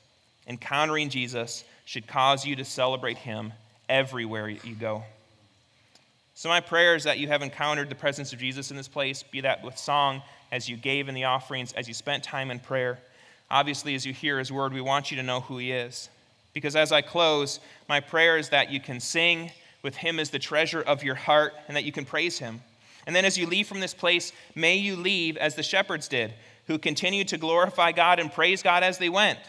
Encountering 0.50 1.10
Jesus 1.10 1.64
should 1.86 2.08
cause 2.08 2.46
you 2.46 2.58
to 2.58 2.66
celebrate 2.66 3.18
him 3.18 3.54
everywhere 3.88 4.50
you 4.50 4.76
go. 4.76 5.04
So, 6.34 6.50
my 6.50 6.60
prayer 6.60 6.96
is 6.96 7.06
that 7.06 7.20
you 7.20 7.28
have 7.28 7.42
encountered 7.42 7.90
the 7.90 7.96
presence 7.96 8.34
of 8.34 8.40
Jesus 8.40 8.72
in 8.72 8.78
this 8.78 8.88
place, 8.88 9.24
be 9.24 9.42
that 9.42 9.64
with 9.64 9.78
song, 9.78 10.22
as 10.52 10.68
you 10.68 10.76
gave 10.76 11.08
in 11.08 11.16
the 11.16 11.26
offerings, 11.26 11.74
as 11.74 11.88
you 11.88 11.94
spent 11.94 12.24
time 12.24 12.52
in 12.52 12.60
prayer. 12.60 13.00
Obviously, 13.52 13.96
as 13.96 14.06
you 14.06 14.14
hear 14.14 14.40
his 14.40 14.52
word, 14.52 14.74
we 14.74 14.82
want 14.82 15.12
you 15.12 15.18
to 15.18 15.24
know 15.24 15.42
who 15.42 15.58
he 15.58 15.72
is. 15.72 16.10
Because 16.54 16.76
as 16.76 16.92
I 16.92 17.02
close, 17.02 17.60
my 17.88 18.00
prayer 18.00 18.38
is 18.38 18.50
that 18.50 18.72
you 18.72 18.80
can 18.80 19.00
sing 19.00 19.52
with 19.82 19.96
Him 19.96 20.20
as 20.20 20.30
the 20.30 20.40
treasure 20.40 20.82
of 20.82 21.04
your 21.04 21.16
heart 21.16 21.54
and 21.68 21.78
that 21.78 21.84
you 21.84 21.92
can 21.92 22.06
praise 22.06 22.40
Him. 22.40 22.62
And 23.08 23.16
then 23.16 23.26
as 23.26 23.38
you 23.38 23.48
leave 23.48 23.68
from 23.68 23.80
this 23.80 23.94
place, 23.94 24.34
may 24.56 24.76
you 24.76 24.96
leave 24.96 25.38
as 25.38 25.56
the 25.56 25.64
shepherds 25.64 26.08
did, 26.08 26.34
who 26.68 26.78
continued 26.78 27.28
to 27.30 27.38
glorify 27.38 27.92
God 27.92 28.20
and 28.20 28.32
praise 28.32 28.62
God 28.62 28.84
as 28.84 28.98
they 28.98 29.10
went. 29.10 29.40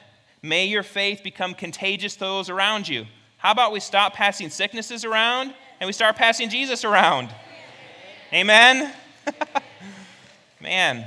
May 0.42 0.66
your 0.66 0.82
faith 0.82 1.22
become 1.22 1.54
contagious 1.54 2.14
to 2.14 2.20
those 2.20 2.48
around 2.48 2.88
you. 2.88 3.06
How 3.36 3.52
about 3.52 3.72
we 3.72 3.80
stop 3.80 4.14
passing 4.14 4.50
sicknesses 4.50 5.04
around 5.04 5.54
and 5.80 5.86
we 5.86 5.92
start 5.92 6.16
passing 6.16 6.48
Jesus 6.48 6.84
around? 6.84 7.30
Amen? 8.32 8.92
Man, 10.60 11.06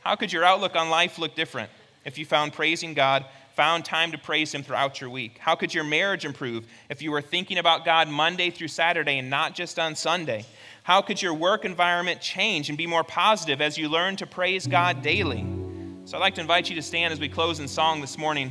how 0.00 0.16
could 0.16 0.32
your 0.32 0.44
outlook 0.44 0.76
on 0.76 0.90
life 0.90 1.18
look 1.18 1.34
different 1.34 1.70
if 2.04 2.18
you 2.18 2.24
found 2.24 2.52
praising 2.52 2.94
God 2.94 3.24
found 3.54 3.84
time 3.84 4.12
to 4.12 4.18
praise 4.18 4.54
Him 4.54 4.62
throughout 4.62 5.00
your 5.00 5.10
week? 5.10 5.36
How 5.38 5.56
could 5.56 5.74
your 5.74 5.84
marriage 5.84 6.24
improve 6.24 6.64
if 6.88 7.02
you 7.02 7.10
were 7.10 7.20
thinking 7.20 7.58
about 7.58 7.84
God 7.84 8.08
Monday 8.08 8.50
through 8.50 8.68
Saturday 8.68 9.18
and 9.18 9.28
not 9.28 9.54
just 9.54 9.78
on 9.78 9.96
Sunday? 9.96 10.46
How 10.84 11.02
could 11.02 11.20
your 11.20 11.34
work 11.34 11.64
environment 11.64 12.20
change 12.20 12.68
and 12.68 12.78
be 12.78 12.86
more 12.86 13.04
positive 13.04 13.60
as 13.60 13.76
you 13.76 13.88
learn 13.88 14.16
to 14.16 14.26
praise 14.26 14.66
God 14.66 15.02
daily? 15.02 15.44
So 16.08 16.16
I'd 16.16 16.20
like 16.20 16.36
to 16.36 16.40
invite 16.40 16.70
you 16.70 16.76
to 16.76 16.80
stand 16.80 17.12
as 17.12 17.20
we 17.20 17.28
close 17.28 17.60
in 17.60 17.68
song 17.68 18.00
this 18.00 18.16
morning. 18.16 18.50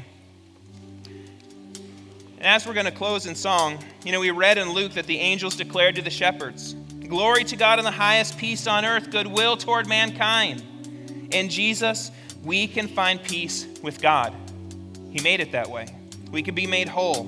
And 2.38 2.46
as 2.46 2.68
we're 2.68 2.76
going 2.76 2.86
to 2.86 2.92
close 2.92 3.26
in 3.26 3.34
song, 3.34 3.80
you 4.06 4.12
know, 4.12 4.20
we 4.20 4.30
read 4.30 4.60
in 4.60 4.74
Luke 4.74 4.94
that 4.94 5.08
the 5.08 5.18
angels 5.18 5.56
declared 5.56 5.96
to 5.96 6.04
the 6.04 6.12
shepherds, 6.12 6.76
Glory 7.08 7.44
to 7.46 7.56
God 7.56 7.80
in 7.80 7.86
the 7.86 7.90
highest, 7.90 8.38
peace 8.38 8.68
on 8.68 8.86
earth, 8.86 9.10
goodwill 9.10 9.58
toward 9.58 9.88
mankind. 9.88 10.62
In 11.32 11.50
Jesus, 11.50 12.12
we 12.44 12.68
can 12.68 12.88
find 12.88 13.24
peace 13.24 13.66
with 13.82 14.04
God. 14.04 14.36
He 15.10 15.20
made 15.24 15.40
it 15.40 15.52
that 15.54 15.68
way. 15.68 15.88
We 16.32 16.44
can 16.44 16.54
be 16.54 16.68
made 16.68 16.88
whole. 16.88 17.26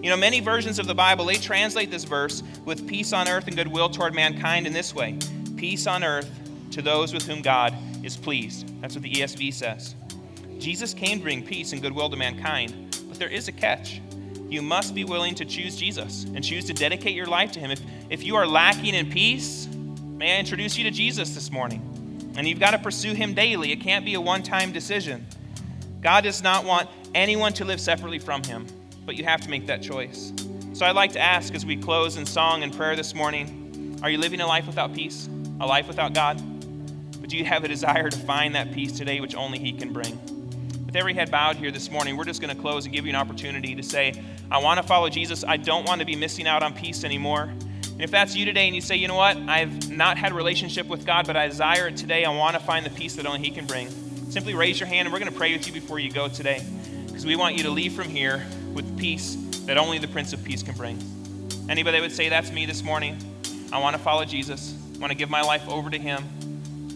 You 0.00 0.10
know, 0.10 0.16
many 0.16 0.38
versions 0.38 0.78
of 0.78 0.86
the 0.86 0.94
Bible, 0.94 1.24
they 1.24 1.34
translate 1.34 1.90
this 1.90 2.04
verse 2.04 2.44
with 2.64 2.86
peace 2.86 3.12
on 3.12 3.26
earth 3.26 3.48
and 3.48 3.56
goodwill 3.56 3.88
toward 3.88 4.14
mankind 4.14 4.68
in 4.68 4.72
this 4.74 4.94
way 4.94 5.18
peace 5.56 5.88
on 5.88 6.04
earth 6.04 6.30
to 6.70 6.82
those 6.82 7.12
with 7.12 7.26
whom 7.26 7.42
God 7.42 7.76
is 8.02 8.16
pleased. 8.16 8.80
That's 8.80 8.94
what 8.94 9.02
the 9.02 9.12
ESV 9.12 9.52
says. 9.54 9.94
Jesus 10.58 10.94
came 10.94 11.18
to 11.18 11.24
bring 11.24 11.44
peace 11.44 11.72
and 11.72 11.82
goodwill 11.82 12.08
to 12.10 12.16
mankind, 12.16 12.96
but 13.08 13.18
there 13.18 13.28
is 13.28 13.48
a 13.48 13.52
catch. 13.52 14.00
You 14.48 14.62
must 14.62 14.94
be 14.94 15.04
willing 15.04 15.34
to 15.36 15.44
choose 15.44 15.76
Jesus 15.76 16.24
and 16.24 16.44
choose 16.44 16.66
to 16.66 16.72
dedicate 16.72 17.14
your 17.14 17.26
life 17.26 17.52
to 17.52 17.60
Him. 17.60 17.70
If, 17.70 17.80
if 18.10 18.22
you 18.22 18.36
are 18.36 18.46
lacking 18.46 18.94
in 18.94 19.10
peace, 19.10 19.66
may 19.66 20.36
I 20.36 20.38
introduce 20.38 20.76
you 20.76 20.84
to 20.84 20.90
Jesus 20.90 21.34
this 21.34 21.50
morning? 21.50 21.80
And 22.36 22.46
you've 22.46 22.60
got 22.60 22.72
to 22.72 22.78
pursue 22.78 23.14
Him 23.14 23.34
daily. 23.34 23.72
It 23.72 23.80
can't 23.80 24.04
be 24.04 24.14
a 24.14 24.20
one 24.20 24.42
time 24.42 24.72
decision. 24.72 25.26
God 26.00 26.24
does 26.24 26.42
not 26.42 26.64
want 26.64 26.88
anyone 27.14 27.52
to 27.54 27.64
live 27.64 27.80
separately 27.80 28.18
from 28.18 28.42
Him, 28.42 28.66
but 29.06 29.16
you 29.16 29.24
have 29.24 29.40
to 29.40 29.48
make 29.48 29.66
that 29.66 29.82
choice. 29.82 30.32
So 30.74 30.86
I'd 30.86 30.96
like 30.96 31.12
to 31.12 31.20
ask 31.20 31.54
as 31.54 31.64
we 31.64 31.76
close 31.76 32.16
in 32.16 32.26
song 32.26 32.62
and 32.62 32.74
prayer 32.74 32.96
this 32.96 33.14
morning 33.14 34.00
are 34.02 34.10
you 34.10 34.18
living 34.18 34.40
a 34.40 34.46
life 34.46 34.66
without 34.66 34.92
peace? 34.92 35.28
A 35.60 35.66
life 35.66 35.86
without 35.86 36.12
God? 36.12 36.42
Do 37.32 37.38
you 37.38 37.46
have 37.46 37.64
a 37.64 37.68
desire 37.68 38.10
to 38.10 38.18
find 38.18 38.54
that 38.56 38.74
peace 38.74 38.92
today, 38.92 39.18
which 39.18 39.34
only 39.34 39.58
He 39.58 39.72
can 39.72 39.90
bring? 39.90 40.20
With 40.84 40.94
every 40.94 41.14
head 41.14 41.30
bowed 41.30 41.56
here 41.56 41.70
this 41.70 41.90
morning, 41.90 42.18
we're 42.18 42.26
just 42.26 42.42
going 42.42 42.54
to 42.54 42.60
close 42.60 42.84
and 42.84 42.94
give 42.94 43.06
you 43.06 43.08
an 43.08 43.16
opportunity 43.16 43.74
to 43.74 43.82
say, 43.82 44.22
I 44.50 44.58
want 44.58 44.78
to 44.82 44.86
follow 44.86 45.08
Jesus. 45.08 45.42
I 45.42 45.56
don't 45.56 45.86
want 45.86 46.00
to 46.00 46.04
be 46.04 46.14
missing 46.14 46.46
out 46.46 46.62
on 46.62 46.74
peace 46.74 47.04
anymore. 47.04 47.44
And 47.44 48.02
if 48.02 48.10
that's 48.10 48.36
you 48.36 48.44
today 48.44 48.66
and 48.66 48.74
you 48.74 48.82
say, 48.82 48.96
you 48.96 49.08
know 49.08 49.14
what, 49.14 49.38
I've 49.38 49.90
not 49.90 50.18
had 50.18 50.32
a 50.32 50.34
relationship 50.34 50.88
with 50.88 51.06
God, 51.06 51.26
but 51.26 51.34
I 51.34 51.48
desire 51.48 51.88
it 51.88 51.96
today, 51.96 52.26
I 52.26 52.36
want 52.36 52.52
to 52.52 52.62
find 52.62 52.84
the 52.84 52.90
peace 52.90 53.14
that 53.14 53.24
only 53.24 53.38
He 53.40 53.50
can 53.50 53.64
bring, 53.64 53.88
simply 54.28 54.52
raise 54.52 54.78
your 54.78 54.86
hand 54.90 55.06
and 55.06 55.12
we're 55.14 55.18
going 55.18 55.32
to 55.32 55.38
pray 55.38 55.54
with 55.54 55.66
you 55.66 55.72
before 55.72 55.98
you 55.98 56.12
go 56.12 56.28
today 56.28 56.62
because 57.06 57.24
we 57.24 57.34
want 57.34 57.56
you 57.56 57.62
to 57.62 57.70
leave 57.70 57.94
from 57.94 58.10
here 58.10 58.44
with 58.74 58.98
peace 58.98 59.36
that 59.64 59.78
only 59.78 59.96
the 59.96 60.08
Prince 60.08 60.34
of 60.34 60.44
Peace 60.44 60.62
can 60.62 60.74
bring. 60.74 60.98
Anybody 61.70 61.96
that 61.96 62.02
would 62.02 62.12
say, 62.12 62.28
That's 62.28 62.52
me 62.52 62.66
this 62.66 62.82
morning. 62.82 63.16
I 63.72 63.78
want 63.78 63.96
to 63.96 64.02
follow 64.02 64.26
Jesus. 64.26 64.76
I 64.96 64.98
want 64.98 65.12
to 65.12 65.16
give 65.16 65.30
my 65.30 65.40
life 65.40 65.66
over 65.70 65.88
to 65.88 65.98
Him. 65.98 66.22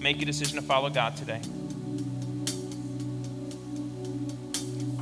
Make 0.06 0.22
a 0.22 0.24
decision 0.24 0.54
to 0.54 0.62
follow 0.62 0.88
God 0.88 1.16
today. 1.16 1.40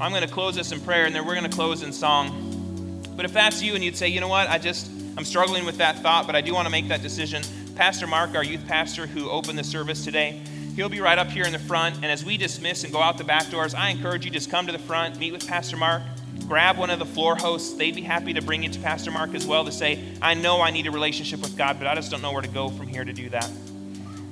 I'm 0.00 0.12
going 0.12 0.22
to 0.22 0.32
close 0.32 0.54
this 0.54 0.72
in 0.72 0.80
prayer 0.80 1.04
and 1.04 1.14
then 1.14 1.26
we're 1.26 1.34
going 1.34 1.44
to 1.44 1.54
close 1.54 1.82
in 1.82 1.92
song. 1.92 3.04
But 3.14 3.26
if 3.26 3.34
that's 3.34 3.62
you 3.62 3.74
and 3.74 3.84
you'd 3.84 3.98
say, 3.98 4.08
you 4.08 4.22
know 4.22 4.28
what, 4.28 4.48
I 4.48 4.56
just, 4.56 4.90
I'm 5.18 5.26
struggling 5.26 5.66
with 5.66 5.76
that 5.76 5.98
thought, 5.98 6.24
but 6.24 6.34
I 6.34 6.40
do 6.40 6.54
want 6.54 6.64
to 6.64 6.70
make 6.70 6.88
that 6.88 7.02
decision. 7.02 7.42
Pastor 7.76 8.06
Mark, 8.06 8.34
our 8.34 8.42
youth 8.42 8.66
pastor 8.66 9.06
who 9.06 9.28
opened 9.28 9.58
the 9.58 9.64
service 9.64 10.02
today, 10.02 10.40
He'll 10.74 10.88
be 10.88 11.02
right 11.02 11.18
up 11.18 11.28
here 11.28 11.44
in 11.44 11.52
the 11.52 11.58
front. 11.58 11.96
And 11.96 12.06
as 12.06 12.24
we 12.24 12.38
dismiss 12.38 12.82
and 12.82 12.90
go 12.90 13.02
out 13.02 13.18
the 13.18 13.24
back 13.24 13.50
doors, 13.50 13.74
I 13.74 13.90
encourage 13.90 14.24
you 14.24 14.30
just 14.30 14.50
come 14.50 14.66
to 14.68 14.72
the 14.72 14.78
front, 14.78 15.18
meet 15.18 15.32
with 15.32 15.46
Pastor 15.46 15.76
Mark, 15.76 16.00
grab 16.48 16.78
one 16.78 16.88
of 16.88 16.98
the 16.98 17.04
floor 17.04 17.36
hosts. 17.36 17.74
They'd 17.74 17.94
be 17.94 18.00
happy 18.00 18.32
to 18.32 18.40
bring 18.40 18.62
you 18.62 18.70
to 18.70 18.80
Pastor 18.80 19.10
Mark 19.10 19.34
as 19.34 19.46
well 19.46 19.66
to 19.66 19.70
say, 19.70 20.02
I 20.22 20.32
know 20.32 20.62
I 20.62 20.70
need 20.70 20.86
a 20.86 20.90
relationship 20.90 21.42
with 21.42 21.58
God, 21.58 21.78
but 21.78 21.88
I 21.88 21.94
just 21.94 22.10
don't 22.10 22.22
know 22.22 22.32
where 22.32 22.40
to 22.40 22.48
go 22.48 22.70
from 22.70 22.86
here 22.86 23.04
to 23.04 23.12
do 23.12 23.28
that. 23.28 23.50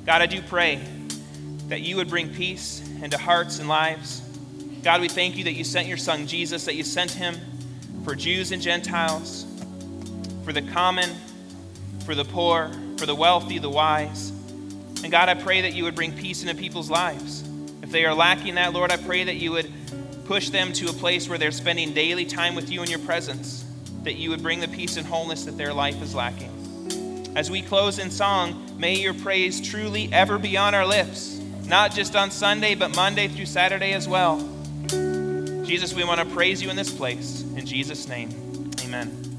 God, 0.05 0.21
I 0.21 0.27
do 0.27 0.43
pray 0.43 0.81
that 1.69 1.81
you 1.81 1.95
would 1.97 2.09
bring 2.09 2.35
peace 2.35 2.83
into 3.03 3.17
hearts 3.17 3.61
and 3.61 3.69
lives. 3.69 4.21
God, 4.83 5.01
we 5.01 5.09
thank 5.09 5.37
you 5.37 5.45
that 5.45 5.53
you 5.53 5.63
sent 5.63 5.87
your 5.87 5.97
son 5.97 6.27
Jesus, 6.27 6.65
that 6.65 6.75
you 6.75 6.83
sent 6.83 7.13
him 7.13 7.37
for 8.05 8.17
Jews 8.17 8.51
and 8.51 8.61
Gentiles, 8.61 9.47
for 10.45 10.53
the 10.53 10.63
common, 10.63 11.09
for 12.05 12.17
the 12.17 12.25
poor, 12.25 12.73
for 12.97 13.07
the 13.07 13.15
wealthy, 13.15 13.59
the 13.59 13.71
wise. 13.71 14.31
And 15.05 15.13
God, 15.13 15.29
I 15.29 15.35
pray 15.35 15.61
that 15.61 15.73
you 15.73 15.85
would 15.85 15.95
bring 15.95 16.13
peace 16.13 16.43
into 16.43 16.57
people's 16.57 16.91
lives. 16.91 17.49
If 17.81 17.93
they 17.93 18.05
are 18.05 18.15
lacking 18.15 18.57
that, 18.57 18.73
Lord, 18.73 18.91
I 18.91 18.97
pray 18.97 19.23
that 19.23 19.37
you 19.37 19.53
would 19.53 19.71
push 20.25 20.51
them 20.51 20.73
to 20.73 20.89
a 20.89 20.93
place 20.93 21.29
where 21.29 21.39
they're 21.39 21.53
spending 21.53 21.95
daily 21.95 22.25
time 22.25 22.57
with 22.57 22.71
you 22.73 22.83
in 22.83 22.91
your 22.91 22.99
presence, 23.01 23.65
that 24.03 24.15
you 24.15 24.31
would 24.31 24.43
bring 24.43 24.59
the 24.59 24.69
peace 24.69 24.97
and 24.97 25.07
wholeness 25.07 25.45
that 25.45 25.57
their 25.57 25.73
life 25.73 26.03
is 26.03 26.13
lacking. 26.13 26.51
As 27.37 27.53
we 27.53 27.63
close 27.63 28.01
in 28.01 28.11
song, 28.11 28.67
may 28.83 28.97
your 28.97 29.15
praise 29.15 29.61
truly 29.61 30.13
ever 30.13 30.39
be 30.39 30.57
on 30.57 30.75
our 30.75 30.85
lips, 30.85 31.41
not 31.67 31.95
just 31.95 32.17
on 32.17 32.33
Sunday, 32.33 32.75
but 32.75 32.93
Monday 32.97 33.29
through 33.29 33.47
Saturday 33.47 33.93
as 33.93 34.09
well. 34.09 34.41
Jesus, 35.65 35.95
we 35.95 36.03
want 36.03 36.19
to 36.19 36.27
praise 36.35 36.61
you 36.61 36.69
in 36.69 36.75
this 36.75 36.93
place. 36.93 37.43
In 37.55 37.65
Jesus' 37.65 38.09
name, 38.09 38.73
amen. 38.81 39.32